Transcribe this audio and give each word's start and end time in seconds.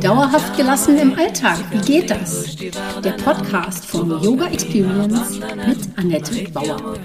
Dauerhaft 0.00 0.56
gelassen 0.56 0.96
im 0.96 1.14
Alltag, 1.14 1.58
wie 1.70 1.80
geht 1.80 2.10
das? 2.10 2.56
Der 2.56 3.12
Podcast 3.22 3.84
von 3.84 4.08
Yoga 4.22 4.46
Experience 4.46 5.38
mit 5.38 5.98
Annette 5.98 6.50
Bauer. 6.52 6.96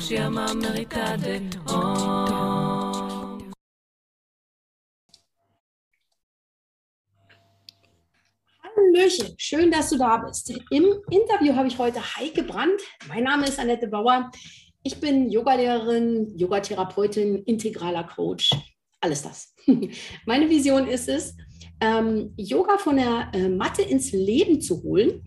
Hallöchen, 8.63 9.35
schön, 9.37 9.71
dass 9.71 9.89
du 9.89 9.97
da 9.97 10.15
bist. 10.19 10.53
Im 10.71 10.85
Interview 11.09 11.53
habe 11.53 11.67
ich 11.67 11.77
heute 11.77 11.99
Heike 12.15 12.43
Brandt. 12.43 12.81
Mein 13.09 13.25
Name 13.25 13.45
ist 13.45 13.59
Annette 13.59 13.87
Bauer. 13.87 14.31
Ich 14.85 14.99
bin 14.99 15.29
Yogalehrerin, 15.29 16.37
Yogatherapeutin, 16.37 17.43
integraler 17.45 18.03
Coach, 18.03 18.51
alles 18.99 19.21
das. 19.21 19.55
Meine 20.25 20.49
Vision 20.49 20.89
ist 20.89 21.07
es, 21.07 21.37
ähm, 21.79 22.33
Yoga 22.35 22.77
von 22.77 22.97
der 22.97 23.31
äh, 23.33 23.47
Matte 23.47 23.81
ins 23.81 24.11
Leben 24.11 24.59
zu 24.59 24.83
holen. 24.83 25.23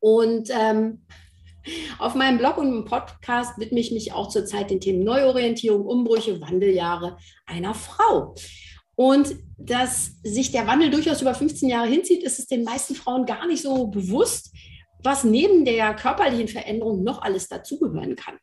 Und 0.00 0.50
ähm, 0.50 1.06
auf 1.98 2.14
meinem 2.14 2.36
Blog 2.36 2.58
und 2.58 2.68
im 2.68 2.84
Podcast 2.84 3.58
widme 3.58 3.80
ich 3.80 3.90
mich 3.90 4.12
auch 4.12 4.28
zurzeit 4.28 4.70
den 4.70 4.80
Themen 4.80 5.02
Neuorientierung, 5.02 5.86
Umbrüche, 5.86 6.42
Wandeljahre 6.42 7.16
einer 7.46 7.72
Frau. 7.72 8.34
Und 8.96 9.34
dass 9.56 10.20
sich 10.22 10.52
der 10.52 10.66
Wandel 10.66 10.90
durchaus 10.90 11.22
über 11.22 11.34
15 11.34 11.70
Jahre 11.70 11.88
hinzieht, 11.88 12.22
ist 12.22 12.38
es 12.38 12.46
den 12.46 12.64
meisten 12.64 12.94
Frauen 12.94 13.24
gar 13.24 13.46
nicht 13.46 13.62
so 13.62 13.86
bewusst, 13.86 14.54
was 15.04 15.22
neben 15.22 15.64
der 15.64 15.94
körperlichen 15.94 16.48
Veränderung 16.48 17.04
noch 17.04 17.22
alles 17.22 17.48
dazugehören 17.48 18.16
kann. 18.16 18.38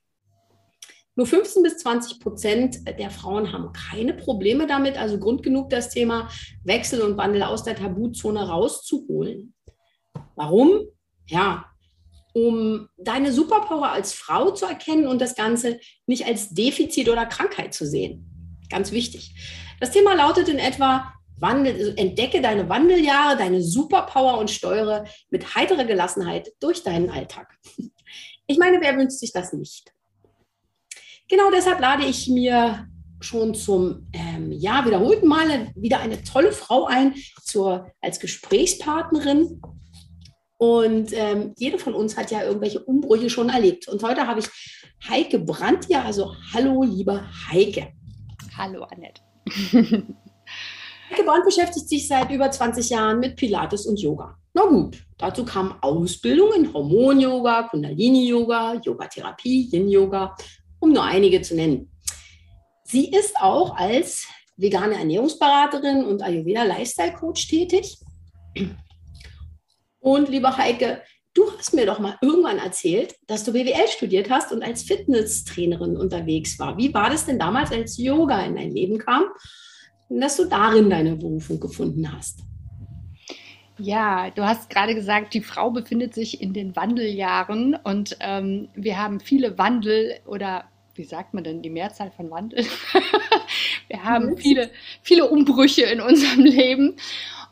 Nur 1.16 1.28
15 1.28 1.64
bis 1.64 1.78
20 1.80 2.20
Prozent 2.22 2.78
der 2.88 3.10
Frauen 3.10 3.52
haben 3.52 3.74
keine 3.74 4.14
Probleme 4.14 4.66
damit, 4.66 4.98
also 4.98 5.20
Grund 5.20 5.44
genug, 5.44 5.70
das 5.70 5.90
Thema 5.90 6.30
Wechsel 6.64 7.02
und 7.02 7.18
Wandel 7.18 7.44
aus 7.44 7.64
der 7.64 7.76
Tabuzone 7.76 8.48
rauszuholen. 8.48 9.54
Warum? 10.36 10.86
Ja, 11.28 11.66
um 12.34 12.88
deine 12.98 13.34
Superpower 13.34 13.92
als 13.92 14.14
Frau 14.14 14.52
zu 14.52 14.66
erkennen 14.66 15.08
und 15.08 15.20
das 15.20 15.36
Ganze 15.36 15.80
nicht 16.08 16.26
als 16.26 16.50
Defizit 16.50 17.10
oder 17.10 17.26
Krankheit 17.26 17.74
zu 17.74 17.86
sehen. 17.86 18.60
Ganz 18.70 18.92
wichtig. 18.92 19.34
Das 19.82 19.92
Thema 19.92 20.14
lautet 20.14 20.48
in 20.48 20.60
etwa, 20.60 21.12
Wandel, 21.42 21.74
also 21.74 21.92
entdecke 21.96 22.42
deine 22.42 22.70
Wandeljahre, 22.70 23.38
deine 23.38 23.62
Superpower 23.62 24.38
und 24.38 24.50
steuere 24.50 25.06
mit 25.30 25.56
heiterer 25.56 25.86
Gelassenheit 25.86 26.52
durch 26.60 26.84
deinen 26.84 27.10
Alltag. 27.10 27.58
Ich 28.48 28.58
meine, 28.58 28.82
wer 28.82 28.98
wünscht 28.98 29.18
sich 29.18 29.32
das 29.32 29.54
nicht? 29.54 29.94
Genau 31.30 31.50
deshalb 31.52 31.80
lade 31.80 32.04
ich 32.04 32.28
mir 32.28 32.86
schon 33.22 33.56
zum 33.56 34.10
ähm, 34.12 34.52
ja, 34.52 34.86
wiederholten 34.86 35.28
Male 35.28 35.72
wieder 35.76 36.02
eine 36.02 36.22
tolle 36.24 36.52
Frau 36.52 36.86
ein 36.86 37.16
zur, 37.44 37.90
als 38.02 38.20
Gesprächspartnerin. 38.20 39.62
Und 40.58 41.14
ähm, 41.14 41.54
jede 41.58 41.80
von 41.80 41.94
uns 41.94 42.18
hat 42.18 42.32
ja 42.32 42.44
irgendwelche 42.44 42.84
Umbrüche 42.84 43.30
schon 43.30 43.48
erlebt. 43.48 43.88
Und 43.88 44.04
heute 44.04 44.28
habe 44.28 44.42
ich 44.42 44.48
Heike 45.10 45.40
Brandt 45.40 45.86
hier. 45.86 46.04
Also 46.04 46.36
hallo, 46.54 46.84
liebe 46.84 47.24
Heike. 47.50 47.94
Hallo, 48.58 48.84
Annette. 48.84 49.22
Heike 51.12 51.24
Brandt 51.24 51.44
beschäftigt 51.44 51.90
sich 51.90 52.08
seit 52.08 52.32
über 52.32 52.50
20 52.50 52.90
Jahren 52.90 53.20
mit 53.20 53.36
Pilates 53.36 53.86
und 53.86 54.00
Yoga. 54.00 54.38
Na 54.54 54.64
gut, 54.64 54.98
dazu 55.18 55.44
kam 55.44 55.76
Ausbildung 55.82 56.54
in 56.54 56.74
Hormon-Yoga, 56.74 57.64
Kundalini-Yoga, 57.64 58.76
Yogatherapie, 58.82 59.70
Yin-Yoga, 59.74 60.36
um 60.80 60.94
nur 60.94 61.04
einige 61.04 61.42
zu 61.42 61.56
nennen. 61.56 61.92
Sie 62.86 63.12
ist 63.12 63.36
auch 63.42 63.76
als 63.76 64.26
vegane 64.56 64.96
Ernährungsberaterin 64.96 66.06
und 66.06 66.22
Ayurveda 66.22 66.64
Lifestyle 66.64 67.14
Coach 67.14 67.48
tätig. 67.48 67.98
Und 70.00 70.30
liebe 70.30 70.56
Heike, 70.56 71.02
du 71.34 71.52
hast 71.58 71.74
mir 71.74 71.86
doch 71.86 72.00
mal 72.00 72.18
irgendwann 72.22 72.58
erzählt, 72.58 73.16
dass 73.28 73.44
du 73.44 73.52
BWL 73.52 73.88
studiert 73.90 74.30
hast 74.30 74.54
und 74.54 74.64
als 74.64 74.84
Fitnesstrainerin 74.84 75.98
unterwegs 75.98 76.58
war. 76.58 76.78
Wie 76.78 76.94
war 76.94 77.10
das 77.10 77.26
denn 77.26 77.40
damals, 77.40 77.72
als 77.72 77.98
Yoga 77.98 78.42
in 78.44 78.56
dein 78.56 78.72
Leben 78.72 78.98
kam? 78.98 79.26
Dass 80.20 80.38
du 80.38 80.46
darin 80.46 80.90
deine 80.90 81.16
Berufung 81.16 81.60
gefunden 81.60 82.12
hast. 82.12 82.40
Ja, 83.78 84.30
du 84.30 84.44
hast 84.44 84.70
gerade 84.70 84.94
gesagt, 84.94 85.34
die 85.34 85.42
Frau 85.42 85.72
befindet 85.72 86.14
sich 86.14 86.42
in 86.42 86.54
den 86.54 86.76
Wandeljahren 86.76 87.76
und 87.84 88.18
ähm, 88.20 88.70
wir 88.76 89.00
haben 89.00 89.20
viele 89.20 89.58
Wandel 89.58 90.20
oder 90.26 90.66
wie 90.94 91.04
sagt 91.04 91.34
man 91.34 91.44
denn 91.44 91.62
die 91.62 91.70
Mehrzahl 91.70 92.12
von 92.12 92.30
Wandel? 92.30 92.66
wir 93.88 94.04
haben 94.04 94.38
viele, 94.38 94.70
viele 95.02 95.30
Umbrüche 95.30 95.84
in 95.84 96.02
unserem 96.02 96.44
Leben. 96.44 96.98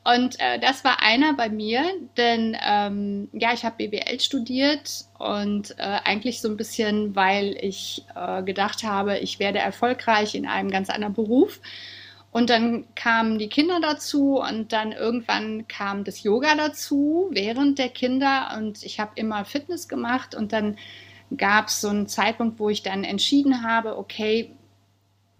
Und 0.03 0.39
äh, 0.39 0.59
das 0.59 0.83
war 0.83 1.01
einer 1.01 1.33
bei 1.33 1.49
mir, 1.49 1.83
denn 2.17 2.55
ähm, 2.65 3.29
ja, 3.33 3.53
ich 3.53 3.65
habe 3.65 3.87
BWL 3.87 4.19
studiert 4.19 5.05
und 5.17 5.71
äh, 5.77 5.99
eigentlich 6.03 6.41
so 6.41 6.47
ein 6.47 6.57
bisschen, 6.57 7.15
weil 7.15 7.57
ich 7.61 8.05
äh, 8.15 8.43
gedacht 8.43 8.83
habe, 8.83 9.19
ich 9.19 9.39
werde 9.39 9.59
erfolgreich 9.59 10.35
in 10.35 10.45
einem 10.45 10.71
ganz 10.71 10.89
anderen 10.89 11.13
Beruf 11.13 11.59
und 12.31 12.49
dann 12.49 12.85
kamen 12.93 13.39
die 13.39 13.49
Kinder 13.49 13.79
dazu 13.81 14.39
und 14.39 14.71
dann 14.71 14.91
irgendwann 14.91 15.67
kam 15.67 16.03
das 16.03 16.21
Yoga 16.21 16.55
dazu 16.55 17.27
während 17.31 17.79
der 17.79 17.89
Kinder. 17.89 18.55
Und 18.55 18.83
ich 18.83 18.99
habe 18.99 19.11
immer 19.15 19.45
Fitness 19.45 19.87
gemacht. 19.87 20.35
Und 20.35 20.53
dann 20.53 20.77
gab 21.35 21.69
es 21.69 21.81
so 21.81 21.87
einen 21.87 22.07
Zeitpunkt, 22.07 22.59
wo 22.59 22.69
ich 22.69 22.83
dann 22.83 23.03
entschieden 23.03 23.63
habe, 23.63 23.97
okay, 23.97 24.55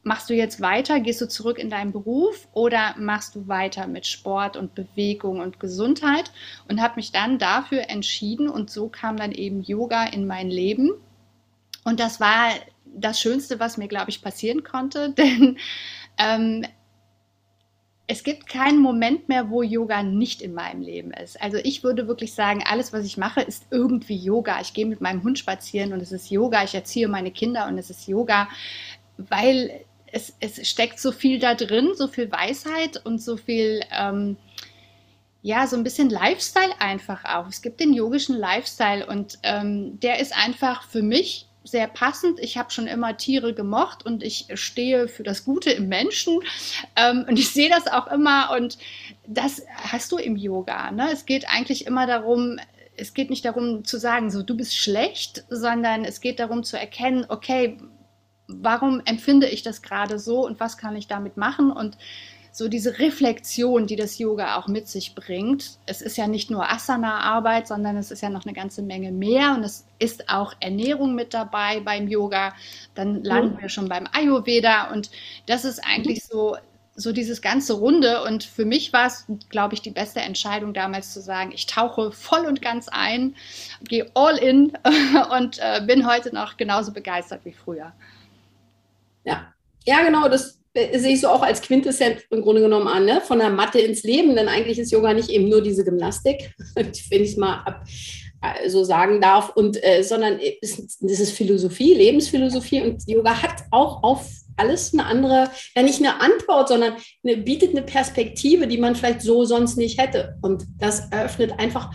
machst 0.02 0.32
du 0.32 0.34
jetzt 0.34 0.62
weiter, 0.62 1.00
gehst 1.00 1.22
du 1.22 1.28
zurück 1.28 1.60
in 1.60 1.70
deinen 1.70 1.92
Beruf 1.92 2.48
oder 2.54 2.96
machst 2.98 3.36
du 3.36 3.48
weiter 3.48 3.86
mit 3.86 4.08
Sport 4.08 4.58
und 4.58 4.74
Bewegung 4.74 5.42
und 5.42 5.60
Gesundheit? 5.60 6.32
Und 6.68 6.82
habe 6.82 6.96
mich 6.96 7.12
dann 7.12 7.38
dafür 7.38 7.88
entschieden. 7.90 8.50
Und 8.50 8.72
so 8.72 8.90
kam 8.90 9.16
dann 9.16 9.32
eben 9.32 9.62
Yoga 9.62 10.06
in 10.06 10.26
mein 10.26 10.50
Leben. 10.50 10.90
Und 11.84 12.00
das 12.00 12.20
war 12.20 12.50
das 12.86 13.20
Schönste, 13.20 13.60
was 13.60 13.78
mir, 13.78 13.88
glaube 13.88 14.10
ich, 14.10 14.24
passieren 14.24 14.64
konnte, 14.64 15.12
denn 15.18 15.60
ähm, 16.18 16.66
es 18.12 18.24
gibt 18.24 18.48
keinen 18.48 18.80
Moment 18.80 19.30
mehr, 19.30 19.52
wo 19.52 19.62
Yoga 19.62 20.02
nicht 20.02 20.42
in 20.42 20.56
meinem 20.56 20.82
Leben 20.82 21.12
ist. 21.12 21.40
Also 21.40 21.58
ich 21.58 21.84
würde 21.84 22.08
wirklich 22.08 22.34
sagen, 22.34 22.64
alles, 22.68 22.92
was 22.92 23.06
ich 23.06 23.18
mache, 23.18 23.42
ist 23.42 23.68
irgendwie 23.70 24.16
Yoga. 24.16 24.60
Ich 24.62 24.74
gehe 24.74 24.88
mit 24.88 25.00
meinem 25.00 25.22
Hund 25.22 25.38
spazieren 25.38 25.94
und 25.94 26.02
es 26.02 26.12
ist 26.12 26.32
Yoga. 26.32 26.64
Ich 26.64 26.74
erziehe 26.74 27.08
meine 27.08 27.30
Kinder 27.30 27.68
und 27.68 27.78
es 27.78 27.92
ist 27.92 28.08
Yoga, 28.08 28.50
weil 29.18 29.86
es, 30.08 30.34
es 30.40 30.68
steckt 30.68 31.00
so 31.00 31.12
viel 31.12 31.38
da 31.38 31.54
drin, 31.54 31.92
so 31.94 32.08
viel 32.08 32.32
Weisheit 32.32 33.06
und 33.06 33.22
so 33.22 33.38
viel, 33.38 33.82
ähm, 33.96 34.38
ja, 35.44 35.68
so 35.68 35.78
ein 35.78 35.84
bisschen 35.84 36.10
Lifestyle 36.10 36.74
einfach 36.80 37.26
auch. 37.26 37.48
Es 37.48 37.62
gibt 37.62 37.80
den 37.80 37.94
yogischen 37.94 38.36
Lifestyle 38.36 39.06
und 39.06 39.38
ähm, 39.44 40.00
der 40.00 40.20
ist 40.20 40.36
einfach 40.36 40.82
für 40.82 41.04
mich 41.04 41.49
sehr 41.72 41.88
passend. 41.88 42.40
Ich 42.40 42.58
habe 42.58 42.72
schon 42.72 42.88
immer 42.88 43.18
Tiere 43.18 43.54
gemocht 43.54 44.06
und 44.06 44.24
ich 44.24 44.48
stehe 44.54 45.08
für 45.08 45.24
das 45.24 45.46
Gute 45.46 45.72
im 45.72 45.88
Menschen. 45.88 46.40
Ähm, 46.96 47.26
und 47.28 47.38
ich 47.38 47.52
sehe 47.52 47.70
das 47.70 47.88
auch 47.88 48.08
immer 48.08 48.52
und 48.56 48.78
das 49.28 49.64
hast 49.76 50.12
du 50.12 50.18
im 50.18 50.36
Yoga. 50.36 50.92
Ne? 50.92 51.10
Es 51.12 51.26
geht 51.26 51.48
eigentlich 51.48 51.86
immer 51.86 52.08
darum, 52.08 52.60
es 52.98 53.14
geht 53.14 53.30
nicht 53.30 53.46
darum 53.46 53.86
zu 53.86 53.98
sagen, 53.98 54.32
so 54.32 54.44
du 54.44 54.56
bist 54.56 54.76
schlecht, 54.76 55.46
sondern 55.50 56.06
es 56.06 56.22
geht 56.22 56.40
darum 56.40 56.64
zu 56.64 56.78
erkennen, 56.78 57.26
okay, 57.30 57.78
warum 58.48 59.02
empfinde 59.06 59.48
ich 59.48 59.62
das 59.62 59.82
gerade 59.82 60.20
so 60.20 60.46
und 60.46 60.60
was 60.60 60.78
kann 60.78 60.96
ich 60.96 61.08
damit 61.08 61.38
machen 61.38 61.72
und 61.72 61.98
so 62.60 62.68
diese 62.68 63.00
Reflexion, 63.00 63.88
die 63.88 63.96
das 63.96 64.20
Yoga 64.20 64.58
auch 64.58 64.68
mit 64.68 64.90
sich 64.90 65.16
bringt. 65.16 65.80
Es 65.86 66.02
ist 66.02 66.18
ja 66.18 66.28
nicht 66.28 66.52
nur 66.52 66.70
Asana-Arbeit, 66.70 67.70
sondern 67.70 67.96
es 67.96 68.12
ist 68.12 68.22
ja 68.22 68.30
noch 68.30 68.46
eine 68.46 68.54
ganze 68.54 68.82
Menge 68.82 69.14
mehr 69.14 69.54
und 69.54 69.64
es 69.64 69.88
ist 69.98 70.28
auch 70.28 70.54
Ernährung 70.60 71.16
mit 71.16 71.34
dabei 71.34 71.80
beim 71.80 72.10
Yoga. 72.10 72.54
Dann 72.96 73.24
landen 73.24 73.56
mhm. 73.56 73.62
wir 73.62 73.70
schon 73.70 73.88
beim 73.88 74.08
Ayurveda 74.12 74.92
und 74.92 75.10
das 75.46 75.64
ist 75.64 75.80
eigentlich 75.80 76.26
so 76.26 76.58
so 76.96 77.14
dieses 77.14 77.42
ganze 77.42 77.76
Runde. 77.76 78.24
Und 78.24 78.44
für 78.44 78.66
mich 78.66 78.92
war 78.92 79.08
es, 79.08 79.26
glaube 79.48 79.74
ich, 79.74 79.82
die 79.82 79.92
beste 79.92 80.20
Entscheidung 80.20 80.74
damals 80.74 81.14
zu 81.14 81.22
sagen, 81.22 81.54
ich 81.54 81.66
tauche 81.66 82.12
voll 82.12 82.46
und 82.46 82.62
ganz 82.62 82.90
ein, 82.90 83.36
gehe 83.88 84.12
all 84.16 84.36
in 84.36 84.74
und 85.32 85.60
äh, 85.60 85.82
bin 85.88 86.06
heute 86.06 86.36
noch 86.36 86.58
genauso 86.58 86.92
begeistert 86.92 87.46
wie 87.46 87.54
früher. 87.54 87.94
Ja, 89.24 89.54
ja, 89.86 90.04
genau. 90.04 90.28
Das 90.28 90.59
sehe 90.76 91.14
ich 91.14 91.22
so 91.22 91.28
auch 91.30 91.42
als 91.42 91.62
Quintessenz 91.62 92.22
im 92.30 92.42
Grunde 92.42 92.62
genommen 92.62 92.88
an, 92.88 93.06
ne? 93.06 93.22
von 93.22 93.40
der 93.40 93.50
Matte 93.50 93.80
ins 93.80 94.04
Leben, 94.04 94.36
denn 94.36 94.48
eigentlich 94.48 94.80
ist 94.80 94.92
Yoga 94.92 95.14
nicht 95.14 95.30
eben 95.30 95.50
nur 95.50 95.62
diese 95.62 95.84
Gymnastik, 95.84 96.54
wenn 96.76 96.92
ich 96.92 97.32
es 97.32 97.38
mal 97.38 97.64
ab, 97.66 97.84
äh, 98.42 98.70
so 98.70 98.84
sagen 98.84 99.20
darf, 99.20 99.50
und, 99.56 99.84
äh, 99.84 100.04
sondern 100.04 100.40
es, 100.62 100.98
das 101.00 101.20
ist 101.20 101.32
Philosophie, 101.32 101.94
Lebensphilosophie 101.94 102.82
und 102.82 103.08
Yoga 103.08 103.42
hat 103.42 103.64
auch 103.72 104.04
auf 104.04 104.26
alles 104.56 104.94
eine 104.94 105.06
andere, 105.06 105.50
ja 105.76 105.82
nicht 105.82 106.00
eine 106.00 106.22
Antwort, 106.22 106.68
sondern 106.68 106.94
eine, 107.24 107.38
bietet 107.38 107.72
eine 107.72 107.82
Perspektive, 107.82 108.68
die 108.68 108.78
man 108.78 108.96
vielleicht 108.96 109.22
so 109.22 109.46
sonst 109.46 109.78
nicht 109.78 110.00
hätte. 110.00 110.38
Und 110.42 110.66
das 110.78 111.10
eröffnet 111.12 111.54
einfach 111.58 111.92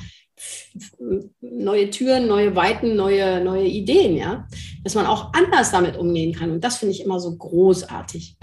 neue 1.41 1.91
Türen, 1.91 2.27
neue 2.27 2.56
Weiten, 2.56 2.97
neue, 2.97 3.43
neue 3.44 3.67
Ideen, 3.67 4.17
ja. 4.17 4.47
Dass 4.82 4.94
man 4.94 5.06
auch 5.06 5.32
anders 5.32 5.70
damit 5.70 5.97
umgehen 5.97 6.35
kann. 6.35 6.50
Und 6.50 6.65
das 6.65 6.79
finde 6.79 6.94
ich 6.94 7.03
immer 7.03 7.20
so 7.20 7.37
großartig. 7.37 8.37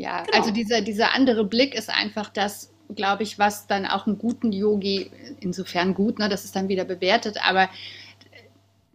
Ja, 0.00 0.22
genau. 0.22 0.38
also 0.38 0.50
dieser, 0.50 0.80
dieser 0.80 1.14
andere 1.14 1.44
Blick 1.44 1.74
ist 1.74 1.90
einfach 1.90 2.30
das, 2.30 2.72
glaube 2.96 3.22
ich, 3.22 3.38
was 3.38 3.66
dann 3.66 3.84
auch 3.84 4.06
einen 4.06 4.16
guten 4.16 4.50
Yogi, 4.50 5.10
insofern 5.40 5.92
gut, 5.92 6.18
ne, 6.18 6.30
das 6.30 6.46
ist 6.46 6.56
dann 6.56 6.68
wieder 6.68 6.86
bewertet, 6.86 7.36
aber 7.46 7.68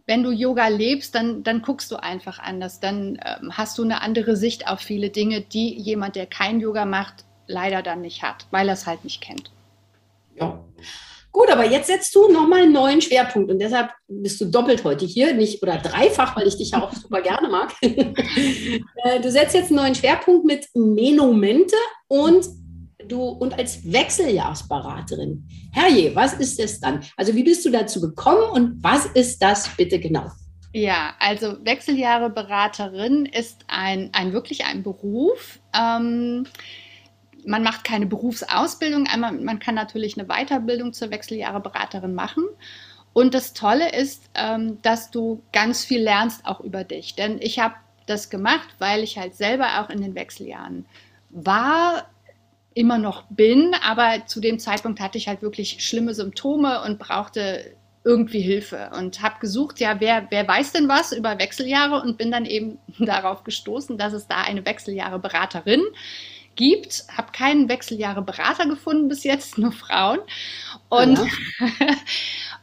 wenn 0.04 0.24
du 0.24 0.32
Yoga 0.32 0.66
lebst, 0.66 1.14
dann, 1.14 1.44
dann 1.44 1.62
guckst 1.62 1.92
du 1.92 1.96
einfach 1.96 2.40
anders. 2.40 2.80
Dann 2.80 3.20
ähm, 3.24 3.56
hast 3.56 3.78
du 3.78 3.82
eine 3.82 4.02
andere 4.02 4.36
Sicht 4.36 4.68
auf 4.68 4.80
viele 4.80 5.10
Dinge, 5.10 5.40
die 5.42 5.74
jemand, 5.78 6.16
der 6.16 6.26
kein 6.26 6.60
Yoga 6.60 6.84
macht, 6.84 7.24
leider 7.46 7.82
dann 7.82 8.00
nicht 8.02 8.22
hat, 8.22 8.46
weil 8.50 8.68
er 8.68 8.74
es 8.74 8.86
halt 8.86 9.04
nicht 9.04 9.20
kennt. 9.20 9.50
Ja. 10.34 10.60
Gut, 11.36 11.50
aber 11.50 11.66
jetzt 11.66 11.88
setzt 11.88 12.14
du 12.14 12.32
nochmal 12.32 12.62
einen 12.62 12.72
neuen 12.72 13.02
Schwerpunkt 13.02 13.50
und 13.50 13.58
deshalb 13.58 13.90
bist 14.08 14.40
du 14.40 14.46
doppelt 14.46 14.82
heute 14.84 15.04
hier, 15.04 15.34
nicht 15.34 15.62
oder 15.62 15.76
dreifach, 15.76 16.34
weil 16.34 16.48
ich 16.48 16.56
dich 16.56 16.70
ja 16.70 16.82
auch 16.82 16.90
super 16.94 17.20
gerne 17.20 17.50
mag. 17.50 17.74
Äh, 17.82 19.20
du 19.20 19.30
setzt 19.30 19.54
jetzt 19.54 19.68
einen 19.68 19.76
neuen 19.76 19.94
Schwerpunkt 19.94 20.46
mit 20.46 20.66
Menomente 20.74 21.76
und 22.08 22.46
du 23.06 23.20
und 23.22 23.56
als 23.58 23.84
Wechseljahrsberaterin. 23.84 25.46
Herrje, 25.72 26.14
was 26.14 26.32
ist 26.32 26.58
es 26.58 26.80
dann? 26.80 27.04
Also 27.18 27.34
wie 27.34 27.44
bist 27.44 27.64
du 27.66 27.70
dazu 27.70 28.00
gekommen 28.00 28.50
und 28.52 28.82
was 28.82 29.04
ist 29.04 29.42
das 29.42 29.68
bitte 29.76 30.00
genau? 30.00 30.30
Ja, 30.72 31.14
also 31.20 31.62
Wechseljahreberaterin 31.62 33.26
ist 33.26 33.58
ein, 33.68 34.08
ein 34.14 34.32
wirklich 34.32 34.64
ein 34.64 34.82
Beruf. 34.82 35.60
Ähm, 35.78 36.46
man 37.46 37.62
macht 37.62 37.84
keine 37.84 38.06
Berufsausbildung, 38.06 39.06
einmal, 39.06 39.32
man 39.32 39.60
kann 39.60 39.74
natürlich 39.74 40.18
eine 40.18 40.26
Weiterbildung 40.26 40.92
zur 40.92 41.10
Wechseljahreberaterin 41.10 42.14
machen. 42.14 42.44
Und 43.12 43.32
das 43.32 43.54
Tolle 43.54 43.94
ist, 43.96 44.24
ähm, 44.34 44.82
dass 44.82 45.10
du 45.10 45.42
ganz 45.52 45.84
viel 45.84 46.02
lernst 46.02 46.44
auch 46.44 46.60
über 46.60 46.84
dich. 46.84 47.14
Denn 47.14 47.40
ich 47.40 47.58
habe 47.58 47.74
das 48.06 48.28
gemacht, 48.28 48.68
weil 48.78 49.02
ich 49.02 49.16
halt 49.16 49.34
selber 49.34 49.80
auch 49.80 49.90
in 49.90 50.02
den 50.02 50.14
Wechseljahren 50.14 50.84
war, 51.30 52.08
immer 52.74 52.98
noch 52.98 53.24
bin, 53.30 53.74
aber 53.82 54.26
zu 54.26 54.40
dem 54.40 54.58
Zeitpunkt 54.58 55.00
hatte 55.00 55.16
ich 55.16 55.28
halt 55.28 55.40
wirklich 55.40 55.82
schlimme 55.82 56.12
Symptome 56.12 56.82
und 56.82 56.98
brauchte 56.98 57.74
irgendwie 58.04 58.40
Hilfe 58.40 58.90
und 58.96 59.22
habe 59.22 59.40
gesucht, 59.40 59.80
ja, 59.80 59.98
wer, 59.98 60.26
wer 60.30 60.46
weiß 60.46 60.72
denn 60.72 60.86
was 60.86 61.12
über 61.12 61.38
Wechseljahre 61.38 62.02
und 62.02 62.18
bin 62.18 62.30
dann 62.30 62.44
eben 62.44 62.78
darauf 62.98 63.44
gestoßen, 63.44 63.96
dass 63.96 64.12
es 64.12 64.28
da 64.28 64.42
eine 64.42 64.66
Wechseljahre-Beraterin 64.66 65.80
gibt. 65.80 65.96
Habe 67.16 67.32
keinen 67.32 67.68
Wechseljahre-Berater 67.68 68.66
gefunden 68.66 69.08
bis 69.08 69.24
jetzt, 69.24 69.58
nur 69.58 69.72
Frauen. 69.72 70.20
Und, 70.88 71.18
ja. 71.18 71.66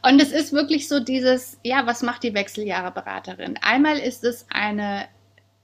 und 0.10 0.20
es 0.20 0.32
ist 0.32 0.52
wirklich 0.52 0.88
so 0.88 1.00
dieses, 1.00 1.58
ja, 1.62 1.86
was 1.86 2.02
macht 2.02 2.22
die 2.22 2.34
Wechseljahre-Beraterin? 2.34 3.58
Einmal 3.62 3.98
ist 3.98 4.24
es 4.24 4.46
eine 4.50 5.06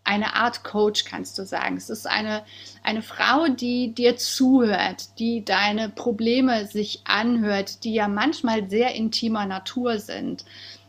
eine 0.03 0.35
Art 0.35 0.65
Coach, 0.65 1.05
kannst 1.05 1.39
du 1.39 1.45
sagen. 1.45 1.77
Es 1.77 1.91
ist 1.91 2.07
eine, 2.07 2.43
eine 2.83 3.03
Frau, 3.03 3.49
die 3.49 3.95
dir 3.95 4.17
zuhört, 4.17 5.19
die 5.19 5.45
deine 5.45 5.89
Probleme 5.89 6.67
sich 6.67 7.03
anhört, 7.05 7.85
die 7.85 7.95
ja 7.95 8.09
manchmal 8.09 8.69
sehr 8.69 8.95
intimer 8.95 9.47
Natur 9.47 9.99
sind. 9.99 10.45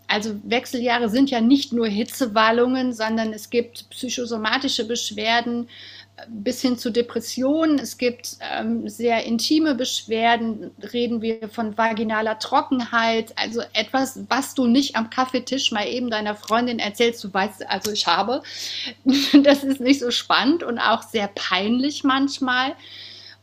Also 0.07 0.35
Wechseljahre 0.43 1.07
sind 1.07 1.29
ja 1.29 1.39
nicht 1.39 1.71
nur 1.71 1.87
Hitzewallungen, 1.87 2.93
sondern 2.93 3.31
es 3.31 3.49
gibt 3.49 3.89
psychosomatische 3.91 4.85
Beschwerden, 4.85 5.69
bis 6.27 6.61
hin 6.61 6.77
zu 6.77 6.91
Depressionen. 6.91 7.79
Es 7.79 7.97
gibt 7.97 8.37
ähm, 8.41 8.87
sehr 8.87 9.23
intime 9.23 9.75
Beschwerden, 9.75 10.71
reden 10.93 11.21
wir 11.21 11.49
von 11.49 11.77
vaginaler 11.77 12.39
Trockenheit, 12.39 13.33
also 13.37 13.61
etwas, 13.73 14.19
was 14.29 14.53
du 14.53 14.67
nicht 14.67 14.95
am 14.95 15.09
Kaffeetisch 15.09 15.71
mal 15.71 15.87
eben 15.87 16.09
deiner 16.09 16.35
Freundin 16.35 16.79
erzählst, 16.79 17.23
du 17.23 17.33
weißt, 17.33 17.69
also 17.69 17.91
ich 17.91 18.07
habe. 18.07 18.43
Das 19.43 19.63
ist 19.63 19.81
nicht 19.81 19.99
so 19.99 20.11
spannend 20.11 20.63
und 20.63 20.79
auch 20.79 21.03
sehr 21.03 21.29
peinlich 21.33 22.03
manchmal. 22.03 22.75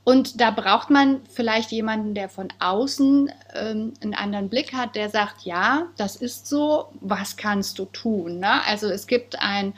Und 0.04 0.40
da 0.40 0.50
braucht 0.50 0.88
man 0.88 1.20
vielleicht 1.28 1.70
jemanden, 1.70 2.14
der 2.14 2.28
von 2.28 2.48
außen 2.60 3.30
ähm, 3.54 3.92
einen 4.02 4.14
anderen 4.14 4.48
Blick 4.48 4.72
hat, 4.72 4.96
der 4.96 5.10
sagt, 5.10 5.42
ja, 5.42 5.88
das 5.98 6.16
ist 6.16 6.46
so, 6.46 6.88
was 7.00 7.36
kannst 7.36 7.78
du 7.78 7.84
tun? 7.84 8.38
Ne? 8.38 8.64
Also 8.64 8.88
es 8.88 9.06
gibt 9.06 9.38
ein 9.38 9.74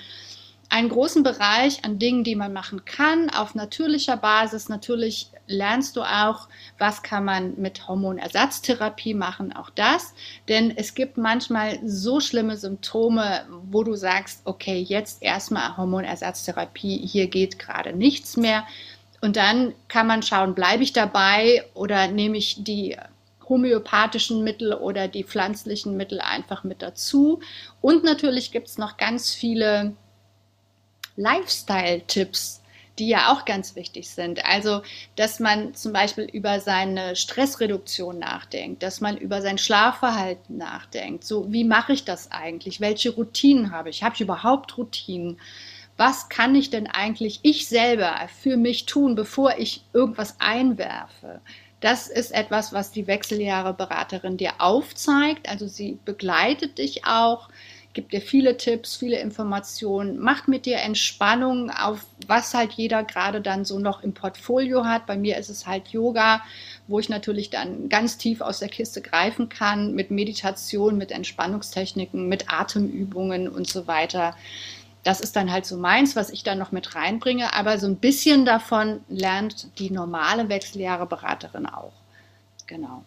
einen 0.71 0.89
großen 0.89 1.25
Bereich 1.25 1.85
an 1.85 1.99
Dingen, 1.99 2.23
die 2.23 2.37
man 2.37 2.53
machen 2.53 2.85
kann, 2.85 3.29
auf 3.29 3.57
natürlicher 3.57 4.17
Basis. 4.17 4.69
Natürlich 4.69 5.31
lernst 5.49 5.97
du 5.97 6.03
auch, 6.03 6.49
was 6.79 7.03
kann 7.03 7.25
man 7.25 7.61
mit 7.61 7.89
Hormonersatztherapie 7.89 9.15
machen, 9.15 9.53
auch 9.53 9.69
das. 9.71 10.15
Denn 10.49 10.73
es 10.77 10.95
gibt 10.95 11.19
manchmal 11.19 11.81
so 11.85 12.21
schlimme 12.21 12.57
Symptome, 12.57 13.47
wo 13.65 13.83
du 13.83 13.97
sagst, 13.97 14.43
okay, 14.45 14.81
jetzt 14.81 15.23
erstmal 15.23 15.77
Hormonersatztherapie, 15.77 17.05
hier 17.05 17.27
geht 17.27 17.59
gerade 17.59 17.93
nichts 17.93 18.37
mehr. 18.37 18.65
Und 19.21 19.37
dann 19.37 19.75
kann 19.89 20.07
man 20.07 20.23
schauen, 20.23 20.55
bleibe 20.55 20.85
ich 20.85 20.93
dabei 20.93 21.65
oder 21.75 22.07
nehme 22.07 22.39
ich 22.39 22.63
die 22.63 22.97
homöopathischen 23.49 24.45
Mittel 24.45 24.73
oder 24.73 25.09
die 25.09 25.25
pflanzlichen 25.25 25.97
Mittel 25.97 26.21
einfach 26.21 26.63
mit 26.63 26.81
dazu. 26.81 27.41
Und 27.81 28.05
natürlich 28.05 28.53
gibt 28.53 28.69
es 28.69 28.79
noch 28.79 28.97
ganz 28.97 29.35
viele 29.35 29.97
Lifestyle-Tipps, 31.21 32.63
die 32.99 33.09
ja 33.09 33.33
auch 33.33 33.45
ganz 33.45 33.77
wichtig 33.77 34.11
sind. 34.11 34.45
Also, 34.45 34.83
dass 35.17 35.41
man 35.41 35.75
zum 35.75 35.93
Beispiel 35.93 36.25
über 36.25 36.61
seine 36.61 37.17
Stressreduktion 37.17 38.19
nachdenkt, 38.19 38.83
dass 38.83 39.01
man 39.01 39.17
über 39.17 39.41
sein 39.41 39.59
Schlafverhalten 39.59 40.59
nachdenkt. 40.59 41.25
So, 41.25 41.51
wie 41.51 41.65
mache 41.65 41.93
ich 41.93 42.05
das 42.05 42.31
eigentlich? 42.31 42.81
Welche 42.81 43.11
Routinen 43.11 43.73
habe 43.73 43.89
ich? 43.89 44.03
Habe 44.03 44.15
ich 44.15 44.21
überhaupt 44.21 44.77
Routinen? 44.77 45.39
Was 45.97 46.29
kann 46.29 46.55
ich 46.55 46.71
denn 46.71 46.87
eigentlich 46.87 47.41
ich 47.43 47.69
selber 47.69 48.15
für 48.41 48.57
mich 48.57 48.87
tun, 48.87 49.15
bevor 49.15 49.59
ich 49.59 49.83
irgendwas 49.93 50.37
einwerfe? 50.39 51.41
Das 51.81 52.09
ist 52.09 52.33
etwas, 52.33 52.73
was 52.75 52.93
die 52.93 53.07
Wechseljahre-Beraterin 53.07 54.37
dir 54.37 54.53
aufzeigt. 54.59 55.49
Also 55.49 55.67
sie 55.67 55.99
begleitet 56.05 56.79
dich 56.79 57.07
auch 57.07 57.49
gibt 57.93 58.13
dir 58.13 58.21
viele 58.21 58.57
Tipps, 58.57 58.97
viele 58.97 59.19
Informationen, 59.19 60.19
macht 60.19 60.49
mit 60.49 60.67
dir 60.67 60.79
Entspannung 60.79 61.71
auf 61.71 62.07
was 62.27 62.55
halt 62.55 62.73
jeder 62.73 63.03
gerade 63.03 63.41
dann 63.41 63.65
so 63.65 63.79
noch 63.79 64.03
im 64.03 64.15
Portfolio 64.15 64.85
hat. 64.85 65.07
Bei 65.07 65.17
mir 65.17 65.37
ist 65.37 65.51
es 65.51 65.67
halt 65.67 65.89
Yoga, 65.89 66.43
wo 66.87 67.01
ich 67.01 67.09
natürlich 67.09 67.51
dann 67.51 67.89
ganz 67.89 68.19
tief 68.19 68.41
aus 68.41 68.61
der 68.61 68.69
Kiste 68.69 69.01
greifen 69.01 69.49
kann 69.49 69.95
mit 69.95 70.11
Meditation, 70.11 70.97
mit 70.97 71.11
Entspannungstechniken, 71.11 72.29
mit 72.29 72.53
Atemübungen 72.53 73.49
und 73.49 73.67
so 73.67 73.87
weiter. 73.87 74.37
Das 75.03 75.21
ist 75.21 75.35
dann 75.35 75.51
halt 75.51 75.67
so 75.67 75.77
meins, 75.77 76.15
was 76.15 76.31
ich 76.31 76.43
dann 76.43 76.59
noch 76.59 76.73
mit 76.73 76.95
reinbringe. 76.95 77.55
Aber 77.55 77.79
so 77.79 77.87
ein 77.87 77.97
bisschen 77.97 78.45
davon 78.45 79.01
lernt 79.09 79.79
die 79.79 79.91
normale 79.91 80.49
Wechseljahre-Beraterin 80.49 81.67
auch. 81.67 81.95
Genau. 82.67 83.03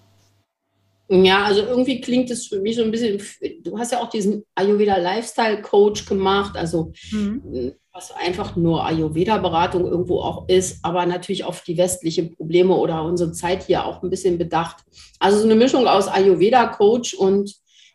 Ja, 1.21 1.43
also 1.43 1.61
irgendwie 1.61 2.01
klingt 2.01 2.31
es 2.31 2.47
für 2.47 2.59
mich 2.59 2.75
so 2.75 2.83
ein 2.83 2.89
bisschen, 2.89 3.21
du 3.61 3.77
hast 3.77 3.91
ja 3.91 4.01
auch 4.01 4.09
diesen 4.09 4.43
Ayurveda 4.55 4.97
Lifestyle 4.97 5.61
Coach 5.61 6.07
gemacht, 6.07 6.57
also 6.57 6.91
mhm. 7.11 7.73
was 7.93 8.11
einfach 8.15 8.55
nur 8.55 8.83
Ayurveda-Beratung 8.83 9.85
irgendwo 9.85 10.21
auch 10.21 10.49
ist, 10.49 10.83
aber 10.83 11.05
natürlich 11.05 11.43
auf 11.43 11.61
die 11.61 11.77
westlichen 11.77 12.35
Probleme 12.35 12.75
oder 12.75 13.03
unsere 13.03 13.31
Zeit 13.31 13.61
hier 13.63 13.85
auch 13.85 14.01
ein 14.01 14.09
bisschen 14.09 14.39
bedacht. 14.39 14.77
Also 15.19 15.37
so 15.37 15.43
eine 15.43 15.53
Mischung 15.55 15.85
aus 15.85 16.07
Ayurveda 16.07 16.65
Coach 16.65 17.13
und 17.13 17.53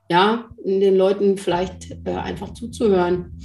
ja, 0.09 0.49
den 0.65 0.97
Leuten 0.97 1.39
vielleicht 1.39 1.91
äh, 2.05 2.13
einfach 2.13 2.55
zuzuhören. 2.55 3.37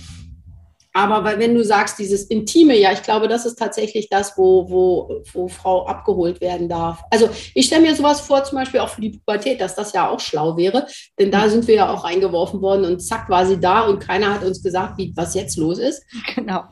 Aber 0.96 1.24
weil, 1.24 1.40
wenn 1.40 1.56
du 1.56 1.64
sagst, 1.64 1.98
dieses 1.98 2.26
Intime, 2.26 2.78
ja, 2.78 2.92
ich 2.92 3.02
glaube, 3.02 3.28
das 3.28 3.48
ist 3.48 3.58
tatsächlich 3.58 4.10
das, 4.10 4.38
wo, 4.38 4.70
wo, 4.70 5.24
wo 5.34 5.48
Frau 5.48 5.88
abgeholt 5.88 6.40
werden 6.40 6.70
darf. 6.70 7.02
Also 7.10 7.30
ich 7.56 7.66
stelle 7.66 7.82
mir 7.82 7.96
sowas 7.96 8.22
vor, 8.22 8.44
zum 8.44 8.60
Beispiel 8.60 8.80
auch 8.80 8.90
für 8.90 9.02
die 9.02 9.10
Pubertät, 9.10 9.60
dass 9.60 9.74
das 9.74 9.94
ja 9.94 10.08
auch 10.08 10.20
schlau 10.20 10.56
wäre. 10.56 10.86
Denn 11.18 11.32
da 11.32 11.50
sind 11.50 11.68
wir 11.68 11.76
ja 11.76 11.92
auch 11.92 12.04
reingeworfen 12.04 12.62
worden 12.62 12.86
und 12.86 13.00
zack 13.00 13.28
war 13.28 13.46
sie 13.48 13.60
da 13.60 13.82
und 13.82 14.00
keiner 14.00 14.36
hat 14.36 14.44
uns 14.44 14.62
gesagt, 14.62 15.00
wie, 15.00 15.12
was 15.16 15.34
jetzt 15.34 15.58
los 15.58 15.80
ist. 15.80 16.04
Genau. 16.36 16.64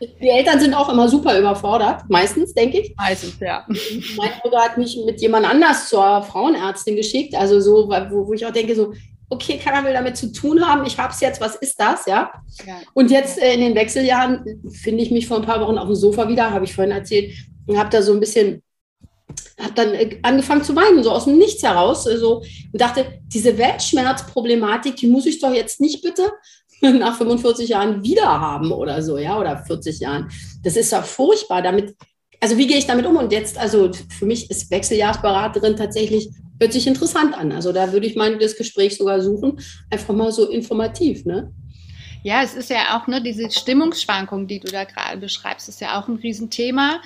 Die 0.00 0.28
Eltern 0.28 0.60
sind 0.60 0.74
auch 0.74 0.88
immer 0.88 1.08
super 1.08 1.38
überfordert, 1.38 2.02
meistens, 2.08 2.54
denke 2.54 2.80
ich. 2.80 2.94
Meistens, 2.96 3.38
ja. 3.40 3.66
Mein 4.16 4.30
Bruder 4.40 4.60
hat 4.60 4.78
mich 4.78 4.96
mit 5.04 5.20
jemand 5.20 5.44
anders 5.44 5.88
zur 5.88 6.22
Frauenärztin 6.22 6.94
geschickt, 6.96 7.34
also 7.34 7.60
so, 7.60 7.88
wo, 7.88 8.28
wo 8.28 8.32
ich 8.32 8.46
auch 8.46 8.52
denke, 8.52 8.74
so, 8.76 8.92
okay, 9.30 9.58
keiner 9.58 9.84
will 9.84 9.92
damit 9.92 10.16
zu 10.16 10.32
tun 10.32 10.66
haben, 10.66 10.86
ich 10.86 10.98
habe 10.98 11.12
es 11.12 11.20
jetzt, 11.20 11.40
was 11.40 11.56
ist 11.56 11.78
das, 11.78 12.06
ja? 12.06 12.32
ja. 12.66 12.80
Und 12.94 13.10
jetzt 13.10 13.38
äh, 13.38 13.54
in 13.54 13.60
den 13.60 13.74
Wechseljahren 13.74 14.62
finde 14.70 15.02
ich 15.02 15.10
mich 15.10 15.26
vor 15.26 15.38
ein 15.38 15.46
paar 15.46 15.60
Wochen 15.60 15.78
auf 15.78 15.86
dem 15.86 15.94
Sofa 15.94 16.28
wieder, 16.28 16.50
habe 16.50 16.64
ich 16.64 16.74
vorhin 16.74 16.92
erzählt, 16.92 17.34
und 17.66 17.78
habe 17.78 17.90
da 17.90 18.00
so 18.00 18.12
ein 18.12 18.20
bisschen, 18.20 18.62
habe 19.60 19.74
dann 19.74 19.92
äh, 19.92 20.18
angefangen 20.22 20.64
zu 20.64 20.74
weinen, 20.74 21.02
so 21.02 21.10
aus 21.10 21.26
dem 21.26 21.36
Nichts 21.36 21.62
heraus, 21.62 22.04
so 22.04 22.10
also, 22.10 22.36
und 22.38 22.80
dachte, 22.80 23.20
diese 23.26 23.58
Weltschmerzproblematik, 23.58 24.96
die 24.96 25.08
muss 25.08 25.26
ich 25.26 25.40
doch 25.40 25.52
jetzt 25.52 25.80
nicht 25.80 26.02
bitte 26.02 26.32
nach 26.80 27.18
45 27.18 27.68
Jahren 27.68 28.02
wieder 28.02 28.26
haben 28.26 28.72
oder 28.72 29.02
so, 29.02 29.18
ja, 29.18 29.38
oder 29.38 29.58
40 29.58 30.00
Jahren. 30.00 30.30
Das 30.62 30.76
ist 30.76 30.92
ja 30.92 31.02
furchtbar, 31.02 31.60
damit 31.60 31.94
also 32.40 32.56
wie 32.56 32.66
gehe 32.66 32.78
ich 32.78 32.86
damit 32.86 33.06
um? 33.06 33.16
Und 33.16 33.32
jetzt, 33.32 33.58
also 33.58 33.90
für 34.16 34.26
mich 34.26 34.50
ist 34.50 34.70
Wechseljahrsberaterin 34.70 35.76
tatsächlich 35.76 36.30
hört 36.60 36.72
sich 36.72 36.86
interessant 36.86 37.36
an. 37.36 37.52
Also 37.52 37.72
da 37.72 37.92
würde 37.92 38.06
ich 38.06 38.16
mal 38.16 38.36
das 38.38 38.56
Gespräch 38.56 38.96
sogar 38.96 39.20
suchen, 39.20 39.60
einfach 39.90 40.14
mal 40.14 40.32
so 40.32 40.48
informativ, 40.48 41.24
ne? 41.24 41.52
Ja, 42.24 42.42
es 42.42 42.54
ist 42.54 42.68
ja 42.68 42.98
auch 42.98 43.06
ne, 43.06 43.22
diese 43.22 43.50
Stimmungsschwankung, 43.50 44.48
die 44.48 44.58
du 44.58 44.70
da 44.70 44.84
gerade 44.84 45.18
beschreibst, 45.18 45.68
ist 45.68 45.80
ja 45.80 46.00
auch 46.00 46.08
ein 46.08 46.16
Riesenthema. 46.16 47.00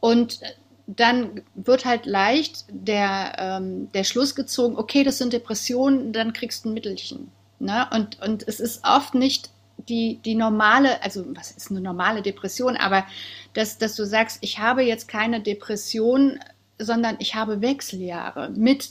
Und 0.00 0.40
dann 0.86 1.42
wird 1.54 1.84
halt 1.84 2.06
leicht 2.06 2.64
der, 2.68 3.36
ähm, 3.38 3.90
der 3.92 4.04
Schluss 4.04 4.34
gezogen, 4.34 4.76
okay, 4.76 5.04
das 5.04 5.18
sind 5.18 5.32
Depressionen, 5.32 6.12
dann 6.12 6.32
kriegst 6.32 6.64
du 6.64 6.68
ein 6.68 6.74
Mittelchen. 6.74 7.30
Ne? 7.58 7.86
Und, 7.92 8.20
und 8.20 8.46
es 8.46 8.60
ist 8.60 8.84
oft 8.84 9.14
nicht 9.14 9.50
die, 9.88 10.20
die 10.24 10.34
normale, 10.34 11.02
also 11.02 11.24
was 11.34 11.52
ist 11.52 11.70
eine 11.70 11.80
normale 11.80 12.22
Depression, 12.22 12.76
aber 12.76 13.06
dass, 13.54 13.78
dass 13.78 13.94
du 13.96 14.04
sagst, 14.04 14.38
ich 14.40 14.58
habe 14.58 14.82
jetzt 14.82 15.08
keine 15.08 15.40
Depression, 15.40 16.38
sondern 16.80 17.16
ich 17.18 17.34
habe 17.34 17.60
Wechseljahre 17.60 18.50
mit 18.50 18.90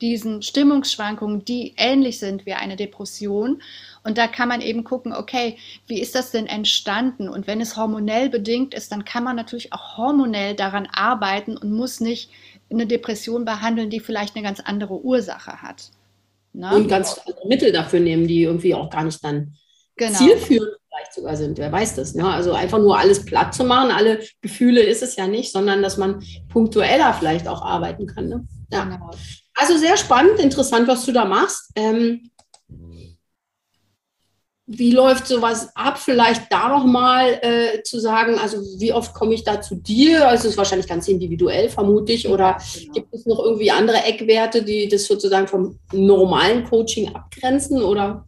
diesen 0.00 0.42
Stimmungsschwankungen, 0.42 1.44
die 1.44 1.74
ähnlich 1.76 2.18
sind 2.18 2.46
wie 2.46 2.54
eine 2.54 2.76
Depression. 2.76 3.62
Und 4.04 4.18
da 4.18 4.26
kann 4.26 4.48
man 4.48 4.60
eben 4.60 4.84
gucken, 4.84 5.12
okay, 5.12 5.58
wie 5.86 6.00
ist 6.00 6.14
das 6.14 6.30
denn 6.30 6.46
entstanden? 6.46 7.28
Und 7.28 7.46
wenn 7.46 7.60
es 7.60 7.76
hormonell 7.76 8.30
bedingt 8.30 8.74
ist, 8.74 8.92
dann 8.92 9.04
kann 9.04 9.24
man 9.24 9.36
natürlich 9.36 9.72
auch 9.72 9.96
hormonell 9.96 10.54
daran 10.54 10.88
arbeiten 10.92 11.56
und 11.56 11.72
muss 11.72 12.00
nicht 12.00 12.30
eine 12.70 12.86
Depression 12.86 13.44
behandeln, 13.44 13.90
die 13.90 14.00
vielleicht 14.00 14.34
eine 14.34 14.44
ganz 14.44 14.60
andere 14.60 15.04
Ursache 15.04 15.60
hat. 15.62 15.90
Ne? 16.52 16.74
Und 16.74 16.88
ganz 16.88 17.18
andere 17.26 17.48
Mittel 17.48 17.72
dafür 17.72 18.00
nehmen, 18.00 18.26
die 18.26 18.42
irgendwie 18.42 18.74
auch 18.74 18.90
gar 18.90 19.04
nicht 19.04 19.22
dann 19.22 19.54
genau. 19.96 20.18
zielführend 20.18 20.76
vielleicht 21.12 21.14
sogar 21.14 21.36
sind. 21.36 21.58
Wer 21.58 21.72
weiß 21.72 21.96
das? 21.96 22.14
Ne? 22.14 22.26
Also 22.26 22.52
einfach 22.52 22.78
nur 22.78 22.98
alles 22.98 23.24
platt 23.24 23.54
zu 23.54 23.64
machen, 23.64 23.90
alle 23.90 24.20
Gefühle 24.40 24.82
ist 24.82 25.02
es 25.02 25.16
ja 25.16 25.26
nicht, 25.26 25.52
sondern 25.52 25.82
dass 25.82 25.96
man 25.96 26.22
punktueller 26.48 27.14
vielleicht 27.14 27.48
auch 27.48 27.62
arbeiten 27.62 28.06
kann. 28.06 28.28
Ne? 28.28 28.46
Ja. 28.70 28.84
Genau. 28.84 29.10
Also 29.54 29.76
sehr 29.76 29.96
spannend, 29.96 30.40
interessant, 30.40 30.88
was 30.88 31.04
du 31.04 31.12
da 31.12 31.24
machst. 31.24 31.70
Ähm, 31.76 32.30
wie 34.64 34.92
läuft 34.92 35.26
sowas 35.26 35.68
ab? 35.74 35.98
Vielleicht 35.98 36.50
da 36.50 36.68
nochmal 36.68 37.38
äh, 37.42 37.82
zu 37.82 38.00
sagen, 38.00 38.38
also 38.38 38.56
wie 38.78 38.92
oft 38.92 39.12
komme 39.12 39.34
ich 39.34 39.44
da 39.44 39.60
zu 39.60 39.74
dir? 39.74 40.26
Also 40.26 40.44
es 40.44 40.52
ist 40.52 40.56
wahrscheinlich 40.56 40.88
ganz 40.88 41.08
individuell, 41.08 41.68
vermute 41.68 42.12
ich. 42.12 42.28
Oder 42.28 42.56
genau. 42.74 42.92
gibt 42.94 43.12
es 43.12 43.26
noch 43.26 43.40
irgendwie 43.40 43.70
andere 43.70 44.02
Eckwerte, 44.04 44.62
die 44.62 44.88
das 44.88 45.04
sozusagen 45.04 45.46
vom 45.46 45.78
normalen 45.92 46.64
Coaching 46.64 47.14
abgrenzen? 47.14 47.82
Oder 47.82 48.24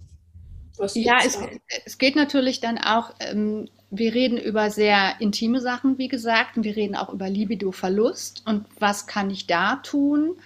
was 0.77 0.95
ja, 0.95 1.19
es, 1.25 1.39
es, 1.85 1.99
geht 1.99 2.17
natürlich 2.17 2.61
dann 2.61 2.79
auch, 2.79 3.15
ähm, 3.21 3.69
wir 3.91 4.13
reden 4.13 4.39
über 4.39 4.71
sehr 4.71 5.21
intime 5.21 5.61
Sachen, 5.61 5.99
wie 5.99 6.09
gesagt, 6.09 6.57
und 6.57 6.65
wir 6.65 6.77
reden 6.77 6.97
auch 6.97 7.13
über 7.13 7.29
Libido-Verlust 7.29 8.43
und 8.47 8.67
was 8.79 9.07
kann 9.07 9.31
ich 9.31 9.47
da 9.47 9.77
tun? 9.77 10.37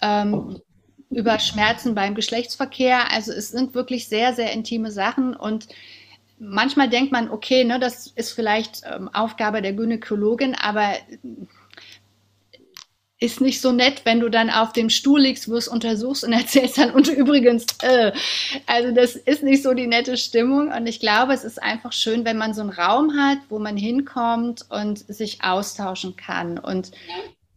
ähm, 0.00 0.60
über 1.10 1.38
Schmerzen 1.38 1.94
beim 1.94 2.14
Geschlechtsverkehr. 2.14 3.10
Also 3.10 3.32
es 3.32 3.50
sind 3.50 3.74
wirklich 3.74 4.08
sehr, 4.08 4.34
sehr 4.34 4.52
intime 4.52 4.90
Sachen 4.90 5.34
und 5.34 5.68
manchmal 6.38 6.88
denkt 6.88 7.12
man, 7.12 7.30
okay, 7.30 7.64
ne, 7.64 7.80
das 7.80 8.08
ist 8.08 8.32
vielleicht 8.32 8.82
ähm, 8.84 9.08
Aufgabe 9.08 9.62
der 9.62 9.72
Gynäkologin, 9.72 10.54
aber 10.54 10.92
ist 13.20 13.40
nicht 13.40 13.60
so 13.60 13.72
nett, 13.72 14.02
wenn 14.04 14.20
du 14.20 14.28
dann 14.28 14.48
auf 14.48 14.72
dem 14.72 14.90
Stuhl 14.90 15.20
liegst, 15.20 15.48
wirst 15.48 15.68
untersuchst 15.68 16.24
und 16.24 16.32
erzählst 16.34 16.78
dann 16.78 16.92
und 16.92 17.08
übrigens, 17.08 17.66
äh, 17.82 18.12
also 18.66 18.92
das 18.92 19.16
ist 19.16 19.42
nicht 19.42 19.62
so 19.62 19.74
die 19.74 19.86
nette 19.86 20.16
Stimmung 20.16 20.72
und 20.72 20.86
ich 20.86 21.00
glaube, 21.00 21.32
es 21.32 21.44
ist 21.44 21.62
einfach 21.62 21.92
schön, 21.92 22.24
wenn 22.24 22.38
man 22.38 22.54
so 22.54 22.60
einen 22.60 22.70
Raum 22.70 23.18
hat, 23.18 23.38
wo 23.48 23.58
man 23.58 23.76
hinkommt 23.76 24.66
und 24.70 24.98
sich 24.98 25.42
austauschen 25.42 26.16
kann 26.16 26.58
und 26.58 26.92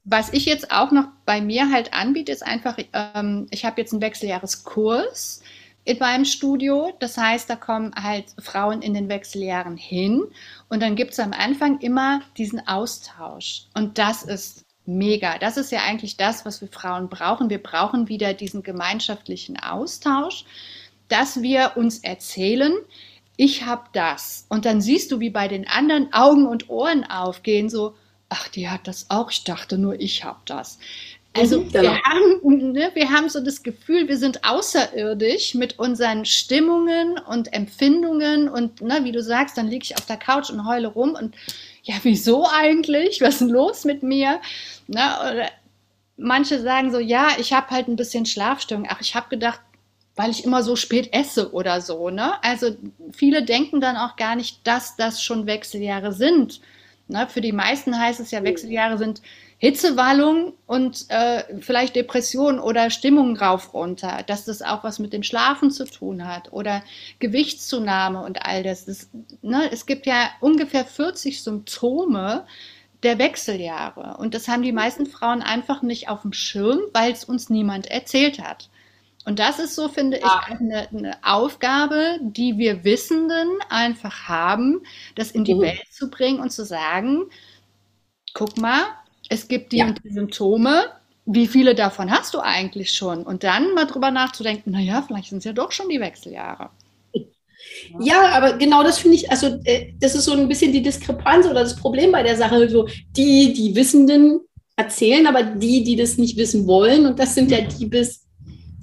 was 0.03 0.33
ich 0.33 0.45
jetzt 0.45 0.71
auch 0.71 0.91
noch 0.91 1.05
bei 1.25 1.41
mir 1.41 1.71
halt 1.71 1.93
anbiete, 1.93 2.31
ist 2.31 2.41
einfach, 2.41 2.77
ähm, 2.93 3.47
ich 3.51 3.65
habe 3.65 3.79
jetzt 3.79 3.93
einen 3.93 4.01
Wechseljahreskurs 4.01 5.43
in 5.83 5.99
meinem 5.99 6.25
Studio. 6.25 6.91
Das 6.99 7.17
heißt, 7.17 7.49
da 7.49 7.55
kommen 7.55 7.93
halt 7.95 8.25
Frauen 8.39 8.81
in 8.81 8.93
den 8.93 9.09
Wechseljahren 9.09 9.77
hin 9.77 10.23
und 10.69 10.81
dann 10.81 10.95
gibt 10.95 11.11
es 11.11 11.19
am 11.19 11.33
Anfang 11.33 11.79
immer 11.81 12.21
diesen 12.37 12.67
Austausch. 12.67 13.67
Und 13.75 13.99
das 13.99 14.23
ist 14.23 14.65
mega. 14.97 15.37
Das 15.37 15.57
ist 15.57 15.71
ja 15.71 15.79
eigentlich 15.83 16.17
das, 16.17 16.45
was 16.45 16.61
wir 16.61 16.67
Frauen 16.67 17.09
brauchen. 17.09 17.49
Wir 17.49 17.61
brauchen 17.61 18.07
wieder 18.07 18.33
diesen 18.33 18.63
gemeinschaftlichen 18.63 19.57
Austausch, 19.59 20.45
dass 21.07 21.41
wir 21.41 21.73
uns 21.75 21.99
erzählen, 21.99 22.73
ich 23.37 23.65
habe 23.65 23.83
das. 23.93 24.45
Und 24.49 24.65
dann 24.65 24.81
siehst 24.81 25.11
du, 25.11 25.19
wie 25.19 25.29
bei 25.29 25.47
den 25.47 25.67
anderen 25.67 26.13
Augen 26.13 26.45
und 26.45 26.69
Ohren 26.69 27.03
aufgehen, 27.03 27.69
so, 27.69 27.95
ach, 28.29 28.47
die 28.49 28.69
hat 28.69 28.87
das 28.87 29.07
auch, 29.09 29.31
ich 29.31 29.43
dachte 29.43 29.77
nur, 29.77 29.99
ich 29.99 30.23
habe 30.23 30.39
das. 30.45 30.77
Also 31.33 31.61
mhm, 31.61 31.73
wir, 31.73 32.01
haben, 32.03 32.71
ne, 32.73 32.91
wir 32.93 33.09
haben 33.09 33.29
so 33.29 33.39
das 33.39 33.63
Gefühl, 33.63 34.07
wir 34.09 34.17
sind 34.17 34.43
außerirdisch 34.43 35.55
mit 35.55 35.79
unseren 35.79 36.25
Stimmungen 36.25 37.17
und 37.19 37.53
Empfindungen 37.53 38.49
und 38.49 38.81
ne, 38.81 38.99
wie 39.03 39.13
du 39.13 39.23
sagst, 39.23 39.57
dann 39.57 39.67
liege 39.67 39.83
ich 39.83 39.97
auf 39.97 40.05
der 40.05 40.17
Couch 40.17 40.49
und 40.49 40.67
heule 40.67 40.87
rum 40.87 41.15
und 41.19 41.35
ja, 41.83 41.95
wieso 42.03 42.47
eigentlich? 42.47 43.21
Was 43.21 43.35
ist 43.35 43.41
denn 43.41 43.49
los 43.49 43.85
mit 43.85 44.03
mir? 44.03 44.39
Ne, 44.87 45.01
oder 45.19 45.49
manche 46.17 46.61
sagen 46.61 46.91
so, 46.91 46.99
ja, 46.99 47.29
ich 47.39 47.53
habe 47.53 47.69
halt 47.71 47.87
ein 47.87 47.95
bisschen 47.95 48.25
Schlafstörung. 48.25 48.85
Ach, 48.89 49.01
ich 49.01 49.15
habe 49.15 49.29
gedacht, 49.29 49.59
weil 50.15 50.29
ich 50.29 50.43
immer 50.43 50.61
so 50.61 50.75
spät 50.75 51.09
esse 51.13 51.53
oder 51.53 51.81
so. 51.81 52.09
Ne? 52.09 52.33
Also 52.43 52.75
viele 53.11 53.43
denken 53.43 53.81
dann 53.81 53.97
auch 53.97 54.15
gar 54.15 54.35
nicht, 54.35 54.65
dass 54.67 54.95
das 54.95 55.23
schon 55.23 55.47
Wechseljahre 55.47 56.13
sind 56.13 56.61
Ne? 57.11 57.27
Für 57.29 57.41
die 57.41 57.51
meisten 57.51 57.97
heißt 57.99 58.19
es 58.19 58.31
ja, 58.31 58.43
Wechseljahre 58.43 58.97
sind 58.97 59.21
Hitzewallung 59.57 60.53
und 60.65 61.05
äh, 61.09 61.43
vielleicht 61.59 61.95
Depression 61.95 62.59
oder 62.59 62.89
Stimmung 62.89 63.37
rauf 63.37 63.75
runter, 63.75 64.23
dass 64.25 64.45
das 64.45 64.63
auch 64.63 64.83
was 64.83 64.97
mit 64.97 65.13
dem 65.13 65.21
Schlafen 65.21 65.69
zu 65.69 65.85
tun 65.85 66.27
hat 66.27 66.51
oder 66.51 66.81
Gewichtszunahme 67.19 68.23
und 68.23 68.43
all 68.43 68.63
das. 68.63 68.85
das 68.85 69.09
ne? 69.43 69.69
Es 69.71 69.85
gibt 69.85 70.07
ja 70.07 70.31
ungefähr 70.39 70.83
40 70.83 71.43
Symptome 71.43 72.45
der 73.03 73.19
Wechseljahre 73.19 74.17
und 74.17 74.33
das 74.33 74.47
haben 74.47 74.63
die 74.63 74.71
meisten 74.71 75.05
Frauen 75.05 75.43
einfach 75.43 75.83
nicht 75.83 76.09
auf 76.09 76.23
dem 76.23 76.33
Schirm, 76.33 76.79
weil 76.93 77.11
es 77.11 77.23
uns 77.23 77.51
niemand 77.51 77.85
erzählt 77.85 78.39
hat. 78.39 78.69
Und 79.25 79.37
das 79.37 79.59
ist 79.59 79.75
so, 79.75 79.87
finde 79.87 80.17
ich, 80.17 80.25
ah. 80.25 80.45
eine, 80.47 80.89
eine, 80.89 81.17
Aufgabe, 81.21 82.17
die 82.21 82.57
wir 82.57 82.83
Wissenden 82.83 83.49
einfach 83.69 84.27
haben, 84.27 84.81
das 85.15 85.31
in 85.31 85.43
die 85.43 85.55
mhm. 85.55 85.61
Welt 85.61 85.83
zu 85.91 86.09
bringen 86.09 86.39
und 86.39 86.51
zu 86.51 86.65
sagen, 86.65 87.25
guck 88.33 88.57
mal, 88.57 88.83
es 89.29 89.47
gibt 89.47 89.73
die, 89.73 89.77
ja. 89.77 89.91
die 89.91 90.11
Symptome, 90.11 90.85
wie 91.25 91.47
viele 91.47 91.75
davon 91.75 92.09
hast 92.09 92.33
du 92.33 92.39
eigentlich 92.39 92.91
schon? 92.91 93.23
Und 93.23 93.43
dann 93.43 93.73
mal 93.75 93.85
drüber 93.85 94.09
nachzudenken, 94.09 94.71
naja, 94.71 95.03
vielleicht 95.05 95.29
sind 95.29 95.39
es 95.39 95.43
ja 95.43 95.53
doch 95.53 95.71
schon 95.71 95.89
die 95.89 95.99
Wechseljahre. 95.99 96.69
Ja, 97.99 98.29
aber 98.29 98.53
genau 98.53 98.81
das 98.81 98.97
finde 98.97 99.17
ich, 99.17 99.29
also 99.29 99.59
äh, 99.65 99.93
das 99.99 100.15
ist 100.15 100.25
so 100.25 100.33
ein 100.33 100.47
bisschen 100.47 100.73
die 100.73 100.81
Diskrepanz 100.81 101.45
oder 101.45 101.61
das 101.61 101.75
Problem 101.75 102.11
bei 102.11 102.23
der 102.23 102.35
Sache. 102.35 102.67
So 102.67 102.87
die, 103.15 103.53
die 103.53 103.75
Wissenden 103.75 104.39
erzählen, 104.75 105.27
aber 105.27 105.43
die, 105.43 105.83
die 105.83 105.95
das 105.95 106.17
nicht 106.17 106.37
wissen 106.37 106.65
wollen, 106.65 107.05
und 107.05 107.19
das 107.19 107.35
sind 107.35 107.51
ja 107.51 107.61
die 107.61 107.85
bis 107.85 108.20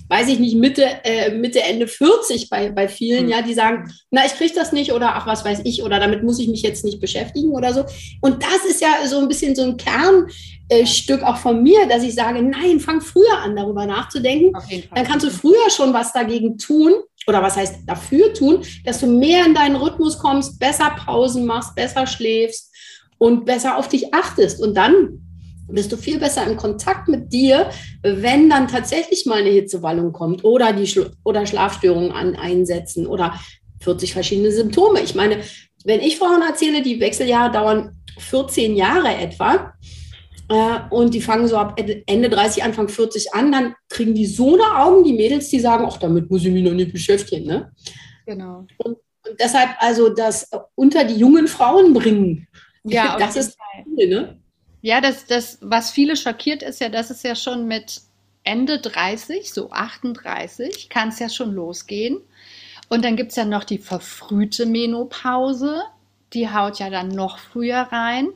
weiß 0.09 0.29
ich 0.29 0.39
nicht, 0.39 0.57
Mitte, 0.57 0.85
äh, 1.05 1.31
Mitte, 1.31 1.63
Ende 1.63 1.87
40 1.87 2.49
bei, 2.49 2.71
bei 2.71 2.89
vielen, 2.89 3.27
mhm. 3.27 3.31
ja, 3.31 3.43
die 3.43 3.55
sagen, 3.55 3.93
na, 4.11 4.25
ich 4.25 4.35
kriege 4.35 4.55
das 4.55 4.73
nicht 4.73 4.93
oder 4.93 5.15
ach, 5.15 5.27
was 5.27 5.45
weiß 5.45 5.61
ich, 5.65 5.83
oder 5.83 6.01
damit 6.01 6.23
muss 6.23 6.39
ich 6.39 6.49
mich 6.49 6.63
jetzt 6.63 6.85
nicht 6.85 7.01
beschäftigen 7.01 7.51
oder 7.51 7.75
so. 7.75 7.85
Und 8.21 8.43
das 8.43 8.65
ist 8.69 8.81
ja 8.81 9.07
so 9.07 9.19
ein 9.19 9.29
bisschen 9.29 9.55
so 9.55 9.63
ein 9.63 9.77
Kernstück 9.77 11.21
äh, 11.21 11.25
auch 11.25 11.37
von 11.37 11.63
mir, 11.63 11.87
dass 11.89 12.03
ich 12.03 12.15
sage, 12.15 12.43
nein, 12.43 12.81
fang 12.81 13.01
früher 13.01 13.39
an, 13.43 13.57
darüber 13.57 13.87
nachzudenken. 13.87 14.53
Dann 14.95 15.07
kannst 15.07 15.27
du 15.27 15.31
früher 15.31 15.71
schon 15.71 15.93
was 15.93 16.13
dagegen 16.13 16.59
tun 16.59 16.95
oder 17.27 17.43
was 17.43 17.57
heißt 17.57 17.81
dafür 17.87 18.33
tun, 18.33 18.65
dass 18.85 19.01
du 19.01 19.07
mehr 19.07 19.45
in 19.45 19.55
deinen 19.55 19.77
Rhythmus 19.77 20.19
kommst, 20.19 20.59
besser 20.59 20.91
Pausen 21.05 21.45
machst, 21.45 21.75
besser 21.75 22.07
schläfst 22.07 22.73
und 23.19 23.45
besser 23.45 23.77
auf 23.77 23.89
dich 23.89 24.15
achtest. 24.15 24.63
Und 24.63 24.75
dann 24.75 25.28
bist 25.69 25.93
du 25.93 25.97
viel 25.97 26.19
besser 26.19 26.47
im 26.47 26.57
Kontakt 26.57 27.09
mit 27.09 27.33
dir, 27.33 27.71
wenn 28.03 28.49
dann 28.49 28.69
tatsächlich 28.69 29.27
mal 29.27 29.41
eine 29.41 29.51
Hitzewallung 29.51 30.13
kommt 30.13 30.45
oder 30.45 30.73
die 30.73 30.87
Schla 30.87 31.07
oder 31.25 31.47
Schlafstörungen 31.47 32.13
an, 32.13 32.37
einsetzen 32.37 33.07
oder 33.07 33.39
40 33.81 34.13
verschiedene 34.13 34.51
Symptome. 34.51 35.01
Ich 35.01 35.15
meine, 35.15 35.41
wenn 35.85 36.01
ich 36.01 36.19
Frauen 36.19 36.43
erzähle, 36.43 36.83
die 36.83 37.01
Wechseljahre 37.01 37.53
dauern 37.53 37.93
14 38.19 38.75
Jahre 38.75 39.15
etwa 39.15 39.75
äh, 40.49 40.81
und 40.91 41.15
die 41.15 41.21
fangen 41.21 41.47
so 41.47 41.57
ab 41.57 41.81
Ende 42.07 42.29
30, 42.29 42.65
Anfang 42.65 42.89
40 42.89 43.35
an, 43.35 43.53
dann 43.53 43.75
kriegen 43.89 44.15
die 44.15 44.27
so 44.27 44.55
eine 44.55 44.85
Augen, 44.85 45.05
die 45.05 45.13
Mädels, 45.13 45.49
die 45.49 45.61
sagen, 45.61 45.87
ach, 45.89 45.99
damit 45.99 46.31
muss 46.31 46.45
ich 46.45 46.53
mich 46.53 46.65
noch 46.65 46.73
nicht 46.73 46.93
beschäftigen. 46.93 47.47
Ne? 47.47 47.73
Genau. 48.27 48.67
Und, 48.79 48.97
und 49.27 49.41
deshalb 49.41 49.71
also 49.79 50.09
das 50.09 50.51
unter 50.75 51.05
die 51.05 51.17
jungen 51.17 51.47
Frauen 51.47 51.93
bringen. 51.95 52.49
Ja, 52.85 53.17
das 53.19 53.37
ist 53.37 53.57
Fall. 53.57 54.09
ne? 54.09 54.41
Ja, 54.81 55.01
das, 55.01 55.27
das, 55.27 55.59
was 55.61 55.91
viele 55.91 56.17
schockiert, 56.17 56.63
ist 56.63 56.81
ja, 56.81 56.89
dass 56.89 57.11
es 57.11 57.23
ja 57.23 57.35
schon 57.35 57.67
mit 57.67 58.01
Ende 58.45 58.81
30, 58.81 59.53
so 59.53 59.71
38, 59.71 60.89
kann 60.89 61.09
es 61.09 61.19
ja 61.19 61.29
schon 61.29 61.53
losgehen. 61.53 62.19
Und 62.89 63.05
dann 63.05 63.17
gibt 63.17 63.31
es 63.31 63.37
ja 63.37 63.45
noch 63.45 63.65
die 63.65 63.79
verfrühte 63.79 64.67
Menopause, 64.67 65.83
die 66.33 66.49
haut 66.51 66.79
ja 66.79 66.91
dann 66.91 67.09
noch 67.09 67.39
früher 67.39 67.81
rein. 67.91 68.29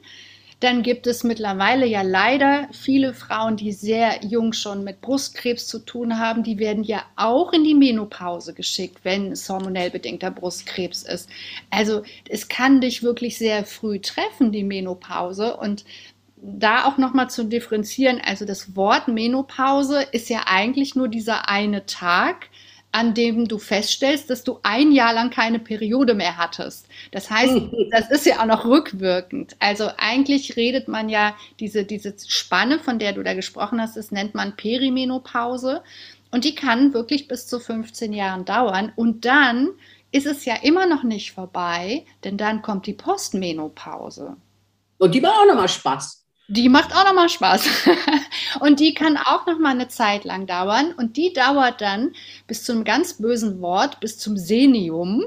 Dann 0.61 0.85
gibt 0.85 1.09
es 1.09 1.25
mittlerweile 1.25 1.87
ja 1.87 2.03
leider 2.03 2.69
viele 2.71 3.15
Frauen, 3.15 3.57
die 3.57 3.73
sehr 3.73 4.25
jung 4.25 4.53
schon 4.53 4.85
mit 4.85 5.01
Brustkrebs 5.01 5.67
zu 5.67 5.81
tun 5.81 6.21
haben. 6.21 6.45
Die 6.45 6.59
werden 6.61 6.85
ja 6.85 7.03
auch 7.17 7.53
in 7.53 7.65
die 7.65 7.75
Menopause 7.75 8.55
geschickt, 8.55 8.99
wenn 9.03 9.33
es 9.33 9.49
hormonell 9.49 9.91
bedingter 9.91 10.31
Brustkrebs 10.31 11.03
ist. 11.03 11.29
Also 11.71 12.03
es 12.29 12.47
kann 12.47 12.81
dich 12.81 13.03
wirklich 13.03 13.39
sehr 13.39 13.65
früh 13.65 13.99
treffen, 13.99 14.53
die 14.53 14.63
Menopause. 14.63 15.57
Und 15.57 15.85
da 16.43 16.87
auch 16.87 16.99
nochmal 16.99 17.31
zu 17.31 17.45
differenzieren, 17.45 18.21
also 18.25 18.45
das 18.45 18.75
Wort 18.75 19.07
Menopause 19.07 20.03
ist 20.11 20.29
ja 20.29 20.43
eigentlich 20.47 20.97
nur 20.97 21.09
dieser 21.09 21.49
eine 21.49 21.87
Tag, 21.87 22.49
an 22.91 23.15
dem 23.15 23.49
du 23.49 23.59
feststellst, 23.59 24.29
dass 24.29 24.45
du 24.45 24.59
ein 24.63 24.93
Jahr 24.93 25.15
lang 25.15 25.31
keine 25.31 25.61
Periode 25.61 26.15
mehr 26.15 26.37
hattest. 26.37 26.89
Das 27.11 27.31
heißt, 27.31 27.55
das 27.91 28.11
ist 28.11 28.27
ja 28.27 28.41
auch 28.41 28.47
noch 28.47 28.67
rückwirkend. 28.67 29.57
Also 29.61 29.89
eigentlich 29.97 30.57
redet 30.57 30.89
man 30.89 31.09
ja 31.09 31.35
diese, 31.59 31.85
diese 31.85 32.15
Spanne, 32.27 32.79
von 32.79 32.99
der 32.99 33.15
du 33.15 33.23
da 33.23 33.33
gesprochen 33.33 33.81
hast, 33.81 33.97
das 33.97 34.11
nennt 34.11 34.35
man 34.35 34.57
Perimenopause. 34.57 35.83
Und 36.33 36.45
die 36.45 36.55
kann 36.55 36.93
wirklich 36.93 37.29
bis 37.29 37.47
zu 37.47 37.61
15 37.61 38.13
Jahren 38.13 38.45
dauern. 38.45 38.93
Und 38.95 39.25
dann 39.25 39.71
ist 40.11 40.27
es 40.27 40.45
ja 40.45 40.57
immer 40.63 40.87
noch 40.87 41.03
nicht 41.03 41.33
vorbei, 41.33 42.05
denn 42.25 42.37
dann 42.37 42.61
kommt 42.61 42.87
die 42.87 42.93
Postmenopause. 42.93 44.37
Und 44.99 45.15
die 45.15 45.23
war 45.23 45.33
auch 45.33 45.47
nochmal 45.47 45.69
Spaß. 45.69 46.22
Die 46.53 46.69
macht 46.69 46.95
auch 46.95 47.07
nochmal 47.07 47.31
Spaß. 47.31 47.67
und 48.61 48.79
die 48.79 48.93
kann 48.93 49.17
auch 49.17 49.47
nochmal 49.47 49.73
eine 49.73 49.89
Zeit 49.89 50.25
lang 50.25 50.47
dauern. 50.47 50.93
Und 50.93 51.17
die 51.17 51.33
dauert 51.33 51.81
dann 51.81 52.13
bis 52.47 52.63
zum 52.65 52.85
ganz 52.85 53.15
bösen 53.15 53.63
Wort, 53.63 54.01
bis 54.01 54.19
zum 54.19 54.37
Senium, 54.37 55.25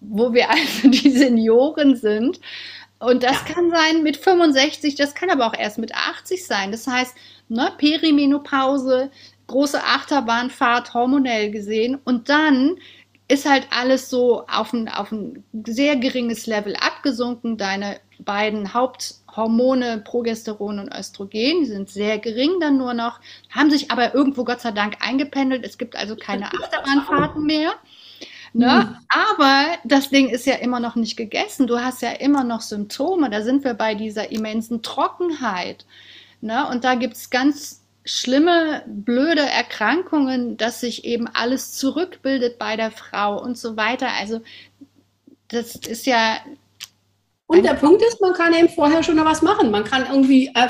wo 0.00 0.32
wir 0.32 0.50
also 0.50 0.88
die 0.90 1.10
Senioren 1.10 1.94
sind. 1.94 2.40
Und 2.98 3.22
das 3.22 3.36
ja. 3.46 3.54
kann 3.54 3.70
sein 3.70 4.02
mit 4.02 4.16
65, 4.16 4.96
das 4.96 5.14
kann 5.14 5.30
aber 5.30 5.46
auch 5.46 5.54
erst 5.56 5.78
mit 5.78 5.94
80 5.94 6.44
sein. 6.44 6.72
Das 6.72 6.88
heißt, 6.88 7.14
ne, 7.48 7.70
Perimenopause, 7.78 9.12
große 9.46 9.80
Achterbahnfahrt 9.80 10.94
hormonell 10.94 11.52
gesehen. 11.52 11.96
Und 12.04 12.28
dann 12.28 12.76
ist 13.28 13.48
halt 13.48 13.68
alles 13.70 14.10
so 14.10 14.44
auf 14.48 14.72
ein, 14.72 14.88
auf 14.88 15.12
ein 15.12 15.44
sehr 15.64 15.94
geringes 15.94 16.46
Level 16.46 16.74
abgesunken. 16.74 17.56
Deine 17.56 18.00
beiden 18.18 18.74
Haupthormone, 19.36 19.98
Progesteron 19.98 20.78
und 20.78 20.94
Östrogen, 20.94 21.60
die 21.60 21.66
sind 21.66 21.90
sehr 21.90 22.18
gering 22.18 22.58
dann 22.60 22.78
nur 22.78 22.94
noch, 22.94 23.20
haben 23.50 23.70
sich 23.70 23.90
aber 23.90 24.14
irgendwo 24.14 24.44
Gott 24.44 24.60
sei 24.60 24.72
Dank 24.72 24.96
eingependelt. 25.00 25.64
Es 25.64 25.78
gibt 25.78 25.96
also 25.96 26.16
keine 26.16 26.46
Achterbahnfahrten 26.46 27.44
mehr. 27.44 27.72
Ne? 28.52 28.88
Mhm. 28.88 28.96
Aber 29.08 29.66
das 29.84 30.08
Ding 30.08 30.28
ist 30.30 30.46
ja 30.46 30.54
immer 30.54 30.80
noch 30.80 30.96
nicht 30.96 31.16
gegessen. 31.16 31.66
Du 31.66 31.78
hast 31.78 32.00
ja 32.00 32.12
immer 32.12 32.42
noch 32.42 32.62
Symptome. 32.62 33.28
Da 33.28 33.42
sind 33.42 33.64
wir 33.64 33.74
bei 33.74 33.94
dieser 33.94 34.32
immensen 34.32 34.82
Trockenheit. 34.82 35.84
Ne? 36.40 36.66
Und 36.70 36.84
da 36.84 36.94
gibt 36.94 37.16
es 37.16 37.28
ganz 37.28 37.82
schlimme, 38.06 38.82
blöde 38.86 39.42
Erkrankungen, 39.42 40.56
dass 40.56 40.80
sich 40.80 41.04
eben 41.04 41.26
alles 41.26 41.72
zurückbildet 41.72 42.58
bei 42.58 42.76
der 42.76 42.90
Frau 42.90 43.42
und 43.42 43.58
so 43.58 43.76
weiter. 43.76 44.08
Also 44.18 44.40
das 45.48 45.76
ist 45.76 46.06
ja. 46.06 46.38
Und 47.46 47.64
der 47.64 47.74
Punkt 47.74 48.02
ist, 48.02 48.20
man 48.20 48.32
kann 48.32 48.54
eben 48.54 48.68
vorher 48.68 49.02
schon 49.02 49.16
noch 49.16 49.24
was 49.24 49.42
machen. 49.42 49.70
Man 49.70 49.84
kann 49.84 50.06
irgendwie 50.10 50.48
äh, 50.48 50.68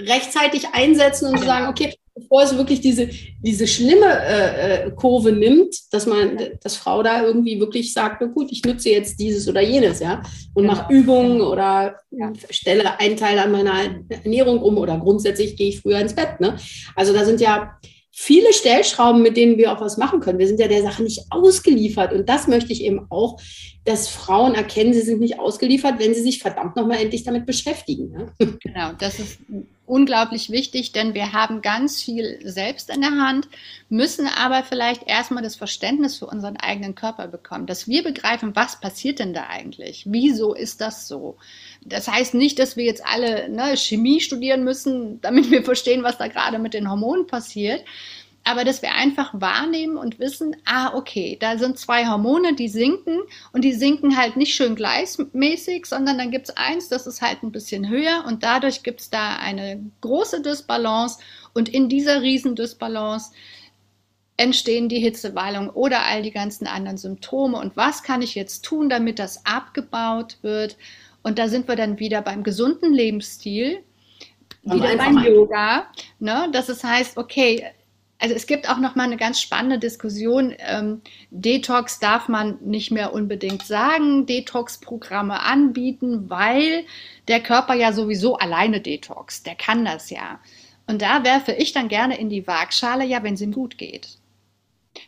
rechtzeitig 0.00 0.66
einsetzen 0.72 1.30
und 1.30 1.44
sagen, 1.44 1.68
okay, 1.68 1.94
bevor 2.16 2.42
es 2.42 2.56
wirklich 2.56 2.80
diese, 2.80 3.10
diese 3.42 3.66
schlimme 3.66 4.06
äh, 4.06 4.86
äh, 4.86 4.90
Kurve 4.92 5.32
nimmt, 5.32 5.76
dass 5.92 6.06
man, 6.06 6.38
dass 6.62 6.76
Frau 6.76 7.02
da 7.02 7.22
irgendwie 7.22 7.60
wirklich 7.60 7.92
sagt, 7.92 8.20
na 8.20 8.26
gut, 8.26 8.50
ich 8.50 8.64
nutze 8.64 8.88
jetzt 8.90 9.20
dieses 9.20 9.46
oder 9.48 9.60
jenes, 9.60 10.00
ja, 10.00 10.22
und 10.54 10.62
genau. 10.62 10.74
mache 10.74 10.92
Übungen 10.92 11.42
oder 11.42 12.00
ja. 12.10 12.32
stelle 12.48 12.98
einen 12.98 13.18
Teil 13.18 13.38
an 13.38 13.52
meiner 13.52 14.02
Ernährung 14.08 14.62
um 14.62 14.78
oder 14.78 14.98
grundsätzlich 14.98 15.56
gehe 15.56 15.68
ich 15.68 15.80
früher 15.80 16.00
ins 16.00 16.14
Bett. 16.14 16.40
Ne? 16.40 16.56
Also 16.94 17.12
da 17.12 17.24
sind 17.24 17.40
ja 17.40 17.78
viele 18.18 18.50
Stellschrauben, 18.54 19.20
mit 19.20 19.36
denen 19.36 19.58
wir 19.58 19.70
auch 19.70 19.82
was 19.82 19.98
machen 19.98 20.20
können. 20.20 20.38
Wir 20.38 20.48
sind 20.48 20.58
ja 20.58 20.68
der 20.68 20.80
Sache 20.80 21.02
nicht 21.02 21.26
ausgeliefert. 21.28 22.14
Und 22.14 22.26
das 22.26 22.46
möchte 22.48 22.72
ich 22.72 22.82
eben 22.82 23.06
auch, 23.10 23.38
dass 23.84 24.08
Frauen 24.08 24.54
erkennen, 24.54 24.94
sie 24.94 25.02
sind 25.02 25.20
nicht 25.20 25.38
ausgeliefert, 25.38 25.98
wenn 25.98 26.14
sie 26.14 26.22
sich 26.22 26.38
verdammt 26.38 26.76
nochmal 26.76 26.96
endlich 26.96 27.24
damit 27.24 27.44
beschäftigen. 27.44 28.14
Ja? 28.18 28.46
Genau, 28.62 28.92
das 28.98 29.18
ist 29.18 29.38
unglaublich 29.86 30.50
wichtig, 30.50 30.92
denn 30.92 31.14
wir 31.14 31.32
haben 31.32 31.62
ganz 31.62 32.02
viel 32.02 32.40
selbst 32.44 32.90
in 32.90 33.00
der 33.00 33.12
Hand, 33.12 33.48
müssen 33.88 34.26
aber 34.26 34.64
vielleicht 34.64 35.06
erstmal 35.06 35.42
das 35.42 35.56
Verständnis 35.56 36.18
für 36.18 36.26
unseren 36.26 36.56
eigenen 36.56 36.94
Körper 36.94 37.28
bekommen, 37.28 37.66
dass 37.66 37.86
wir 37.86 38.02
begreifen, 38.02 38.56
was 38.56 38.80
passiert 38.80 39.20
denn 39.20 39.32
da 39.32 39.46
eigentlich? 39.48 40.04
Wieso 40.06 40.54
ist 40.54 40.80
das 40.80 41.06
so? 41.06 41.36
Das 41.82 42.08
heißt 42.08 42.34
nicht, 42.34 42.58
dass 42.58 42.76
wir 42.76 42.84
jetzt 42.84 43.06
alle 43.06 43.48
ne, 43.48 43.76
Chemie 43.76 44.20
studieren 44.20 44.64
müssen, 44.64 45.20
damit 45.20 45.50
wir 45.50 45.62
verstehen, 45.62 46.02
was 46.02 46.18
da 46.18 46.26
gerade 46.28 46.58
mit 46.58 46.74
den 46.74 46.90
Hormonen 46.90 47.26
passiert, 47.26 47.84
aber 48.46 48.64
dass 48.64 48.80
wir 48.80 48.94
einfach 48.94 49.32
wahrnehmen 49.34 49.96
und 49.96 50.20
wissen, 50.20 50.56
ah, 50.66 50.94
okay, 50.94 51.36
da 51.40 51.58
sind 51.58 51.80
zwei 51.80 52.06
Hormone, 52.06 52.54
die 52.54 52.68
sinken. 52.68 53.22
Und 53.52 53.62
die 53.62 53.72
sinken 53.72 54.16
halt 54.16 54.36
nicht 54.36 54.54
schön 54.54 54.76
gleichmäßig, 54.76 55.86
sondern 55.86 56.16
dann 56.16 56.30
gibt 56.30 56.48
es 56.48 56.56
eins, 56.56 56.88
das 56.88 57.08
ist 57.08 57.22
halt 57.22 57.42
ein 57.42 57.50
bisschen 57.50 57.88
höher. 57.88 58.24
Und 58.24 58.44
dadurch 58.44 58.84
gibt 58.84 59.00
es 59.00 59.10
da 59.10 59.36
eine 59.38 59.84
große 60.00 60.42
Dysbalance 60.42 61.18
und 61.54 61.68
in 61.68 61.88
dieser 61.88 62.22
Riesendysbalance 62.22 63.32
entstehen 64.36 64.88
die 64.88 65.00
Hitzewallungen 65.00 65.70
oder 65.70 66.04
all 66.04 66.22
die 66.22 66.30
ganzen 66.30 66.68
anderen 66.68 66.98
Symptome. 66.98 67.58
Und 67.58 67.76
was 67.76 68.04
kann 68.04 68.22
ich 68.22 68.36
jetzt 68.36 68.64
tun, 68.64 68.88
damit 68.88 69.18
das 69.18 69.44
abgebaut 69.44 70.38
wird? 70.42 70.76
Und 71.24 71.40
da 71.40 71.48
sind 71.48 71.66
wir 71.66 71.74
dann 71.74 71.98
wieder 71.98 72.22
beim 72.22 72.44
gesunden 72.44 72.94
Lebensstil, 72.94 73.82
wieder 74.62 74.96
beim 74.96 75.18
Yoga, 75.18 75.88
ne? 76.20 76.48
dass 76.52 76.68
es 76.68 76.84
heißt, 76.84 77.16
okay, 77.18 77.64
also 78.18 78.34
es 78.34 78.46
gibt 78.46 78.68
auch 78.68 78.78
noch 78.78 78.94
mal 78.94 79.04
eine 79.04 79.16
ganz 79.16 79.40
spannende 79.40 79.78
Diskussion. 79.78 80.54
Ähm, 80.58 81.02
Detox 81.30 81.98
darf 81.98 82.28
man 82.28 82.58
nicht 82.62 82.90
mehr 82.90 83.12
unbedingt 83.12 83.64
sagen, 83.64 84.26
Detox-Programme 84.26 85.42
anbieten, 85.42 86.30
weil 86.30 86.84
der 87.28 87.40
Körper 87.40 87.74
ja 87.74 87.92
sowieso 87.92 88.36
alleine 88.36 88.80
detox. 88.80 89.42
Der 89.42 89.54
kann 89.54 89.84
das 89.84 90.10
ja. 90.10 90.40
Und 90.86 91.02
da 91.02 91.24
werfe 91.24 91.52
ich 91.52 91.72
dann 91.72 91.88
gerne 91.88 92.18
in 92.18 92.30
die 92.30 92.46
Waagschale, 92.46 93.04
ja, 93.04 93.22
wenn 93.22 93.34
es 93.34 93.40
ihm 93.40 93.52
gut 93.52 93.76
geht. 93.76 94.18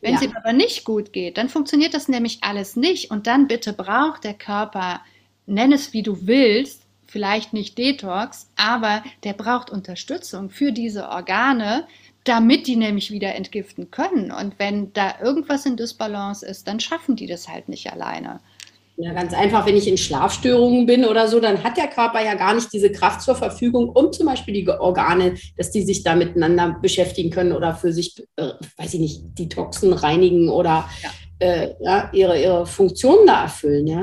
Wenn 0.00 0.12
ja. 0.12 0.16
es 0.18 0.22
ihm 0.24 0.36
aber 0.36 0.52
nicht 0.52 0.84
gut 0.84 1.12
geht, 1.12 1.38
dann 1.38 1.48
funktioniert 1.48 1.94
das 1.94 2.08
nämlich 2.08 2.42
alles 2.42 2.76
nicht. 2.76 3.10
Und 3.10 3.26
dann 3.26 3.48
bitte 3.48 3.72
braucht 3.72 4.24
der 4.24 4.34
Körper, 4.34 5.00
nenn 5.46 5.72
es 5.72 5.92
wie 5.92 6.02
du 6.02 6.26
willst, 6.26 6.82
vielleicht 7.06 7.54
nicht 7.54 7.78
Detox, 7.78 8.50
aber 8.56 9.02
der 9.24 9.32
braucht 9.32 9.70
Unterstützung 9.70 10.50
für 10.50 10.72
diese 10.72 11.08
Organe, 11.08 11.86
damit 12.28 12.66
die 12.66 12.76
nämlich 12.76 13.10
wieder 13.10 13.34
entgiften 13.34 13.90
können. 13.90 14.30
Und 14.30 14.58
wenn 14.58 14.92
da 14.92 15.14
irgendwas 15.22 15.66
in 15.66 15.76
Dysbalance 15.76 16.44
ist, 16.44 16.68
dann 16.68 16.80
schaffen 16.80 17.16
die 17.16 17.26
das 17.26 17.48
halt 17.48 17.68
nicht 17.68 17.90
alleine. 17.92 18.40
Ja, 19.00 19.12
ganz 19.12 19.32
einfach, 19.32 19.64
wenn 19.64 19.76
ich 19.76 19.86
in 19.86 19.96
Schlafstörungen 19.96 20.84
bin 20.84 21.04
oder 21.04 21.28
so, 21.28 21.38
dann 21.38 21.62
hat 21.62 21.76
der 21.76 21.86
Körper 21.86 22.22
ja 22.22 22.34
gar 22.34 22.54
nicht 22.54 22.72
diese 22.72 22.90
Kraft 22.90 23.22
zur 23.22 23.36
Verfügung, 23.36 23.90
um 23.90 24.12
zum 24.12 24.26
Beispiel 24.26 24.54
die 24.54 24.68
Organe, 24.68 25.36
dass 25.56 25.70
die 25.70 25.82
sich 25.82 26.02
da 26.02 26.16
miteinander 26.16 26.76
beschäftigen 26.82 27.30
können 27.30 27.52
oder 27.52 27.76
für 27.76 27.92
sich, 27.92 28.20
äh, 28.34 28.48
weiß 28.76 28.94
ich 28.94 29.00
nicht, 29.00 29.22
die 29.38 29.48
Toxen 29.48 29.92
reinigen 29.92 30.48
oder 30.48 30.88
ja 31.02 31.10
äh, 31.40 31.70
ja, 31.80 32.10
ihre, 32.12 32.40
ihre 32.40 32.66
Funktion 32.66 33.26
da 33.26 33.44
erfüllen. 33.44 33.86
Ja? 33.86 34.02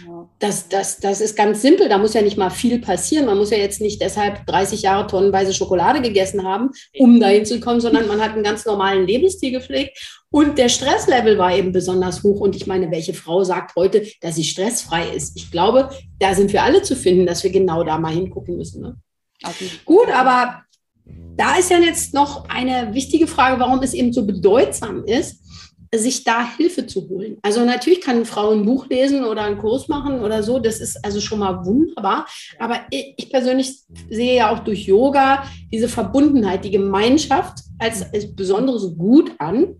Genau. 0.00 0.30
Das, 0.38 0.68
das, 0.68 0.98
das 0.98 1.20
ist 1.20 1.36
ganz 1.36 1.62
simpel, 1.62 1.88
da 1.88 1.98
muss 1.98 2.14
ja 2.14 2.22
nicht 2.22 2.36
mal 2.36 2.50
viel 2.50 2.80
passieren. 2.80 3.26
Man 3.26 3.38
muss 3.38 3.50
ja 3.50 3.58
jetzt 3.58 3.80
nicht 3.80 4.00
deshalb 4.00 4.46
30 4.46 4.82
Jahre 4.82 5.06
tonnenweise 5.06 5.52
Schokolade 5.52 6.00
gegessen 6.00 6.44
haben, 6.44 6.70
um 6.98 7.18
dahin 7.20 7.44
zu 7.44 7.60
kommen, 7.60 7.80
sondern 7.80 8.06
man 8.06 8.20
hat 8.20 8.32
einen 8.32 8.44
ganz 8.44 8.64
normalen 8.64 9.06
Lebensstil 9.06 9.52
gepflegt. 9.52 10.22
Und 10.30 10.58
der 10.58 10.68
Stresslevel 10.68 11.38
war 11.38 11.56
eben 11.56 11.72
besonders 11.72 12.22
hoch. 12.22 12.40
Und 12.40 12.56
ich 12.56 12.66
meine, 12.66 12.90
welche 12.90 13.14
Frau 13.14 13.42
sagt 13.44 13.74
heute, 13.76 14.06
dass 14.20 14.34
sie 14.34 14.44
stressfrei 14.44 15.08
ist? 15.08 15.36
Ich 15.36 15.50
glaube, 15.50 15.90
da 16.18 16.34
sind 16.34 16.52
wir 16.52 16.62
alle 16.62 16.82
zu 16.82 16.94
finden, 16.94 17.26
dass 17.26 17.42
wir 17.42 17.50
genau 17.50 17.84
da 17.84 17.98
mal 17.98 18.12
hingucken 18.12 18.56
müssen. 18.56 18.82
Ne? 18.82 18.96
Gut, 19.84 20.08
aber 20.12 20.62
da 21.36 21.56
ist 21.56 21.70
ja 21.70 21.78
jetzt 21.78 22.14
noch 22.14 22.48
eine 22.48 22.94
wichtige 22.94 23.26
Frage, 23.26 23.60
warum 23.60 23.82
es 23.82 23.94
eben 23.94 24.12
so 24.12 24.26
bedeutsam 24.26 25.04
ist, 25.04 25.45
sich 25.98 26.24
da 26.24 26.56
Hilfe 26.56 26.86
zu 26.86 27.08
holen. 27.08 27.38
Also 27.42 27.64
natürlich 27.64 28.00
kann 28.00 28.16
eine 28.16 28.24
Frau 28.24 28.50
ein 28.50 28.64
Buch 28.64 28.86
lesen 28.88 29.24
oder 29.24 29.42
einen 29.42 29.58
Kurs 29.58 29.88
machen 29.88 30.20
oder 30.20 30.42
so, 30.42 30.58
das 30.58 30.80
ist 30.80 31.04
also 31.04 31.20
schon 31.20 31.38
mal 31.38 31.64
wunderbar. 31.64 32.26
Aber 32.58 32.80
ich 32.90 33.30
persönlich 33.30 33.80
sehe 34.10 34.36
ja 34.36 34.50
auch 34.50 34.60
durch 34.60 34.86
Yoga 34.86 35.44
diese 35.70 35.88
Verbundenheit, 35.88 36.64
die 36.64 36.70
Gemeinschaft 36.70 37.58
als, 37.78 38.02
als 38.12 38.34
besonderes 38.34 38.96
Gut 38.96 39.32
an 39.38 39.76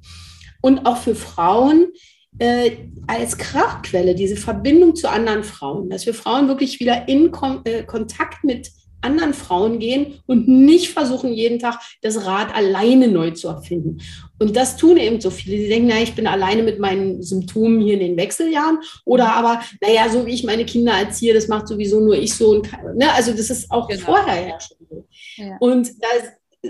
und 0.61 0.87
auch 0.87 0.97
für 0.97 1.15
Frauen 1.15 1.93
äh, 2.39 2.73
als 3.07 3.39
Kraftquelle, 3.39 4.15
diese 4.15 4.37
Verbindung 4.37 4.95
zu 4.95 5.09
anderen 5.09 5.45
Frauen, 5.45 5.89
dass 5.89 6.07
wir 6.07 6.15
Frauen 6.15 6.49
wirklich 6.49 6.81
wieder 6.81 7.09
in 7.09 7.31
Kon 7.31 7.61
äh, 7.65 7.85
Kontakt 7.85 8.45
mit 8.45 8.71
anderen 9.07 9.35
Frauen 9.35 9.79
gehen 9.79 10.21
und 10.27 10.49
nicht 10.49 10.91
versuchen, 10.91 11.33
jeden 11.33 11.59
Tag 11.59 11.81
das 12.03 12.27
Rad 12.27 12.55
alleine 12.55 13.09
neu 13.09 13.31
zu 13.31 13.49
erfinden. 13.49 13.99
Und 14.39 14.57
das 14.57 14.77
tun 14.77 14.99
eben 14.99 15.21
so 15.21 15.31
viele. 15.31 15.57
Sie 15.59 15.69
denken, 15.69 15.89
naja, 15.89 16.03
ich 16.03 16.15
bin 16.15 16.27
alleine 16.27 16.63
mit 16.63 16.79
meinen 16.79 17.23
Symptomen 17.23 17.81
hier 17.81 17.95
in 17.95 18.01
den 18.01 18.17
Wechseljahren. 18.17 18.79
Oder 19.05 19.35
aber, 19.35 19.63
naja, 19.81 20.09
so 20.11 20.27
wie 20.27 20.35
ich 20.35 20.45
meine 20.45 20.67
Kinder 20.67 20.93
erziehe, 20.93 21.33
das 21.33 21.49
macht 21.49 21.69
sowieso 21.69 22.01
nur 22.01 22.17
ich 22.17 22.35
so. 22.35 22.51
Und, 22.51 22.71
ne? 22.97 23.13
Also 23.15 23.33
das 23.33 23.49
ist 23.49 23.71
auch 23.71 23.89
genau. 23.89 24.05
vorher 24.05 24.49
ja 24.49 24.61
schon 24.61 24.77
so. 24.91 25.07
Ja. 25.37 25.57
Und 25.61 25.89
da 26.01 26.09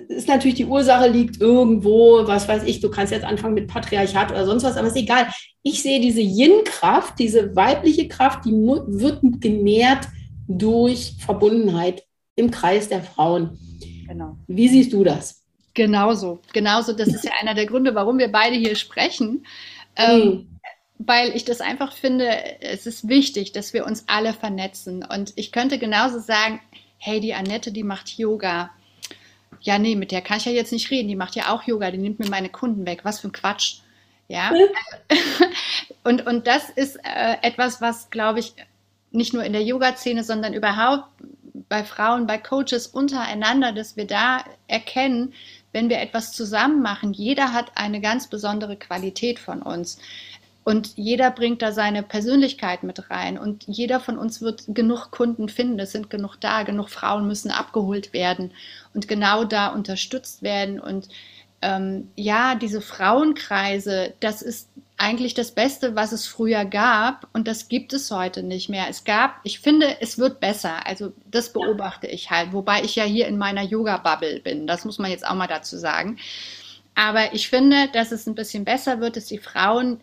ist 0.09 0.29
natürlich 0.29 0.57
die 0.57 0.66
Ursache 0.66 1.09
liegt 1.09 1.40
irgendwo, 1.40 2.27
was 2.27 2.49
weiß 2.49 2.64
ich, 2.64 2.81
du 2.81 2.90
kannst 2.90 3.12
jetzt 3.12 3.25
anfangen 3.25 3.55
mit 3.55 3.68
Patriarchat 3.68 4.31
oder 4.31 4.44
sonst 4.44 4.64
was, 4.64 4.77
aber 4.77 4.88
ist 4.88 4.96
egal. 4.96 5.29
Ich 5.62 5.83
sehe 5.83 6.01
diese 6.01 6.20
Yin-Kraft, 6.20 7.18
diese 7.18 7.57
weibliche 7.57 8.09
Kraft, 8.09 8.44
die 8.44 8.53
wird 8.53 9.20
genährt 9.40 10.07
durch 10.49 11.14
Verbundenheit 11.18 12.06
im 12.37 12.51
Kreis 12.51 12.88
der 12.88 13.03
Frauen. 13.03 13.59
Genau. 14.07 14.37
Wie 14.46 14.68
siehst 14.68 14.92
du 14.92 15.05
das? 15.05 15.42
Genauso, 15.75 16.40
genauso. 16.53 16.92
Das 16.92 17.09
ist 17.09 17.25
ja 17.25 17.33
einer 17.40 17.55
der 17.55 17.66
Gründe, 17.66 17.94
warum 17.94 18.18
wir 18.18 18.31
beide 18.31 18.57
hier 18.57 18.77
sprechen. 18.77 19.46
Ähm, 19.96 20.20
mhm. 20.20 20.49
Weil 20.99 21.37
ich 21.37 21.44
das 21.44 21.61
einfach 21.61 21.92
finde, 21.92 22.29
es 22.61 22.87
ist 22.87 23.09
wichtig, 23.09 23.53
dass 23.53 23.75
wir 23.75 23.85
uns 23.85 24.05
alle 24.07 24.33
vernetzen. 24.33 25.05
Und 25.05 25.33
ich 25.37 25.53
könnte 25.53 25.79
genauso 25.79 26.20
sagen, 26.20 26.61
hey, 26.99 27.20
die 27.20 27.35
Annette, 27.35 27.72
die 27.72 27.83
macht 27.83 28.16
Yoga 28.16 28.70
ja, 29.61 29.79
nee, 29.79 29.96
mit 29.96 30.12
der 30.12 30.22
kann 30.22 30.38
ich 30.38 30.44
ja 30.44 30.53
jetzt 30.53 30.72
nicht 30.72 30.90
reden. 30.90 31.09
Die 31.09 31.16
macht 31.16 31.35
ja 31.35 31.53
auch 31.53 31.64
Yoga, 31.64 31.90
die 31.90 31.99
nimmt 31.99 32.18
mir 32.18 32.29
meine 32.29 32.49
Kunden 32.49 32.87
weg. 32.87 33.01
Was 33.03 33.20
für 33.20 33.29
ein 33.29 33.33
Quatsch. 33.33 33.79
Ja. 34.29 34.53
und, 36.05 36.27
und 36.27 36.46
das 36.46 36.70
ist 36.70 36.96
äh, 36.96 37.37
etwas, 37.42 37.81
was, 37.81 38.11
glaube 38.11 38.40
ich, 38.40 38.55
nicht 39.11 39.35
nur 39.35 39.44
in 39.44 39.53
der 39.53 39.62
Yoga-Szene, 39.62 40.25
sondern 40.25 40.55
überhaupt 40.55 41.09
bei 41.69 41.85
Frauen, 41.85 42.27
bei 42.27 42.38
Coaches 42.38 42.87
untereinander, 42.87 43.73
dass 43.73 43.97
wir 43.97 44.07
da 44.07 44.45
erkennen, 44.69 45.33
wenn 45.73 45.88
wir 45.88 46.01
etwas 46.01 46.33
zusammen 46.33 46.83
machen, 46.83 47.12
jeder 47.12 47.53
hat 47.53 47.73
eine 47.75 48.01
ganz 48.01 48.29
besondere 48.29 48.77
Qualität 48.77 49.38
von 49.38 49.62
uns. 49.62 49.99
Und 50.64 50.97
jeder 50.97 51.31
bringt 51.31 51.62
da 51.62 51.71
seine 51.71 52.03
Persönlichkeit 52.03 52.83
mit 52.83 53.09
rein. 53.09 53.38
Und 53.38 53.62
jeder 53.69 54.01
von 54.01 54.19
uns 54.19 54.40
wird 54.40 54.64
genug 54.66 55.12
Kunden 55.12 55.49
finden. 55.49 55.79
Es 55.79 55.92
sind 55.92 56.11
genug 56.11 56.38
da. 56.40 56.64
Genug 56.64 56.88
Frauen 56.90 57.29
müssen 57.29 57.53
abgeholt 57.53 58.12
werden 58.12 58.51
und 58.92 59.07
genau 59.07 59.45
da 59.45 59.69
unterstützt 59.69 60.42
werden. 60.42 60.81
Und 60.81 61.09
ähm, 61.67 62.13
ja, 62.15 62.55
diese 62.55 62.81
Frauenkreise, 62.81 64.15
das 64.21 64.41
ist 64.41 64.69
eigentlich 64.99 65.35
das 65.35 65.51
Beste, 65.51 65.97
was 65.97 66.13
es 66.13 66.25
früher 66.25 66.65
gab. 66.65 67.29
Und 67.33 67.49
das 67.49 67.69
gibt 67.69 67.93
es 67.93 68.09
heute 68.13 68.45
nicht 68.45 68.69
mehr. 68.69 68.87
Es 68.89 69.03
gab, 69.03 69.41
ich 69.43 69.59
finde, 69.59 70.01
es 70.01 70.17
wird 70.17 70.39
besser. 70.39 70.87
Also 70.87 71.13
das 71.29 71.53
beobachte 71.53 72.07
ich 72.07 72.31
halt. 72.31 72.53
Wobei 72.53 72.83
ich 72.83 72.95
ja 72.95 73.03
hier 73.03 73.27
in 73.27 73.37
meiner 73.37 73.63
Yoga-Bubble 73.63 74.41
bin. 74.41 74.69
Das 74.69 74.85
muss 74.85 75.01
man 75.01 75.11
jetzt 75.11 75.27
auch 75.27 75.35
mal 75.35 75.49
dazu 75.49 75.77
sagen. 75.77 76.19
Aber 76.95 77.35
ich 77.35 77.49
finde, 77.49 77.89
dass 77.93 78.13
es 78.13 78.29
ein 78.29 78.37
bisschen 78.37 78.65
besser 78.65 79.01
wird, 79.01 79.17
dass 79.17 79.27
die 79.27 79.39
Frauen 79.39 79.99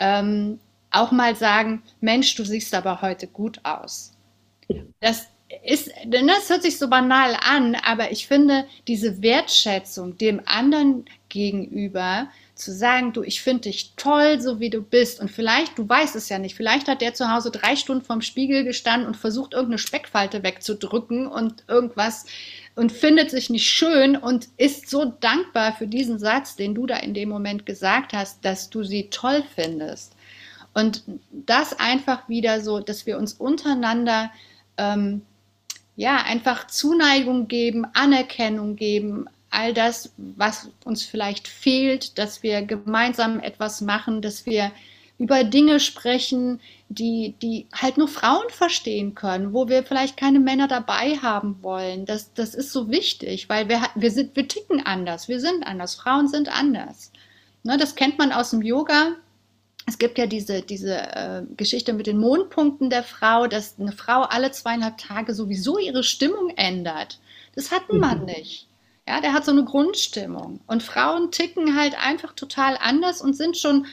ähm, 0.00 0.58
auch 0.90 1.12
mal 1.12 1.36
sagen, 1.36 1.84
Mensch, 2.00 2.34
du 2.34 2.44
siehst 2.44 2.74
aber 2.74 3.00
heute 3.00 3.28
gut 3.28 3.60
aus. 3.62 4.12
Das 5.00 5.28
ist, 5.64 5.90
das 6.06 6.50
hört 6.50 6.62
sich 6.62 6.78
so 6.78 6.88
banal 6.88 7.36
an, 7.40 7.76
aber 7.76 8.10
ich 8.10 8.26
finde 8.26 8.66
diese 8.88 9.22
Wertschätzung 9.22 10.18
dem 10.18 10.40
anderen 10.44 11.04
gegenüber, 11.28 12.28
zu 12.56 12.72
sagen, 12.72 13.12
du, 13.12 13.22
ich 13.22 13.42
finde 13.42 13.62
dich 13.62 13.92
toll, 13.96 14.40
so 14.40 14.60
wie 14.60 14.70
du 14.70 14.80
bist. 14.80 15.20
Und 15.20 15.30
vielleicht, 15.30 15.76
du 15.78 15.86
weißt 15.86 16.16
es 16.16 16.30
ja 16.30 16.38
nicht, 16.38 16.56
vielleicht 16.56 16.88
hat 16.88 17.02
der 17.02 17.12
zu 17.12 17.30
Hause 17.30 17.50
drei 17.50 17.76
Stunden 17.76 18.02
vorm 18.02 18.22
Spiegel 18.22 18.64
gestanden 18.64 19.06
und 19.06 19.16
versucht, 19.16 19.52
irgendeine 19.52 19.78
Speckfalte 19.78 20.42
wegzudrücken 20.42 21.26
und 21.26 21.64
irgendwas 21.68 22.24
und 22.74 22.92
findet 22.92 23.30
sich 23.30 23.50
nicht 23.50 23.68
schön 23.68 24.16
und 24.16 24.48
ist 24.56 24.88
so 24.88 25.04
dankbar 25.04 25.74
für 25.76 25.86
diesen 25.86 26.18
Satz, 26.18 26.56
den 26.56 26.74
du 26.74 26.86
da 26.86 26.96
in 26.96 27.12
dem 27.12 27.28
Moment 27.28 27.66
gesagt 27.66 28.14
hast, 28.14 28.42
dass 28.44 28.70
du 28.70 28.82
sie 28.82 29.10
toll 29.10 29.44
findest. 29.54 30.16
Und 30.72 31.04
das 31.30 31.78
einfach 31.78 32.26
wieder 32.28 32.62
so, 32.62 32.80
dass 32.80 33.04
wir 33.04 33.18
uns 33.18 33.34
untereinander 33.34 34.30
ähm, 34.78 35.22
ja 35.96 36.18
einfach 36.18 36.66
Zuneigung 36.66 37.48
geben, 37.48 37.86
Anerkennung 37.94 38.76
geben, 38.76 39.26
all 39.50 39.72
das, 39.72 40.12
was 40.16 40.70
uns 40.84 41.02
vielleicht 41.02 41.48
fehlt, 41.48 42.18
dass 42.18 42.42
wir 42.42 42.62
gemeinsam 42.62 43.40
etwas 43.40 43.80
machen, 43.80 44.20
dass 44.20 44.44
wir 44.46 44.70
über 45.18 45.44
Dinge 45.44 45.80
sprechen, 45.80 46.60
die, 46.90 47.34
die 47.40 47.66
halt 47.72 47.96
nur 47.96 48.08
Frauen 48.08 48.48
verstehen 48.50 49.14
können, 49.14 49.54
wo 49.54 49.68
wir 49.68 49.82
vielleicht 49.82 50.18
keine 50.18 50.40
Männer 50.40 50.68
dabei 50.68 51.16
haben 51.16 51.62
wollen. 51.62 52.04
Das, 52.04 52.34
das 52.34 52.54
ist 52.54 52.70
so 52.70 52.90
wichtig, 52.90 53.48
weil 53.48 53.68
wir, 53.68 53.82
wir, 53.94 54.10
sind, 54.10 54.36
wir 54.36 54.46
ticken 54.46 54.84
anders, 54.84 55.26
wir 55.28 55.40
sind 55.40 55.66
anders, 55.66 55.94
Frauen 55.94 56.28
sind 56.28 56.54
anders. 56.54 57.12
Ne, 57.62 57.78
das 57.78 57.94
kennt 57.94 58.18
man 58.18 58.30
aus 58.30 58.50
dem 58.50 58.62
Yoga. 58.62 59.16
Es 59.88 59.98
gibt 59.98 60.18
ja 60.18 60.26
diese, 60.26 60.62
diese 60.62 60.96
äh, 60.96 61.42
Geschichte 61.56 61.92
mit 61.92 62.08
den 62.08 62.18
Mondpunkten 62.18 62.90
der 62.90 63.04
Frau, 63.04 63.46
dass 63.46 63.78
eine 63.78 63.92
Frau 63.92 64.22
alle 64.22 64.50
zweieinhalb 64.50 64.98
Tage 64.98 65.32
sowieso 65.32 65.78
ihre 65.78 66.02
Stimmung 66.02 66.50
ändert. 66.56 67.20
Das 67.54 67.70
hat 67.70 67.88
ein 67.90 67.98
Mann 67.98 68.20
mhm. 68.20 68.26
nicht. 68.26 68.68
Ja, 69.08 69.20
der 69.20 69.32
hat 69.32 69.44
so 69.44 69.52
eine 69.52 69.64
Grundstimmung. 69.64 70.60
Und 70.66 70.82
Frauen 70.82 71.30
ticken 71.30 71.78
halt 71.78 71.94
einfach 71.96 72.32
total 72.32 72.76
anders 72.80 73.22
und 73.22 73.34
sind 73.34 73.56
schon 73.56 73.86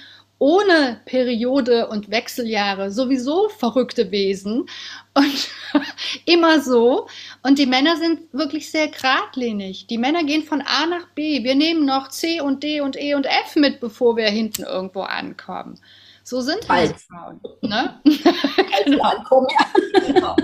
ohne 0.43 0.99
Periode 1.05 1.87
und 1.87 2.11
Wechseljahre 2.11 2.91
sowieso 2.91 3.47
verrückte 3.47 4.11
Wesen 4.11 4.65
und 5.13 5.49
immer 6.25 6.59
so. 6.59 7.07
Und 7.43 7.59
die 7.59 7.65
Männer 7.65 7.95
sind 7.95 8.33
wirklich 8.33 8.69
sehr 8.69 8.89
geradlinig. 8.89 9.87
Die 9.87 9.97
Männer 9.97 10.25
gehen 10.25 10.43
von 10.43 10.61
A 10.61 10.85
nach 10.85 11.07
B. 11.15 11.45
Wir 11.45 11.55
nehmen 11.55 11.85
noch 11.85 12.09
C 12.09 12.41
und 12.41 12.61
D 12.61 12.81
und 12.81 13.01
E 13.01 13.13
und 13.13 13.25
F 13.25 13.55
mit, 13.55 13.79
bevor 13.79 14.17
wir 14.17 14.27
hinten 14.27 14.63
irgendwo 14.63 15.03
ankommen. 15.03 15.79
So 16.25 16.41
sind 16.41 16.67
halt 16.67 16.93
Frauen. 16.99 17.39
Ne? 17.61 18.01
genau. 18.83 19.01
Ankommen, 19.01 19.47
ja. 19.57 20.01
genau. 20.05 20.35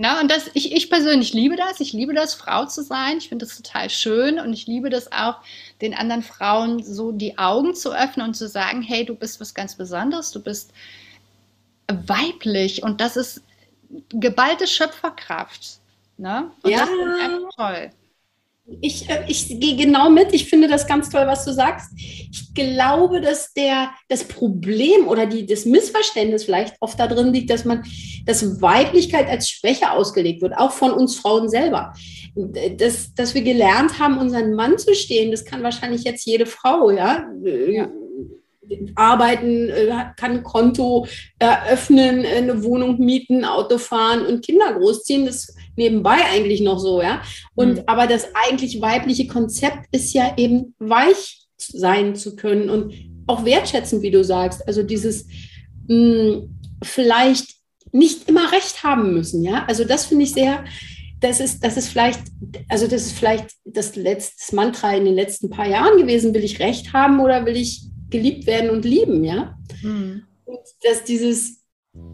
Na, 0.00 0.20
und 0.20 0.30
das, 0.30 0.48
ich, 0.54 0.72
ich 0.72 0.88
persönlich 0.90 1.32
liebe 1.32 1.56
das. 1.56 1.80
Ich 1.80 1.92
liebe 1.92 2.14
das, 2.14 2.34
Frau 2.34 2.66
zu 2.66 2.84
sein. 2.84 3.18
Ich 3.18 3.28
finde 3.28 3.44
das 3.44 3.56
total 3.56 3.90
schön 3.90 4.38
und 4.38 4.52
ich 4.52 4.68
liebe 4.68 4.90
das 4.90 5.10
auch, 5.10 5.36
den 5.82 5.92
anderen 5.92 6.22
Frauen 6.22 6.84
so 6.84 7.10
die 7.10 7.36
Augen 7.36 7.74
zu 7.74 7.92
öffnen 7.92 8.28
und 8.28 8.34
zu 8.34 8.46
sagen, 8.46 8.80
hey, 8.80 9.04
du 9.04 9.16
bist 9.16 9.40
was 9.40 9.54
ganz 9.54 9.74
Besonderes, 9.74 10.30
du 10.30 10.40
bist 10.40 10.72
weiblich 11.88 12.84
und 12.84 13.00
das 13.00 13.16
ist 13.16 13.42
geballte 14.10 14.68
Schöpferkraft. 14.68 15.78
Ne? 16.16 16.50
Und 16.62 16.70
ja. 16.70 16.78
das 16.80 16.90
ist 16.90 17.20
einfach 17.20 17.50
toll. 17.56 17.90
Ich, 18.80 19.08
äh, 19.08 19.24
ich 19.28 19.48
gehe 19.48 19.76
genau 19.76 20.10
mit. 20.10 20.34
Ich 20.34 20.48
finde 20.48 20.68
das 20.68 20.86
ganz 20.86 21.08
toll, 21.08 21.26
was 21.26 21.44
du 21.44 21.52
sagst. 21.52 21.90
Ich 21.96 22.52
glaube, 22.54 23.20
dass 23.20 23.52
der, 23.52 23.90
das 24.08 24.24
Problem 24.24 25.08
oder 25.08 25.26
die, 25.26 25.46
das 25.46 25.64
Missverständnis 25.64 26.44
vielleicht 26.44 26.76
oft 26.80 27.00
da 27.00 27.06
drin 27.06 27.32
liegt, 27.32 27.50
dass 27.50 27.64
man, 27.64 27.84
dass 28.26 28.60
Weiblichkeit 28.60 29.28
als 29.28 29.48
Schwäche 29.48 29.92
ausgelegt 29.92 30.42
wird, 30.42 30.56
auch 30.56 30.72
von 30.72 30.92
uns 30.92 31.16
Frauen 31.16 31.48
selber. 31.48 31.94
Dass, 32.34 33.14
dass 33.14 33.34
wir 33.34 33.42
gelernt 33.42 33.98
haben, 33.98 34.18
unseren 34.18 34.54
Mann 34.54 34.76
zu 34.78 34.94
stehen, 34.94 35.30
das 35.30 35.44
kann 35.44 35.62
wahrscheinlich 35.62 36.04
jetzt 36.04 36.26
jede 36.26 36.46
Frau, 36.46 36.90
ja. 36.90 37.26
ja 37.42 37.88
arbeiten, 38.94 39.70
äh, 39.70 39.90
kann 40.16 40.32
ein 40.32 40.42
Konto 40.42 41.06
eröffnen, 41.38 42.26
eine 42.26 42.62
Wohnung 42.62 42.98
mieten, 42.98 43.46
Auto 43.46 43.78
fahren 43.78 44.26
und 44.26 44.44
Kinder 44.44 44.74
großziehen. 44.74 45.24
Das 45.24 45.54
nebenbei 45.78 46.18
eigentlich 46.32 46.60
noch 46.60 46.78
so, 46.78 47.00
ja. 47.00 47.22
Und 47.54 47.76
mhm. 47.76 47.82
aber 47.86 48.06
das 48.06 48.28
eigentlich 48.34 48.82
weibliche 48.82 49.26
Konzept 49.26 49.86
ist 49.92 50.12
ja 50.12 50.34
eben 50.36 50.74
weich 50.78 51.46
sein 51.56 52.14
zu 52.14 52.36
können 52.36 52.68
und 52.68 52.92
auch 53.26 53.44
wertschätzen, 53.44 54.02
wie 54.02 54.10
du 54.10 54.22
sagst. 54.22 54.66
Also 54.66 54.82
dieses 54.82 55.26
mh, 55.86 55.94
hm, 55.94 56.60
vielleicht 56.82 57.56
nicht 57.92 58.28
immer 58.28 58.52
recht 58.52 58.82
haben 58.82 59.14
müssen, 59.14 59.42
ja. 59.42 59.64
Also 59.66 59.84
das 59.84 60.04
finde 60.04 60.24
ich 60.24 60.32
sehr, 60.32 60.64
das 61.20 61.40
ist, 61.40 61.64
das 61.64 61.76
ist 61.76 61.88
vielleicht, 61.88 62.20
also 62.68 62.86
das 62.86 63.06
ist 63.06 63.12
vielleicht 63.12 63.50
das 63.64 63.96
letzte 63.96 64.54
Mantra 64.54 64.94
in 64.94 65.04
den 65.04 65.14
letzten 65.14 65.48
paar 65.48 65.66
Jahren 65.66 65.98
gewesen. 65.98 66.34
Will 66.34 66.44
ich 66.44 66.60
recht 66.60 66.92
haben 66.92 67.20
oder 67.20 67.46
will 67.46 67.56
ich 67.56 67.82
geliebt 68.10 68.46
werden 68.46 68.70
und 68.70 68.84
lieben, 68.84 69.24
ja? 69.24 69.58
Mhm. 69.82 70.24
Und 70.44 70.60
dass 70.82 71.04
dieses 71.04 71.62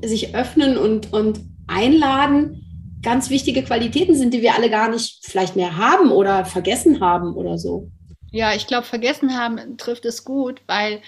sich 0.05 0.35
öffnen 0.35 0.77
und, 0.79 1.13
und 1.13 1.41
einladen 1.67 2.64
ganz 3.05 3.31
wichtige 3.31 3.63
Qualitäten 3.63 4.17
sind, 4.17 4.35
die 4.35 4.43
wir 4.43 4.55
alle 4.55 4.71
gar 4.71 4.89
nicht 4.89 5.19
vielleicht 5.23 5.55
mehr 5.55 5.77
haben 5.77 6.11
oder 6.11 6.45
vergessen 6.45 7.01
haben 7.01 7.35
oder 7.35 7.59
so. 7.59 7.89
Ja, 8.33 8.55
ich 8.55 8.67
glaube, 8.67 8.87
vergessen 8.87 9.39
haben 9.39 9.77
trifft 9.77 10.05
es 10.05 10.25
gut, 10.25 10.61
weil 10.67 11.01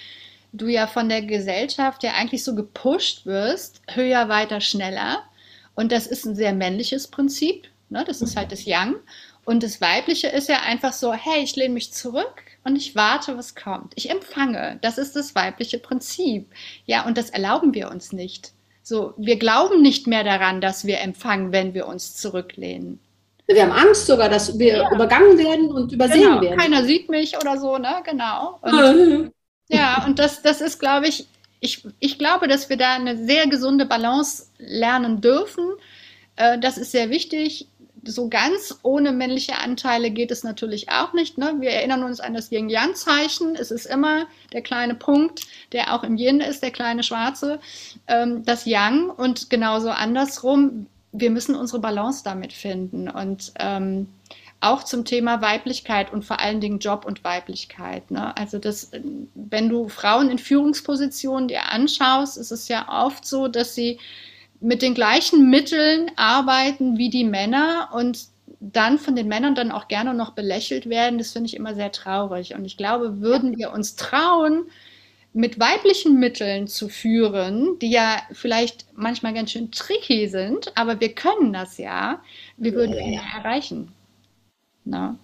du 0.53 0.69
ja 0.69 0.87
von 0.87 1.09
der 1.09 1.23
Gesellschaft 1.23 2.05
ja 2.05 2.13
eigentlich 2.13 2.45
so 2.45 2.55
gepusht 2.55 3.27
wirst, 3.27 3.83
höher, 3.89 4.29
weiter, 4.29 4.61
schneller. 4.61 5.23
Und 5.75 5.93
das 5.93 6.07
ist 6.07 6.25
ein 6.25 6.37
sehr 6.37 6.55
männliches 6.55 7.09
Prinzip. 7.09 7.69
Ne? 7.89 8.05
Das 8.07 8.23
ist 8.23 8.37
halt 8.37 8.53
das 8.53 8.65
Yang. 8.65 8.97
Und 9.45 9.63
das 9.63 9.81
Weibliche 9.81 10.29
ist 10.29 10.49
ja 10.49 10.63
einfach 10.63 10.93
so, 10.93 11.13
hey, 11.13 11.43
ich 11.43 11.57
lehne 11.57 11.75
mich 11.75 11.93
zurück 11.93 12.43
und 12.65 12.77
ich 12.77 12.97
warte, 12.97 13.37
was 13.37 13.55
kommt. 13.55 13.93
Ich 13.95 14.11
empfange. 14.11 14.79
Das 14.83 14.99
ist 14.99 15.15
das 15.15 15.35
weibliche 15.35 15.79
Prinzip. 15.79 16.51
Ja, 16.85 17.07
und 17.07 17.17
das 17.17 17.31
erlauben 17.31 17.75
wir 17.75 17.91
uns 17.91 18.13
nicht. 18.13 18.53
So, 18.89 19.15
wir 19.17 19.37
glauben 19.37 19.83
nicht 19.83 20.07
mehr 20.07 20.23
daran, 20.23 20.61
dass 20.61 20.87
wir 20.87 21.01
empfangen, 21.01 21.51
wenn 21.51 21.75
wir 21.75 21.89
uns 21.89 22.15
zurücklehnen. 22.15 23.01
Wir 23.49 23.63
haben 23.63 23.73
Angst 23.73 24.07
sogar, 24.07 24.29
dass 24.29 24.61
wir 24.61 24.77
ja. 24.77 24.93
übergangen 24.93 25.37
werden 25.39 25.73
und 25.73 25.91
übersehen 25.91 26.23
genau. 26.23 26.41
werden. 26.41 26.57
Keiner 26.57 26.85
sieht 26.85 27.09
mich 27.09 27.37
oder 27.37 27.59
so, 27.59 27.79
ne? 27.79 27.97
Genau. 28.05 28.61
Und, 28.63 29.33
ja, 29.67 30.05
und 30.07 30.21
das, 30.21 30.41
das 30.41 30.61
ist, 30.61 30.79
glaube 30.79 31.09
ich, 31.09 31.27
ich, 31.59 31.85
ich 31.99 32.17
glaube, 32.17 32.47
dass 32.47 32.71
wir 32.71 32.77
da 32.77 32.95
eine 32.95 33.17
sehr 33.17 33.49
gesunde 33.49 33.87
Balance 33.87 34.45
lernen 34.59 35.21
dürfen. 35.21 35.65
Äh, 36.37 36.61
das 36.61 36.79
ist 36.79 36.93
sehr 36.93 37.11
wichtig. 37.11 37.67
So 38.07 38.29
ganz 38.29 38.79
ohne 38.83 39.13
männliche 39.13 39.59
Anteile 39.59 40.11
geht 40.11 40.31
es 40.31 40.45
natürlich 40.45 40.91
auch 40.91 41.13
nicht. 41.13 41.39
Ne? 41.39 41.55
Wir 41.59 41.71
erinnern 41.71 42.05
uns 42.05 42.21
an 42.21 42.35
das 42.35 42.51
Yin-Yang-Zeichen. 42.51 43.57
Es 43.57 43.71
ist 43.71 43.87
immer 43.87 44.27
der 44.53 44.63
kleine 44.63 44.95
Punkt, 44.95 45.43
der 45.73 45.95
auch 45.95 46.03
im 46.05 46.17
Yin 46.17 46.41
ist, 46.41 46.63
der 46.63 46.71
kleine 46.71 47.03
Schwarze, 47.03 47.59
ähm, 48.07 48.45
das 48.45 48.67
Yang. 48.67 49.11
Und 49.11 49.51
genauso 49.51 49.91
andersrum, 49.91 50.87
wir 51.13 51.31
müssen 51.31 51.55
unsere 51.55 51.81
Balance 51.81 52.23
damit 52.25 52.53
finden. 52.53 53.09
Und 53.09 53.53
ähm, 53.59 54.09
auch 54.61 54.83
zum 54.83 55.05
Thema 55.05 55.43
Weiblichkeit 55.43 56.13
und 56.13 56.25
vor 56.25 56.41
allen 56.41 56.61
Dingen 56.61 56.79
Job 56.79 57.05
und 57.05 57.25
Weiblichkeit. 57.25 58.11
Ne? 58.11 58.37
Also 58.37 58.59
das, 58.59 58.91
wenn 59.35 59.69
du 59.69 59.89
Frauen 59.89 60.31
in 60.31 60.39
Führungspositionen 60.39 61.49
dir 61.49 61.71
anschaust, 61.71 62.39
ist 62.39 62.51
es 62.51 62.69
ja 62.69 62.87
oft 62.89 63.27
so, 63.27 63.49
dass 63.49 63.75
sie 63.75 63.99
mit 64.61 64.83
den 64.83 64.95
gleichen 64.95 65.51
Mitteln 65.51 66.11
arbeiten 66.17 66.99
wie 66.99 67.11
die 67.11 67.25
Männer 67.25 67.91
und 67.93 68.27
dann 68.61 68.99
von 68.99 69.17
den 69.17 69.29
Männern 69.29 69.55
dann 69.55 69.71
auch 69.71 69.89
gerne 69.89 70.15
noch 70.15 70.33
belächelt 70.33 70.89
werden. 70.89 71.19
Das 71.19 71.33
finde 71.33 71.49
ich 71.49 71.57
immer 71.57 71.75
sehr 71.75 71.93
traurig. 71.93 72.55
Und 72.55 72.65
ich 72.65 72.77
glaube, 72.77 73.21
würden 73.21 73.57
wir 73.59 73.73
uns 73.73 73.97
trauen, 73.97 74.67
mit 75.33 75.61
weiblichen 75.61 76.19
Mitteln 76.19 76.67
zu 76.67 76.89
führen, 76.89 77.79
die 77.81 77.91
ja 77.91 78.23
vielleicht 78.33 78.87
manchmal 78.95 79.35
ganz 79.35 79.51
schön 79.51 79.71
tricky 79.71 80.29
sind, 80.29 80.73
aber 80.77 80.99
wir 80.99 81.15
können 81.15 81.53
das 81.53 81.77
ja, 81.77 82.23
wir 82.57 82.73
würden 82.73 83.13
ja. 83.13 83.21
erreichen. 83.37 83.93
Na? 84.85 85.19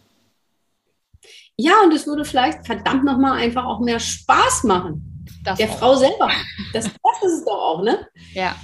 Ja, 1.57 1.73
und 1.83 1.95
es 1.95 2.07
würde 2.07 2.27
vielleicht 2.27 2.67
verdammt 2.67 3.05
nochmal 3.05 3.39
einfach 3.39 3.65
auch 3.65 3.81
mehr 3.81 4.01
Spaß 4.01 4.65
machen. 4.65 5.25
Das 5.45 5.59
der 5.59 5.71
auch. 5.71 5.79
Frau 5.79 5.95
selber. 5.97 6.31
Das, 6.75 6.85
das 6.85 7.23
ist 7.23 7.39
es 7.39 7.45
doch 7.47 7.59
auch, 7.59 7.83
ne? 7.83 8.07
Ja. 8.35 8.55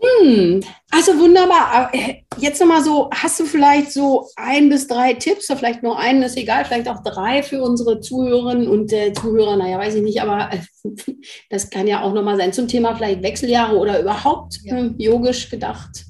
Hm, 0.00 0.62
also 0.90 1.18
wunderbar. 1.18 1.90
Äh, 1.92 2.22
jetzt 2.38 2.60
nochmal 2.60 2.84
so, 2.84 3.10
hast 3.12 3.40
du 3.40 3.46
vielleicht 3.46 3.92
so 3.92 4.28
ein 4.36 4.68
bis 4.68 4.86
drei 4.86 5.14
Tipps, 5.14 5.50
oder 5.50 5.58
vielleicht 5.58 5.82
nur 5.82 5.98
einen, 5.98 6.22
ist 6.22 6.36
egal, 6.36 6.64
vielleicht 6.64 6.88
auch 6.88 7.02
drei 7.02 7.42
für 7.42 7.62
unsere 7.62 8.00
Zuhörerinnen 8.00 8.68
und 8.68 8.92
äh, 8.92 9.12
Zuhörer, 9.12 9.56
naja, 9.56 9.78
weiß 9.78 9.96
ich 9.96 10.02
nicht, 10.02 10.22
aber 10.22 10.50
äh, 10.52 10.60
das 11.50 11.70
kann 11.70 11.88
ja 11.88 12.02
auch 12.02 12.12
nochmal 12.12 12.36
sein 12.36 12.52
zum 12.52 12.68
Thema 12.68 12.94
vielleicht 12.94 13.22
Wechseljahre 13.22 13.76
oder 13.76 14.00
überhaupt 14.00 14.58
ja. 14.62 14.76
äh, 14.78 14.90
yogisch 14.98 15.50
gedacht. 15.50 16.04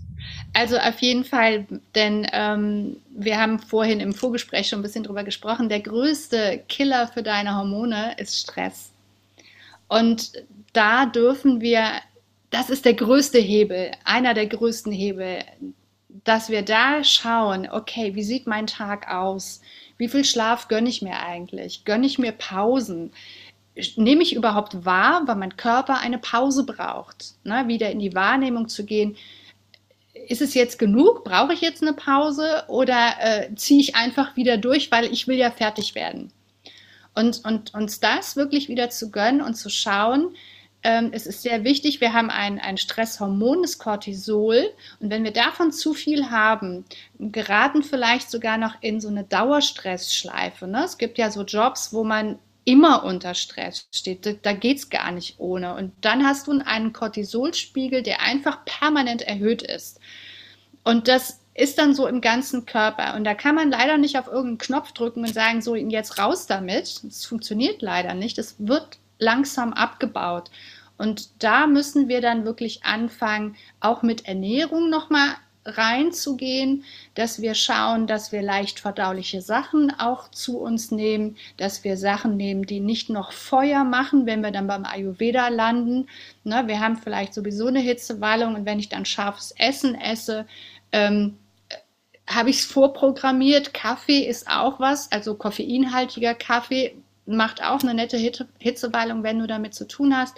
Also 0.53 0.77
auf 0.77 0.99
jeden 1.01 1.25
Fall, 1.25 1.67
denn 1.95 2.27
ähm, 2.33 2.97
wir 3.11 3.39
haben 3.39 3.59
vorhin 3.59 4.01
im 4.01 4.13
Vorgespräch 4.13 4.69
schon 4.69 4.81
ein 4.81 4.83
bisschen 4.83 5.05
drüber 5.05 5.25
gesprochen, 5.25 5.69
der 5.69 5.81
größte 5.81 6.63
Killer 6.69 7.09
für 7.09 7.23
deine 7.23 7.57
Hormone 7.57 8.17
ist 8.19 8.39
Stress. 8.39 8.91
Und 9.89 10.33
da 10.73 11.07
dürfen 11.07 11.61
wir, 11.61 11.83
das 12.51 12.71
ist 12.71 12.85
der 12.85 12.95
größte 12.95 13.39
Hebel, 13.39 13.91
einer 14.05 14.35
der 14.35 14.47
größten 14.47 14.93
Hebel, 14.93 15.41
dass 16.25 16.49
wir 16.49 16.63
da 16.63 17.05
schauen, 17.05 17.69
okay, 17.71 18.15
wie 18.15 18.23
sieht 18.23 18.47
mein 18.47 18.67
Tag 18.67 19.11
aus? 19.11 19.61
Wie 19.99 20.09
viel 20.09 20.25
Schlaf 20.25 20.69
gönne 20.69 20.89
ich 20.89 21.03
mir 21.03 21.19
eigentlich? 21.21 21.85
Gönne 21.85 22.07
ich 22.07 22.19
mir 22.19 22.33
Pausen? 22.33 23.13
Nehme 23.97 24.23
ich 24.23 24.35
überhaupt 24.35 24.85
wahr, 24.85 25.23
weil 25.27 25.37
mein 25.37 25.57
Körper 25.57 26.01
eine 26.01 26.19
Pause 26.19 26.65
braucht? 26.65 27.35
Ne? 27.45 27.69
Wieder 27.69 27.91
in 27.91 27.99
die 27.99 28.15
Wahrnehmung 28.15 28.69
zu 28.69 28.85
gehen, 28.85 29.17
ist 30.27 30.43
es 30.43 30.55
jetzt 30.55 30.79
genug? 30.79 31.25
Brauche 31.25 31.53
ich 31.53 31.61
jetzt 31.61 31.83
eine 31.83 31.93
Pause 31.93 32.65
oder 32.69 33.15
äh, 33.21 33.55
ziehe 33.55 33.81
ich 33.81 33.95
einfach 33.95 34.37
wieder 34.37 34.57
durch, 34.57 34.91
weil 34.91 35.13
ich 35.13 35.29
will 35.29 35.37
ja 35.37 35.51
fertig 35.51 35.95
werden? 35.95 36.33
Und, 37.15 37.45
und 37.45 37.75
uns 37.75 38.01
das 38.01 38.37
wirklich 38.37 38.69
wieder 38.69 38.91
zu 38.91 39.11
gönnen 39.11 39.43
und 39.43 39.55
zu 39.55 39.71
schauen, 39.71 40.35
ähm, 40.83 41.11
es 41.13 41.27
ist 41.27 41.43
sehr 41.43 41.65
wichtig, 41.65 42.01
wir 42.01 42.13
haben 42.13 42.31
ein, 42.31 42.59
ein 42.59 42.77
Stresshormon, 42.77 43.63
das 43.63 43.79
Cortisol. 43.79 44.71
Und 45.01 45.11
wenn 45.11 45.25
wir 45.25 45.33
davon 45.33 45.73
zu 45.73 45.93
viel 45.93 46.31
haben, 46.31 46.85
geraten 47.19 47.83
vielleicht 47.83 48.31
sogar 48.31 48.59
noch 48.59 48.75
in 48.81 49.01
so 49.01 49.09
eine 49.09 49.25
Dauerstressschleife. 49.25 50.67
Ne? 50.67 50.85
Es 50.85 50.99
gibt 50.99 51.19
ja 51.19 51.31
so 51.31 51.43
Jobs, 51.43 51.93
wo 51.93 52.05
man 52.05 52.39
immer 52.65 53.03
unter 53.05 53.35
Stress 53.35 53.89
steht. 53.93 54.25
Da, 54.25 54.33
da 54.41 54.53
geht 54.53 54.79
es 54.79 54.91
gar 54.91 55.11
nicht 55.11 55.37
ohne. 55.39 55.75
Und 55.75 55.93
dann 56.03 56.25
hast 56.25 56.47
du 56.47 56.61
einen 56.65 56.93
Cortisolspiegel, 56.93 58.03
der 58.03 58.21
einfach 58.21 58.65
permanent 58.65 59.23
erhöht 59.23 59.63
ist. 59.63 59.99
Und 60.85 61.09
das 61.09 61.41
ist 61.55 61.79
dann 61.79 61.93
so 61.93 62.07
im 62.07 62.21
ganzen 62.21 62.67
Körper. 62.67 63.17
Und 63.17 63.25
da 63.25 63.35
kann 63.35 63.57
man 63.57 63.71
leider 63.71 63.99
nicht 63.99 64.17
auf 64.17 64.29
irgendeinen 64.29 64.59
Knopf 64.59 64.93
drücken 64.93 65.25
und 65.25 65.35
sagen, 65.35 65.61
so 65.61 65.75
jetzt 65.75 66.19
raus 66.19 66.47
damit. 66.47 67.01
Das 67.03 67.25
funktioniert 67.25 67.83
leider 67.83 68.15
nicht. 68.15 68.39
Das 68.39 68.55
wird 68.59 68.99
langsam 69.19 69.73
abgebaut. 69.73 70.51
Und 70.97 71.43
da 71.43 71.67
müssen 71.67 72.09
wir 72.09 72.21
dann 72.21 72.45
wirklich 72.45 72.85
anfangen, 72.85 73.57
auch 73.81 74.03
mit 74.03 74.27
Ernährung 74.27 74.91
nochmal 74.91 75.37
reinzugehen, 75.65 76.85
dass 77.15 77.43
wir 77.43 77.55
schauen, 77.55 78.07
dass 78.07 78.33
wir 78.33 78.43
leicht 78.43 78.81
verdauliche 78.81 79.43
Sachen 79.43 79.93
auch 79.99 80.31
zu 80.31 80.59
uns 80.59 80.91
nehmen, 80.91 81.37
dass 81.57 81.85
wir 81.85 81.97
Sachen 81.97 82.37
nehmen, 82.37 82.65
die 82.65 82.81
nicht 82.81 83.11
noch 83.11 83.33
Feuer 83.33 83.85
machen, 83.85 84.27
wenn 84.27 84.43
wir 84.43 84.51
dann 84.51 84.67
beim 84.67 84.85
Ayurveda 84.85 85.49
landen. 85.49 86.09
Ne, 86.45 86.65
wir 86.67 86.81
haben 86.81 86.97
vielleicht 86.97 87.35
sowieso 87.35 87.67
eine 87.67 87.81
Hitzewallung 87.81 88.55
und 88.55 88.67
wenn 88.67 88.79
ich 88.79 88.89
dann 88.89 89.05
scharfes 89.05 89.55
Essen 89.59 89.95
esse, 89.95 90.47
ähm, 90.93 91.39
habe 92.27 92.51
ich 92.51 92.61
es 92.61 92.65
vorprogrammiert. 92.65 93.73
Kaffee 93.73 94.27
ist 94.27 94.49
auch 94.49 94.81
was, 94.81 95.11
also 95.13 95.35
koffeinhaltiger 95.35 96.35
Kaffee 96.35 96.95
macht 97.29 97.63
auch 97.63 97.83
eine 97.83 97.95
nette 97.95 98.17
Hitzewallung, 98.59 99.23
wenn 99.23 99.39
du 99.39 99.47
damit 99.47 99.75
zu 99.75 99.87
tun 99.87 100.17
hast. 100.17 100.37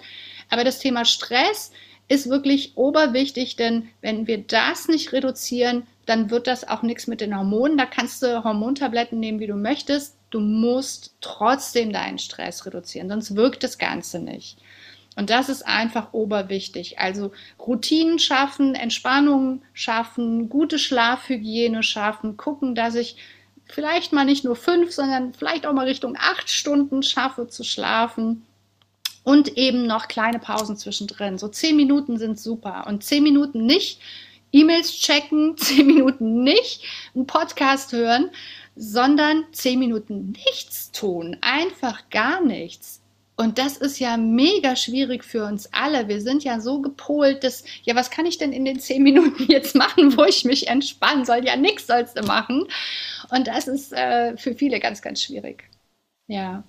Aber 0.49 0.63
das 0.63 0.79
Thema 0.79 1.05
Stress 1.05 1.71
ist 2.07 2.29
wirklich 2.29 2.73
oberwichtig, 2.75 3.55
denn 3.55 3.87
wenn 4.01 4.27
wir 4.27 4.39
das 4.39 4.87
nicht 4.87 5.13
reduzieren, 5.13 5.87
dann 6.05 6.29
wird 6.29 6.47
das 6.47 6.67
auch 6.67 6.81
nichts 6.81 7.07
mit 7.07 7.21
den 7.21 7.37
Hormonen. 7.37 7.77
Da 7.77 7.85
kannst 7.85 8.21
du 8.21 8.43
Hormontabletten 8.43 9.19
nehmen, 9.19 9.39
wie 9.39 9.47
du 9.47 9.55
möchtest. 9.55 10.17
Du 10.29 10.39
musst 10.39 11.15
trotzdem 11.21 11.93
deinen 11.93 12.19
Stress 12.19 12.65
reduzieren, 12.65 13.09
sonst 13.09 13.35
wirkt 13.35 13.63
das 13.63 13.77
Ganze 13.77 14.19
nicht. 14.19 14.57
Und 15.15 15.29
das 15.29 15.49
ist 15.49 15.65
einfach 15.67 16.13
oberwichtig. 16.13 16.99
Also 16.99 17.31
Routinen 17.59 18.17
schaffen, 18.17 18.75
Entspannung 18.75 19.61
schaffen, 19.73 20.49
gute 20.49 20.79
Schlafhygiene 20.79 21.83
schaffen, 21.83 22.37
gucken, 22.37 22.75
dass 22.75 22.95
ich 22.95 23.17
vielleicht 23.71 24.13
mal 24.13 24.25
nicht 24.25 24.43
nur 24.43 24.55
fünf, 24.55 24.91
sondern 24.91 25.33
vielleicht 25.33 25.65
auch 25.65 25.73
mal 25.73 25.87
Richtung 25.87 26.15
acht 26.17 26.49
Stunden 26.49 27.03
schaffe 27.03 27.47
zu 27.47 27.63
schlafen 27.63 28.45
und 29.23 29.57
eben 29.57 29.85
noch 29.85 30.07
kleine 30.07 30.39
Pausen 30.39 30.77
zwischendrin. 30.77 31.37
So 31.37 31.47
zehn 31.47 31.75
Minuten 31.75 32.17
sind 32.17 32.39
super 32.39 32.85
und 32.87 33.03
zehn 33.03 33.23
Minuten 33.23 33.65
nicht 33.65 33.99
E-Mails 34.51 34.91
checken, 34.99 35.57
zehn 35.57 35.87
Minuten 35.87 36.43
nicht 36.43 36.83
einen 37.15 37.27
Podcast 37.27 37.91
hören, 37.93 38.29
sondern 38.75 39.45
zehn 39.51 39.79
Minuten 39.79 40.31
nichts 40.31 40.91
tun, 40.91 41.37
einfach 41.41 42.09
gar 42.09 42.41
nichts. 42.41 43.00
Und 43.41 43.57
das 43.57 43.75
ist 43.75 43.97
ja 43.97 44.17
mega 44.17 44.75
schwierig 44.75 45.25
für 45.25 45.45
uns 45.45 45.67
alle. 45.73 46.07
Wir 46.07 46.21
sind 46.21 46.43
ja 46.43 46.59
so 46.59 46.79
gepolt, 46.79 47.43
dass, 47.43 47.63
ja, 47.81 47.95
was 47.95 48.11
kann 48.11 48.27
ich 48.27 48.37
denn 48.37 48.53
in 48.53 48.65
den 48.65 48.79
zehn 48.79 49.01
Minuten 49.01 49.51
jetzt 49.51 49.75
machen, 49.75 50.15
wo 50.15 50.25
ich 50.25 50.45
mich 50.45 50.67
entspannen 50.67 51.25
soll? 51.25 51.43
Ja, 51.43 51.55
nichts 51.55 51.87
sollst 51.87 52.19
du 52.19 52.21
machen. 52.21 52.67
Und 53.31 53.47
das 53.47 53.67
ist 53.67 53.93
äh, 53.93 54.37
für 54.37 54.53
viele 54.53 54.79
ganz, 54.79 55.01
ganz 55.01 55.23
schwierig. 55.23 55.63
Ja. 56.27 56.63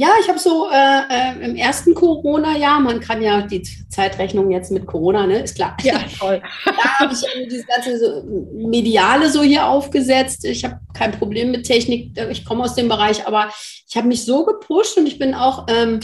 Ja, 0.00 0.10
ich 0.20 0.28
habe 0.28 0.38
so 0.38 0.68
äh, 0.70 1.00
äh, 1.10 1.44
im 1.44 1.56
ersten 1.56 1.92
Corona-Jahr, 1.92 2.78
man 2.78 3.00
kann 3.00 3.20
ja 3.20 3.42
die 3.42 3.64
Zeitrechnung 3.88 4.52
jetzt 4.52 4.70
mit 4.70 4.86
Corona, 4.86 5.26
ne, 5.26 5.40
ist 5.40 5.56
klar. 5.56 5.76
Ja, 5.82 5.98
toll. 6.16 6.40
da 6.64 7.00
habe 7.00 7.12
ich 7.12 7.48
dieses 7.50 7.66
ganze 7.66 7.98
so 7.98 8.22
Mediale 8.68 9.28
so 9.28 9.42
hier 9.42 9.66
aufgesetzt. 9.66 10.44
Ich 10.44 10.64
habe 10.64 10.78
kein 10.94 11.10
Problem 11.10 11.50
mit 11.50 11.66
Technik, 11.66 12.16
ich 12.30 12.44
komme 12.44 12.62
aus 12.62 12.76
dem 12.76 12.88
Bereich, 12.88 13.26
aber 13.26 13.50
ich 13.88 13.96
habe 13.96 14.06
mich 14.06 14.24
so 14.24 14.44
gepusht 14.44 14.96
und 14.96 15.08
ich 15.08 15.18
bin 15.18 15.34
auch 15.34 15.66
ähm, 15.68 15.98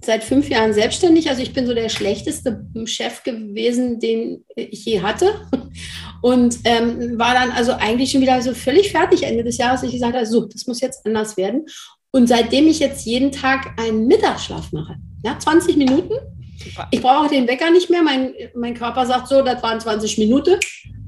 seit 0.00 0.22
fünf 0.22 0.48
Jahren 0.48 0.72
selbstständig. 0.72 1.28
Also 1.28 1.42
ich 1.42 1.52
bin 1.52 1.66
so 1.66 1.74
der 1.74 1.88
schlechteste 1.88 2.64
Chef 2.84 3.24
gewesen, 3.24 3.98
den 3.98 4.44
ich 4.54 4.84
je 4.84 5.02
hatte. 5.02 5.48
Und 6.22 6.58
ähm, 6.64 7.18
war 7.18 7.32
dann 7.32 7.50
also 7.50 7.72
eigentlich 7.72 8.10
schon 8.10 8.20
wieder 8.20 8.42
so 8.42 8.52
völlig 8.52 8.92
fertig 8.92 9.22
Ende 9.22 9.42
des 9.42 9.56
Jahres. 9.56 9.82
Ich 9.82 9.92
gesagt 9.92 10.14
habe, 10.14 10.26
so, 10.26 10.44
das 10.44 10.66
muss 10.66 10.82
jetzt 10.82 11.06
anders 11.06 11.38
werden. 11.38 11.64
Und 12.12 12.26
seitdem 12.26 12.66
ich 12.66 12.80
jetzt 12.80 13.06
jeden 13.06 13.30
Tag 13.30 13.78
einen 13.78 14.06
Mittagsschlaf 14.06 14.72
mache, 14.72 14.96
ja, 15.24 15.38
20 15.38 15.76
Minuten, 15.76 16.14
Super. 16.58 16.88
ich 16.90 17.00
brauche 17.00 17.28
den 17.28 17.46
Wecker 17.46 17.70
nicht 17.70 17.90
mehr. 17.90 18.02
Mein, 18.02 18.34
mein 18.54 18.74
Körper 18.74 19.06
sagt 19.06 19.28
so, 19.28 19.42
das 19.42 19.62
waren 19.62 19.80
20 19.80 20.18
Minuten, 20.18 20.58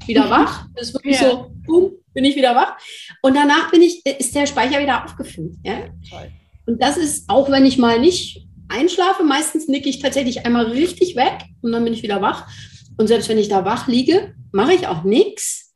wieder 0.06 0.30
wach. 0.30 0.66
Das 0.74 0.88
ist 0.88 0.94
wirklich 0.94 1.20
ja. 1.20 1.30
so, 1.30 1.50
boom, 1.66 1.92
bin 2.14 2.24
ich 2.24 2.36
wieder 2.36 2.54
wach. 2.54 2.76
Und 3.22 3.34
danach 3.34 3.70
bin 3.70 3.82
ich, 3.82 4.04
ist 4.06 4.34
der 4.34 4.46
Speicher 4.46 4.80
wieder 4.80 5.04
aufgefüllt. 5.04 5.54
Ja? 5.64 5.88
Toll. 6.08 6.30
Und 6.66 6.80
das 6.80 6.96
ist, 6.96 7.28
auch 7.28 7.50
wenn 7.50 7.66
ich 7.66 7.78
mal 7.78 7.98
nicht 7.98 8.46
einschlafe, 8.68 9.24
meistens 9.24 9.68
nicke 9.68 9.88
ich 9.88 9.98
tatsächlich 9.98 10.46
einmal 10.46 10.66
richtig 10.66 11.16
weg 11.16 11.44
und 11.60 11.72
dann 11.72 11.84
bin 11.84 11.92
ich 11.92 12.02
wieder 12.02 12.22
wach. 12.22 12.48
Und 12.96 13.08
selbst 13.08 13.28
wenn 13.28 13.38
ich 13.38 13.48
da 13.48 13.64
wach 13.64 13.88
liege, 13.88 14.34
mache 14.52 14.74
ich 14.74 14.86
auch 14.86 15.02
nichts, 15.02 15.74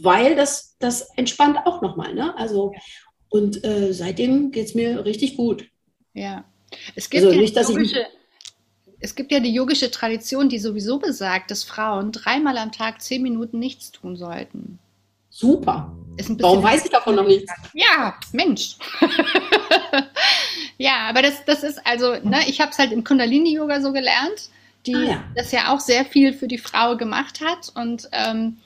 weil 0.00 0.36
das, 0.36 0.76
das 0.78 1.08
entspannt 1.16 1.58
auch 1.64 1.82
nochmal. 1.82 2.14
Ne? 2.14 2.36
Also, 2.36 2.72
und 3.28 3.64
äh, 3.64 3.92
seitdem 3.92 4.50
geht 4.50 4.66
es 4.66 4.74
mir 4.74 5.04
richtig 5.04 5.36
gut. 5.36 5.66
Ja. 6.14 6.44
Es 6.94 7.10
gibt, 7.10 7.24
also 7.24 7.34
ja 7.34 7.40
nicht, 7.40 7.56
yogische, 7.56 8.06
es 9.00 9.14
gibt 9.14 9.32
ja 9.32 9.40
die 9.40 9.52
yogische 9.52 9.90
Tradition, 9.90 10.48
die 10.48 10.58
sowieso 10.58 10.98
besagt, 10.98 11.50
dass 11.50 11.64
Frauen 11.64 12.12
dreimal 12.12 12.58
am 12.58 12.72
Tag 12.72 13.00
zehn 13.00 13.22
Minuten 13.22 13.58
nichts 13.58 13.92
tun 13.92 14.16
sollten. 14.16 14.78
Super. 15.30 15.94
Warum 16.40 16.64
weiß 16.64 16.86
ich 16.86 16.90
davon 16.90 17.14
noch 17.14 17.26
nichts? 17.26 17.52
Ja, 17.72 18.18
Mensch. 18.32 18.76
ja, 20.78 21.08
aber 21.08 21.22
das, 21.22 21.44
das 21.44 21.62
ist 21.62 21.86
also, 21.86 22.14
ne, 22.24 22.40
ich 22.48 22.60
habe 22.60 22.72
es 22.72 22.78
halt 22.78 22.90
im 22.90 23.04
Kundalini-Yoga 23.04 23.80
so 23.80 23.92
gelernt, 23.92 24.50
die 24.84 24.96
ah, 24.96 25.02
ja. 25.02 25.24
das 25.36 25.52
ja 25.52 25.72
auch 25.72 25.78
sehr 25.78 26.04
viel 26.04 26.32
für 26.32 26.48
die 26.48 26.58
Frau 26.58 26.96
gemacht 26.96 27.40
hat. 27.40 27.70
Und 27.76 28.08
ähm, 28.10 28.56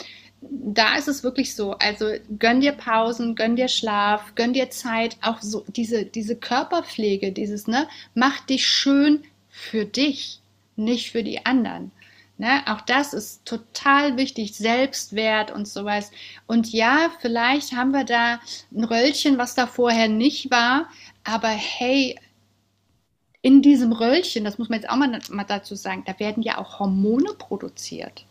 da 0.50 0.96
ist 0.96 1.08
es 1.08 1.22
wirklich 1.22 1.54
so, 1.54 1.72
also 1.78 2.06
gönn 2.38 2.60
dir 2.60 2.72
Pausen, 2.72 3.34
gönn 3.34 3.56
dir 3.56 3.68
Schlaf, 3.68 4.34
gönn 4.34 4.52
dir 4.52 4.70
Zeit, 4.70 5.16
auch 5.22 5.40
so 5.40 5.64
diese, 5.68 6.04
diese 6.04 6.36
Körperpflege, 6.36 7.32
dieses, 7.32 7.66
ne, 7.66 7.88
mach 8.14 8.40
dich 8.40 8.66
schön 8.66 9.22
für 9.48 9.84
dich, 9.84 10.40
nicht 10.76 11.12
für 11.12 11.22
die 11.22 11.46
anderen. 11.46 11.92
Ne? 12.38 12.62
Auch 12.66 12.80
das 12.80 13.12
ist 13.14 13.44
total 13.44 14.16
wichtig, 14.16 14.56
Selbstwert 14.56 15.50
und 15.50 15.68
sowas. 15.68 16.10
Und 16.46 16.72
ja, 16.72 17.10
vielleicht 17.20 17.72
haben 17.72 17.92
wir 17.92 18.04
da 18.04 18.40
ein 18.74 18.84
Röllchen, 18.84 19.38
was 19.38 19.54
da 19.54 19.66
vorher 19.66 20.08
nicht 20.08 20.50
war, 20.50 20.88
aber 21.24 21.48
hey, 21.48 22.18
in 23.42 23.60
diesem 23.60 23.92
Röllchen, 23.92 24.44
das 24.44 24.58
muss 24.58 24.68
man 24.68 24.80
jetzt 24.80 24.90
auch 24.90 24.96
mal, 24.96 25.20
mal 25.30 25.44
dazu 25.44 25.74
sagen, 25.74 26.04
da 26.06 26.18
werden 26.18 26.42
ja 26.42 26.58
auch 26.58 26.78
Hormone 26.78 27.34
produziert. 27.38 28.24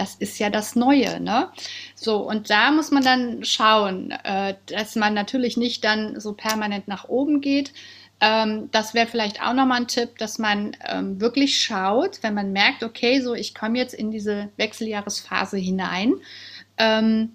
Das 0.00 0.14
ist 0.14 0.38
ja 0.38 0.48
das 0.48 0.76
Neue, 0.76 1.20
ne? 1.20 1.50
So, 1.94 2.26
und 2.26 2.48
da 2.48 2.70
muss 2.70 2.90
man 2.90 3.04
dann 3.04 3.44
schauen, 3.44 4.12
äh, 4.24 4.54
dass 4.64 4.96
man 4.96 5.12
natürlich 5.12 5.58
nicht 5.58 5.84
dann 5.84 6.18
so 6.18 6.32
permanent 6.32 6.88
nach 6.88 7.10
oben 7.10 7.42
geht. 7.42 7.74
Ähm, 8.18 8.70
das 8.70 8.94
wäre 8.94 9.06
vielleicht 9.06 9.42
auch 9.42 9.52
nochmal 9.52 9.82
ein 9.82 9.88
Tipp, 9.88 10.16
dass 10.16 10.38
man 10.38 10.74
ähm, 10.88 11.20
wirklich 11.20 11.60
schaut, 11.60 12.22
wenn 12.22 12.32
man 12.32 12.50
merkt, 12.52 12.82
okay, 12.82 13.20
so 13.20 13.34
ich 13.34 13.54
komme 13.54 13.76
jetzt 13.76 13.92
in 13.92 14.10
diese 14.10 14.48
Wechseljahresphase 14.56 15.58
hinein. 15.58 16.14
Ähm, 16.78 17.32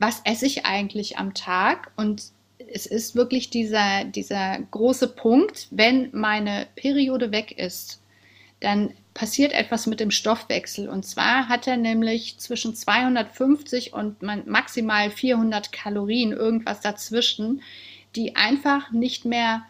was 0.00 0.20
esse 0.24 0.46
ich 0.46 0.66
eigentlich 0.66 1.18
am 1.18 1.34
Tag? 1.34 1.92
Und 1.94 2.32
es 2.72 2.86
ist 2.86 3.14
wirklich 3.14 3.50
dieser, 3.50 4.02
dieser 4.04 4.58
große 4.72 5.06
Punkt, 5.06 5.68
wenn 5.70 6.08
meine 6.10 6.66
Periode 6.74 7.30
weg 7.30 7.52
ist, 7.56 8.00
dann 8.60 8.92
passiert 9.14 9.52
etwas 9.52 9.86
mit 9.86 10.00
dem 10.00 10.10
Stoffwechsel. 10.10 10.88
Und 10.88 11.04
zwar 11.04 11.48
hat 11.48 11.66
er 11.66 11.76
nämlich 11.76 12.38
zwischen 12.38 12.74
250 12.74 13.92
und 13.92 14.22
maximal 14.22 15.10
400 15.10 15.72
Kalorien, 15.72 16.32
irgendwas 16.32 16.80
dazwischen, 16.80 17.62
die 18.14 18.36
einfach 18.36 18.90
nicht 18.92 19.24
mehr 19.24 19.62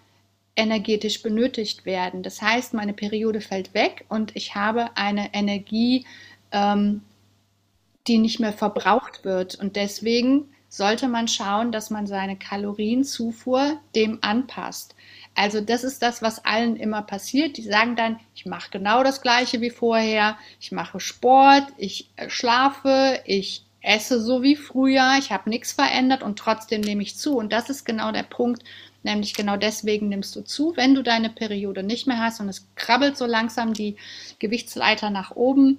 energetisch 0.56 1.22
benötigt 1.22 1.86
werden. 1.86 2.22
Das 2.22 2.42
heißt, 2.42 2.74
meine 2.74 2.92
Periode 2.92 3.40
fällt 3.40 3.74
weg 3.74 4.04
und 4.08 4.34
ich 4.34 4.54
habe 4.54 4.96
eine 4.96 5.32
Energie, 5.32 6.04
ähm, 6.50 7.02
die 8.06 8.18
nicht 8.18 8.40
mehr 8.40 8.52
verbraucht 8.52 9.24
wird. 9.24 9.54
Und 9.54 9.76
deswegen 9.76 10.48
sollte 10.68 11.08
man 11.08 11.28
schauen, 11.28 11.72
dass 11.72 11.90
man 11.90 12.06
seine 12.06 12.36
Kalorienzufuhr 12.36 13.78
dem 13.94 14.18
anpasst. 14.20 14.94
Also 15.38 15.60
das 15.60 15.84
ist 15.84 16.02
das, 16.02 16.20
was 16.20 16.44
allen 16.44 16.74
immer 16.74 17.00
passiert. 17.02 17.58
Die 17.58 17.62
sagen 17.62 17.94
dann, 17.94 18.18
ich 18.34 18.44
mache 18.44 18.70
genau 18.72 19.04
das 19.04 19.22
gleiche 19.22 19.60
wie 19.60 19.70
vorher, 19.70 20.36
ich 20.58 20.72
mache 20.72 20.98
Sport, 20.98 21.62
ich 21.76 22.10
äh, 22.16 22.28
schlafe, 22.28 23.20
ich 23.24 23.62
esse 23.80 24.20
so 24.20 24.42
wie 24.42 24.56
früher, 24.56 25.14
ich 25.16 25.30
habe 25.30 25.48
nichts 25.48 25.70
verändert 25.70 26.24
und 26.24 26.40
trotzdem 26.40 26.80
nehme 26.80 27.04
ich 27.04 27.16
zu. 27.16 27.36
Und 27.36 27.52
das 27.52 27.70
ist 27.70 27.84
genau 27.84 28.10
der 28.10 28.24
Punkt, 28.24 28.64
nämlich 29.04 29.32
genau 29.32 29.56
deswegen 29.56 30.08
nimmst 30.08 30.34
du 30.34 30.40
zu, 30.40 30.72
wenn 30.74 30.96
du 30.96 31.04
deine 31.04 31.30
Periode 31.30 31.84
nicht 31.84 32.08
mehr 32.08 32.18
hast 32.18 32.40
und 32.40 32.48
es 32.48 32.66
krabbelt 32.74 33.16
so 33.16 33.24
langsam 33.24 33.74
die 33.74 33.94
Gewichtsleiter 34.40 35.10
nach 35.10 35.36
oben, 35.36 35.78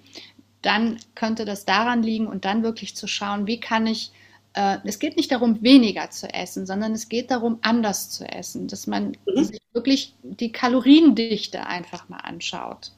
dann 0.62 1.00
könnte 1.16 1.44
das 1.44 1.66
daran 1.66 2.02
liegen 2.02 2.28
und 2.28 2.46
dann 2.46 2.64
wirklich 2.64 2.96
zu 2.96 3.08
schauen, 3.08 3.46
wie 3.46 3.60
kann 3.60 3.88
ich 3.88 4.14
es 4.54 5.00
geht 5.00 5.16
nicht 5.16 5.32
darum, 5.32 5.62
weniger 5.62 6.10
zu 6.10 6.28
essen, 6.34 6.66
sondern 6.66 6.94
es 6.94 7.08
geht 7.08 7.32
darum, 7.32 7.60
anders 7.62 8.10
zu 8.10 8.26
essen, 8.26 8.68
dass 8.68 8.88
man 8.88 9.16
mhm. 9.26 9.44
sich 9.44 9.60
wirklich 9.74 10.16
die 10.24 10.52
Kaloriendichte 10.52 11.66
einfach 11.66 12.10
mal 12.10 12.18
anschaut. 12.18 12.92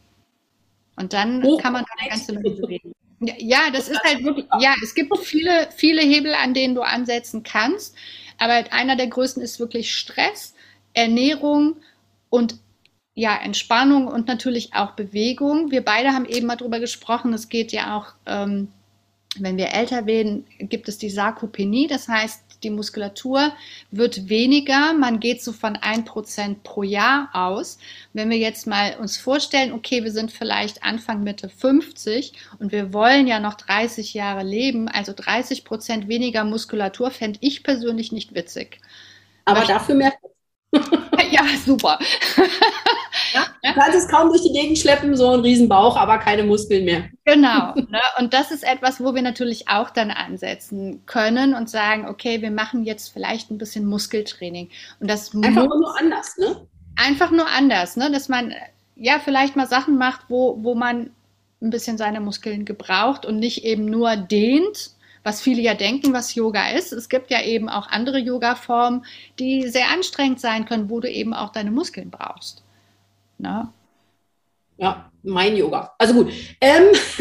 Und 0.95 1.13
dann 1.13 1.43
oh, 1.43 1.57
kann 1.57 1.73
man 1.73 1.85
eine 1.97 2.09
ganze 2.09 2.33
Menge 2.33 2.51
bewegen. 2.51 2.93
Ja, 3.37 3.69
das 3.71 3.87
ist 3.87 4.01
halt 4.03 4.23
wirklich, 4.23 4.47
ja, 4.59 4.73
es 4.81 4.95
gibt 4.95 5.15
viele, 5.19 5.69
viele 5.75 6.01
Hebel, 6.01 6.33
an 6.33 6.53
denen 6.53 6.73
du 6.73 6.81
ansetzen 6.81 7.43
kannst, 7.43 7.95
aber 8.39 8.71
einer 8.71 8.95
der 8.95 9.07
größten 9.07 9.43
ist 9.43 9.59
wirklich 9.59 9.93
Stress, 9.93 10.55
Ernährung 10.93 11.75
und 12.29 12.55
ja, 13.13 13.35
Entspannung 13.35 14.07
und 14.07 14.27
natürlich 14.27 14.73
auch 14.73 14.91
Bewegung. 14.91 15.69
Wir 15.69 15.83
beide 15.83 16.13
haben 16.13 16.25
eben 16.25 16.47
mal 16.47 16.55
drüber 16.55 16.79
gesprochen, 16.79 17.33
es 17.33 17.49
geht 17.49 17.71
ja 17.71 17.97
auch 17.97 18.13
ähm, 18.25 18.69
wenn 19.39 19.57
wir 19.57 19.69
älter 19.69 20.05
werden, 20.05 20.45
gibt 20.59 20.89
es 20.89 20.97
die 20.97 21.09
Sarkopenie, 21.09 21.87
das 21.87 22.07
heißt, 22.07 22.41
die 22.63 22.69
Muskulatur 22.69 23.53
wird 23.89 24.29
weniger. 24.29 24.93
Man 24.93 25.19
geht 25.19 25.41
so 25.41 25.51
von 25.51 25.77
1% 25.77 26.57
pro 26.63 26.83
Jahr 26.83 27.29
aus. 27.33 27.79
Wenn 28.13 28.29
wir 28.29 28.37
jetzt 28.37 28.67
mal 28.67 28.97
uns 28.99 29.17
vorstellen, 29.17 29.71
okay, 29.71 30.03
wir 30.03 30.11
sind 30.11 30.31
vielleicht 30.31 30.83
Anfang 30.83 31.23
Mitte 31.23 31.49
50 31.49 32.33
und 32.59 32.71
wir 32.71 32.93
wollen 32.93 33.25
ja 33.25 33.39
noch 33.39 33.55
30 33.55 34.13
Jahre 34.13 34.43
leben, 34.43 34.87
also 34.87 35.11
30% 35.11 36.07
weniger 36.07 36.43
Muskulatur 36.43 37.09
fände 37.09 37.39
ich 37.41 37.63
persönlich 37.63 38.11
nicht 38.11 38.35
witzig. 38.35 38.79
Aber 39.45 39.65
dafür 39.65 39.95
mehr. 39.95 40.13
ja, 41.31 41.43
super. 41.65 41.99
Ja? 43.33 43.45
Du 43.63 43.79
kannst 43.79 43.97
es 43.97 44.07
kaum 44.07 44.29
durch 44.29 44.41
die 44.41 44.51
Gegend 44.51 44.77
schleppen, 44.77 45.15
so 45.15 45.31
ein 45.31 45.39
Riesenbauch, 45.41 45.97
aber 45.97 46.17
keine 46.17 46.43
Muskeln 46.43 46.85
mehr. 46.85 47.05
Genau. 47.25 47.73
Ne? 47.75 48.01
Und 48.19 48.33
das 48.33 48.51
ist 48.51 48.63
etwas, 48.63 48.99
wo 49.03 49.13
wir 49.15 49.21
natürlich 49.21 49.67
auch 49.67 49.89
dann 49.89 50.11
ansetzen 50.11 51.05
können 51.05 51.53
und 51.53 51.69
sagen, 51.69 52.07
okay, 52.07 52.41
wir 52.41 52.51
machen 52.51 52.83
jetzt 52.83 53.09
vielleicht 53.09 53.51
ein 53.51 53.57
bisschen 53.57 53.85
Muskeltraining. 53.85 54.69
Und 54.99 55.09
das 55.09 55.33
einfach 55.35 55.67
nur 55.67 55.97
anders, 55.99 56.37
ne? 56.37 56.67
Einfach 56.95 57.31
nur 57.31 57.47
anders, 57.47 57.97
ne? 57.97 58.11
Dass 58.11 58.29
man 58.29 58.53
ja 58.95 59.19
vielleicht 59.23 59.55
mal 59.55 59.67
Sachen 59.67 59.97
macht, 59.97 60.21
wo, 60.29 60.57
wo 60.63 60.75
man 60.75 61.11
ein 61.61 61.69
bisschen 61.69 61.97
seine 61.97 62.19
Muskeln 62.19 62.65
gebraucht 62.65 63.25
und 63.25 63.37
nicht 63.37 63.63
eben 63.63 63.85
nur 63.85 64.15
dehnt, 64.15 64.91
was 65.23 65.41
viele 65.41 65.61
ja 65.61 65.73
denken, 65.75 66.13
was 66.13 66.35
Yoga 66.35 66.71
ist. 66.71 66.91
Es 66.91 67.07
gibt 67.07 67.29
ja 67.29 67.41
eben 67.43 67.69
auch 67.69 67.87
andere 67.89 68.17
Yoga-Formen, 68.17 69.05
die 69.37 69.67
sehr 69.67 69.89
anstrengend 69.91 70.39
sein 70.39 70.65
können, 70.65 70.89
wo 70.89 70.99
du 70.99 71.09
eben 71.09 71.33
auch 71.33 71.51
deine 71.51 71.71
Muskeln 71.71 72.09
brauchst. 72.09 72.60
Ne? 73.41 73.67
Ja, 74.77 75.11
mein 75.23 75.57
Yoga. 75.57 75.93
Also 75.97 76.13
gut. 76.13 76.31
Ähm, 76.61 76.91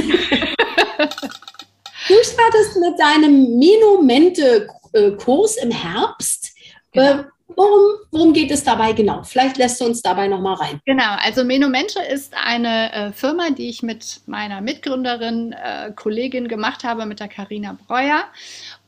du 2.08 2.14
startest 2.22 2.76
mit 2.76 2.98
deinem 2.98 3.58
Menomente-Kurs 3.58 5.56
im 5.56 5.70
Herbst. 5.70 6.54
Genau. 6.92 7.24
Worum, 7.56 7.96
worum, 8.10 8.32
geht 8.32 8.50
es 8.50 8.64
dabei 8.64 8.92
genau? 8.92 9.22
Vielleicht 9.22 9.56
lässt 9.56 9.80
du 9.80 9.86
uns 9.86 10.02
dabei 10.02 10.28
nochmal 10.28 10.54
rein. 10.54 10.80
Genau, 10.86 11.16
also 11.24 11.44
Menomente 11.44 12.00
ist 12.00 12.34
eine 12.34 12.92
äh, 12.92 13.12
Firma, 13.12 13.50
die 13.50 13.68
ich 13.68 13.82
mit 13.82 14.20
meiner 14.26 14.60
Mitgründerin, 14.60 15.52
äh, 15.52 15.92
Kollegin 15.92 16.48
gemacht 16.48 16.84
habe, 16.84 17.06
mit 17.06 17.20
der 17.20 17.28
Karina 17.28 17.76
Breuer. 17.86 18.24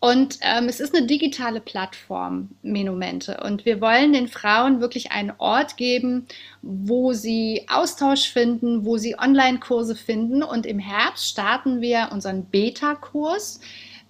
Und 0.00 0.38
ähm, 0.42 0.68
es 0.68 0.80
ist 0.80 0.94
eine 0.94 1.06
digitale 1.06 1.60
Plattform, 1.60 2.50
Menomente. 2.62 3.40
Und 3.44 3.64
wir 3.64 3.80
wollen 3.80 4.12
den 4.12 4.28
Frauen 4.28 4.80
wirklich 4.80 5.12
einen 5.12 5.32
Ort 5.38 5.76
geben, 5.76 6.26
wo 6.62 7.12
sie 7.12 7.66
Austausch 7.68 8.28
finden, 8.28 8.84
wo 8.84 8.96
sie 8.96 9.18
Online-Kurse 9.18 9.94
finden. 9.94 10.42
Und 10.42 10.66
im 10.66 10.78
Herbst 10.78 11.28
starten 11.28 11.80
wir 11.80 12.08
unseren 12.12 12.46
Beta-Kurs, 12.46 13.60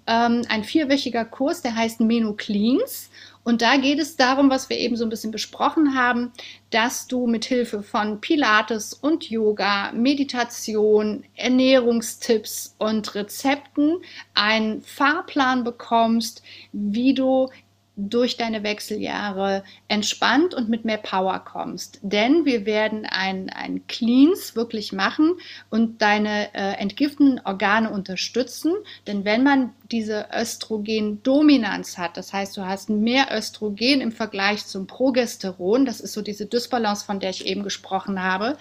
ähm, 0.06 0.42
ein 0.48 0.64
vierwöchiger 0.64 1.24
Kurs, 1.24 1.62
der 1.62 1.76
heißt 1.76 2.00
Meno 2.00 2.32
Cleans. 2.34 3.10
Und 3.44 3.60
da 3.60 3.76
geht 3.76 3.98
es 3.98 4.16
darum, 4.16 4.50
was 4.50 4.70
wir 4.70 4.78
eben 4.78 4.96
so 4.96 5.04
ein 5.04 5.10
bisschen 5.10 5.32
besprochen 5.32 5.96
haben, 5.96 6.32
dass 6.70 7.08
du 7.08 7.26
mit 7.26 7.44
Hilfe 7.44 7.82
von 7.82 8.20
Pilates 8.20 8.94
und 8.94 9.28
Yoga, 9.30 9.90
Meditation, 9.92 11.24
Ernährungstipps 11.34 12.76
und 12.78 13.14
Rezepten 13.16 13.98
einen 14.34 14.82
Fahrplan 14.82 15.64
bekommst, 15.64 16.42
wie 16.72 17.14
du 17.14 17.50
durch 17.96 18.38
deine 18.38 18.62
Wechseljahre 18.62 19.64
entspannt 19.88 20.54
und 20.54 20.68
mit 20.68 20.84
mehr 20.84 20.96
Power 20.96 21.40
kommst. 21.40 21.98
Denn 22.02 22.46
wir 22.46 22.64
werden 22.64 23.04
ein, 23.04 23.50
ein 23.50 23.86
Cleans 23.86 24.56
wirklich 24.56 24.92
machen 24.92 25.34
und 25.68 26.00
deine 26.00 26.54
äh, 26.54 26.72
entgiftenden 26.78 27.40
Organe 27.44 27.90
unterstützen. 27.90 28.72
Denn 29.06 29.26
wenn 29.26 29.42
man 29.42 29.74
diese 29.90 30.28
Östrogen-Dominanz 30.34 31.98
hat, 31.98 32.16
das 32.16 32.32
heißt, 32.32 32.56
du 32.56 32.66
hast 32.66 32.88
mehr 32.88 33.26
Östrogen 33.30 34.00
im 34.00 34.12
Vergleich 34.12 34.64
zum 34.66 34.86
Progesteron, 34.86 35.84
das 35.84 36.00
ist 36.00 36.14
so 36.14 36.22
diese 36.22 36.46
Dysbalance, 36.46 37.04
von 37.04 37.20
der 37.20 37.30
ich 37.30 37.46
eben 37.46 37.62
gesprochen 37.62 38.22
habe, 38.22 38.56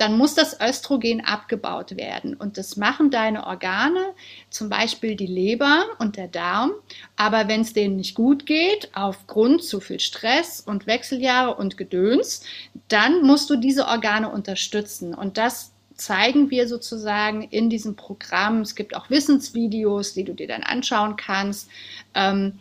dann 0.00 0.16
muss 0.16 0.34
das 0.34 0.58
Östrogen 0.60 1.22
abgebaut 1.22 1.96
werden. 1.96 2.34
Und 2.34 2.56
das 2.56 2.78
machen 2.78 3.10
deine 3.10 3.46
Organe, 3.46 4.14
zum 4.48 4.70
Beispiel 4.70 5.14
die 5.14 5.26
Leber 5.26 5.84
und 5.98 6.16
der 6.16 6.26
Darm. 6.26 6.72
Aber 7.16 7.48
wenn 7.48 7.60
es 7.60 7.74
denen 7.74 7.96
nicht 7.96 8.14
gut 8.14 8.46
geht, 8.46 8.90
aufgrund 8.94 9.62
zu 9.62 9.78
viel 9.78 10.00
Stress 10.00 10.60
und 10.60 10.86
Wechseljahre 10.86 11.54
und 11.54 11.76
Gedöns, 11.76 12.42
dann 12.88 13.22
musst 13.22 13.50
du 13.50 13.56
diese 13.56 13.86
Organe 13.86 14.30
unterstützen. 14.30 15.12
Und 15.12 15.36
das 15.36 15.72
zeigen 15.96 16.50
wir 16.50 16.66
sozusagen 16.66 17.42
in 17.42 17.68
diesem 17.68 17.94
Programm. 17.94 18.62
Es 18.62 18.74
gibt 18.74 18.96
auch 18.96 19.10
Wissensvideos, 19.10 20.14
die 20.14 20.24
du 20.24 20.32
dir 20.32 20.48
dann 20.48 20.62
anschauen 20.62 21.16
kannst. 21.16 21.68
Ähm, 22.14 22.58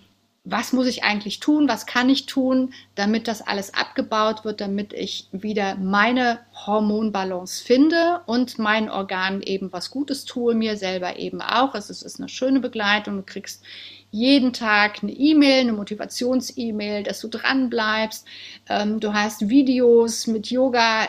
was 0.51 0.73
muss 0.73 0.87
ich 0.87 1.03
eigentlich 1.03 1.39
tun, 1.39 1.67
was 1.67 1.85
kann 1.85 2.09
ich 2.09 2.25
tun, 2.25 2.73
damit 2.95 3.27
das 3.27 3.41
alles 3.41 3.73
abgebaut 3.73 4.45
wird, 4.45 4.61
damit 4.61 4.93
ich 4.93 5.27
wieder 5.31 5.75
meine 5.75 6.39
Hormonbalance 6.65 7.63
finde 7.63 8.21
und 8.25 8.57
meinen 8.57 8.89
Organen 8.89 9.41
eben 9.41 9.71
was 9.71 9.91
Gutes 9.91 10.25
tue, 10.25 10.55
mir 10.55 10.77
selber 10.77 11.17
eben 11.17 11.41
auch. 11.41 11.75
Es 11.75 11.89
ist 11.89 12.19
eine 12.19 12.29
schöne 12.29 12.59
Begleitung, 12.59 13.17
du 13.17 13.23
kriegst 13.23 13.63
jeden 14.11 14.53
Tag 14.53 15.03
eine 15.03 15.11
E-Mail, 15.11 15.61
eine 15.61 15.73
Motivations-E-Mail, 15.73 17.03
dass 17.03 17.19
du 17.19 17.27
dran 17.27 17.69
bleibst. 17.69 18.25
Ähm, 18.67 18.99
du 18.99 19.13
hast 19.13 19.49
Videos 19.49 20.27
mit 20.27 20.49
Yoga. 20.49 21.07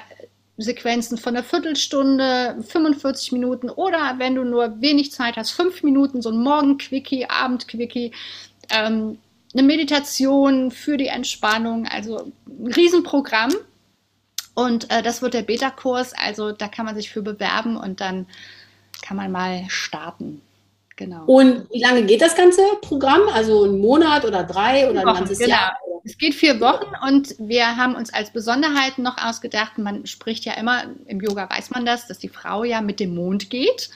Sequenzen 0.62 1.16
von 1.16 1.34
einer 1.34 1.42
Viertelstunde, 1.42 2.62
45 2.68 3.32
Minuten 3.32 3.70
oder 3.70 4.16
wenn 4.18 4.34
du 4.34 4.44
nur 4.44 4.82
wenig 4.82 5.10
Zeit 5.10 5.38
hast, 5.38 5.52
fünf 5.52 5.82
Minuten, 5.82 6.20
so 6.20 6.28
ein 6.28 6.36
Morgen-Quickie, 6.36 7.30
Abend-Quickie, 7.30 8.12
ähm, 8.70 9.18
eine 9.52 9.62
Meditation 9.62 10.70
für 10.70 10.96
die 10.96 11.08
Entspannung, 11.08 11.86
also 11.86 12.32
ein 12.46 12.72
Riesenprogramm. 12.72 13.52
Und 14.54 14.90
äh, 14.90 15.02
das 15.02 15.22
wird 15.22 15.34
der 15.34 15.42
Beta-Kurs, 15.42 16.12
also 16.12 16.52
da 16.52 16.68
kann 16.68 16.86
man 16.86 16.94
sich 16.94 17.10
für 17.10 17.22
bewerben 17.22 17.76
und 17.76 18.00
dann 18.00 18.26
kann 19.02 19.16
man 19.16 19.32
mal 19.32 19.64
starten. 19.68 20.42
Genau. 20.96 21.24
Und 21.24 21.66
wie 21.70 21.80
lange 21.80 22.04
geht 22.04 22.20
das 22.20 22.36
ganze 22.36 22.60
Programm? 22.82 23.22
Also 23.32 23.64
ein 23.64 23.80
Monat 23.80 24.26
oder 24.26 24.44
drei 24.44 24.90
oder 24.90 25.00
ein 25.00 25.06
ganzes 25.06 25.38
genau. 25.38 25.50
Jahr? 25.50 25.78
Es 26.04 26.18
geht 26.18 26.34
vier 26.34 26.60
Wochen 26.60 26.92
und 27.08 27.34
wir 27.38 27.76
haben 27.76 27.94
uns 27.94 28.12
als 28.12 28.30
Besonderheiten 28.30 29.02
noch 29.02 29.18
ausgedacht, 29.18 29.78
man 29.78 30.06
spricht 30.06 30.44
ja 30.44 30.54
immer, 30.54 30.84
im 31.06 31.20
Yoga 31.20 31.48
weiß 31.48 31.70
man 31.70 31.86
das, 31.86 32.06
dass 32.06 32.18
die 32.18 32.28
Frau 32.28 32.64
ja 32.64 32.80
mit 32.80 33.00
dem 33.00 33.14
Mond 33.14 33.50
geht. 33.50 33.90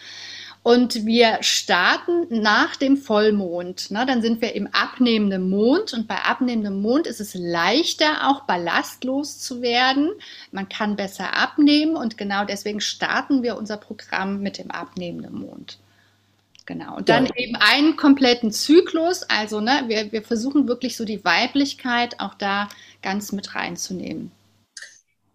Und 0.65 1.05
wir 1.05 1.43
starten 1.43 2.27
nach 2.31 2.75
dem 2.75 2.97
Vollmond. 2.97 3.91
Ne? 3.91 4.07
Dann 4.07 4.23
sind 4.23 4.41
wir 4.41 4.55
im 4.55 4.67
abnehmenden 4.69 5.51
Mond. 5.51 5.93
Und 5.93 6.09
bei 6.09 6.17
abnehmendem 6.17 6.81
Mond 6.81 7.07
ist 7.07 7.21
es 7.21 7.35
leichter, 7.35 8.31
auch 8.31 8.45
ballastlos 8.45 9.39
zu 9.41 9.61
werden. 9.61 10.11
Man 10.53 10.71
kann 10.71 10.97
besser 10.97 11.37
abnehmen. 11.37 11.97
Und 11.97 12.17
genau 12.17 12.47
deswegen 12.47 12.81
starten 12.81 13.43
wir 13.43 13.59
unser 13.59 13.77
Programm 13.77 14.41
mit 14.41 14.57
dem 14.57 14.71
abnehmenden 14.71 15.39
Mond. 15.39 15.77
Genau. 16.65 16.97
Und 16.97 17.11
dann 17.11 17.27
ja. 17.27 17.33
eben 17.37 17.57
einen 17.57 17.97
kompletten 17.97 18.51
Zyklus. 18.51 19.23
Also, 19.25 19.61
ne, 19.61 19.85
wir, 19.89 20.13
wir 20.13 20.23
versuchen 20.23 20.67
wirklich 20.67 20.97
so 20.97 21.05
die 21.05 21.23
Weiblichkeit 21.27 22.21
auch 22.21 22.33
da 22.33 22.71
ganz 23.03 23.33
mit 23.33 23.55
reinzunehmen. 23.55 24.33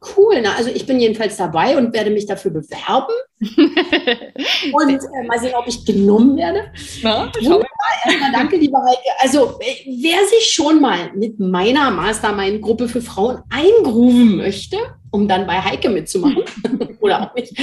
Cool, 0.02 0.42
na, 0.42 0.56
also 0.56 0.70
ich 0.70 0.86
bin 0.86 1.00
jedenfalls 1.00 1.36
dabei 1.36 1.78
und 1.78 1.94
werde 1.94 2.10
mich 2.10 2.26
dafür 2.26 2.52
bewerben. 2.52 3.14
und 3.42 4.90
äh, 4.90 5.28
mal 5.28 5.40
sehen, 5.40 5.54
ob 5.58 5.68
ich 5.68 5.86
genommen 5.86 6.38
werde. 6.38 6.72
Na, 7.04 7.30
Wunderbar. 7.36 7.68
Erstmal 8.06 8.32
danke, 8.32 8.56
liebe 8.56 8.78
Heike. 8.78 9.10
Also, 9.20 9.60
äh, 9.60 10.02
wer 10.02 10.26
sich 10.26 10.52
schon 10.54 10.80
mal 10.80 11.12
mit 11.16 11.40
meiner 11.40 11.92
Mastermind-Gruppe 11.92 12.88
für 12.88 13.02
Frauen 13.02 13.42
eingrooven 13.50 14.38
möchte, 14.38 14.78
um 15.12 15.28
dann 15.28 15.46
bei 15.46 15.60
Heike 15.60 15.90
mitzumachen 15.90 16.44
oder 17.02 17.24
auch 17.24 17.36
nicht, 17.36 17.54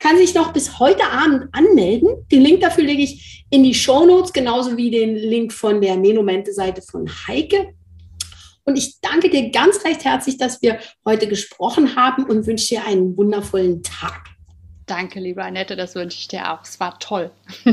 kann 0.00 0.18
sich 0.18 0.34
noch 0.34 0.52
bis 0.52 0.78
heute 0.78 1.04
Abend 1.04 1.48
anmelden. 1.52 2.26
Den 2.30 2.42
Link 2.42 2.60
dafür 2.60 2.84
lege 2.84 3.02
ich 3.02 3.46
in 3.48 3.62
die 3.62 3.74
Show 3.74 4.04
Notes, 4.04 4.32
genauso 4.32 4.76
wie 4.76 4.90
den 4.90 5.16
Link 5.16 5.52
von 5.52 5.80
der 5.80 5.96
Menomente-Seite 5.96 6.82
von 6.82 7.08
Heike. 7.26 7.74
Und 8.66 8.76
ich 8.76 9.00
danke 9.00 9.30
dir 9.30 9.50
ganz 9.50 9.84
recht 9.84 10.04
herzlich, 10.04 10.38
dass 10.38 10.60
wir 10.60 10.80
heute 11.04 11.28
gesprochen 11.28 11.94
haben 11.94 12.24
und 12.24 12.46
wünsche 12.46 12.74
dir 12.74 12.84
einen 12.84 13.16
wundervollen 13.16 13.82
Tag. 13.84 14.24
Danke, 14.86 15.20
liebe 15.20 15.42
Annette, 15.42 15.76
das 15.76 15.94
wünsche 15.94 16.18
ich 16.18 16.28
dir 16.28 16.52
auch. 16.52 16.62
Es 16.62 16.78
war 16.80 16.98
toll. 16.98 17.30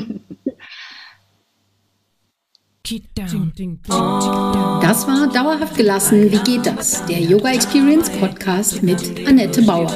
Das 4.81 5.07
war 5.07 5.31
Dauerhaft 5.31 5.75
gelassen. 5.77 6.29
Wie 6.29 6.39
geht 6.39 6.65
das? 6.65 7.05
Der 7.05 7.21
Yoga 7.21 7.53
Experience 7.53 8.09
Podcast 8.09 8.83
mit 8.83 9.25
Annette 9.25 9.61
Bauer. 9.61 9.89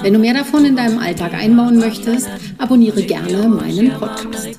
Wenn 0.00 0.14
du 0.14 0.18
mehr 0.18 0.32
davon 0.32 0.64
in 0.64 0.74
deinem 0.74 0.98
Alltag 0.98 1.34
einbauen 1.34 1.78
möchtest, 1.78 2.30
abonniere 2.56 3.02
gerne 3.02 3.48
meinen 3.48 3.90
Podcast. 3.98 4.58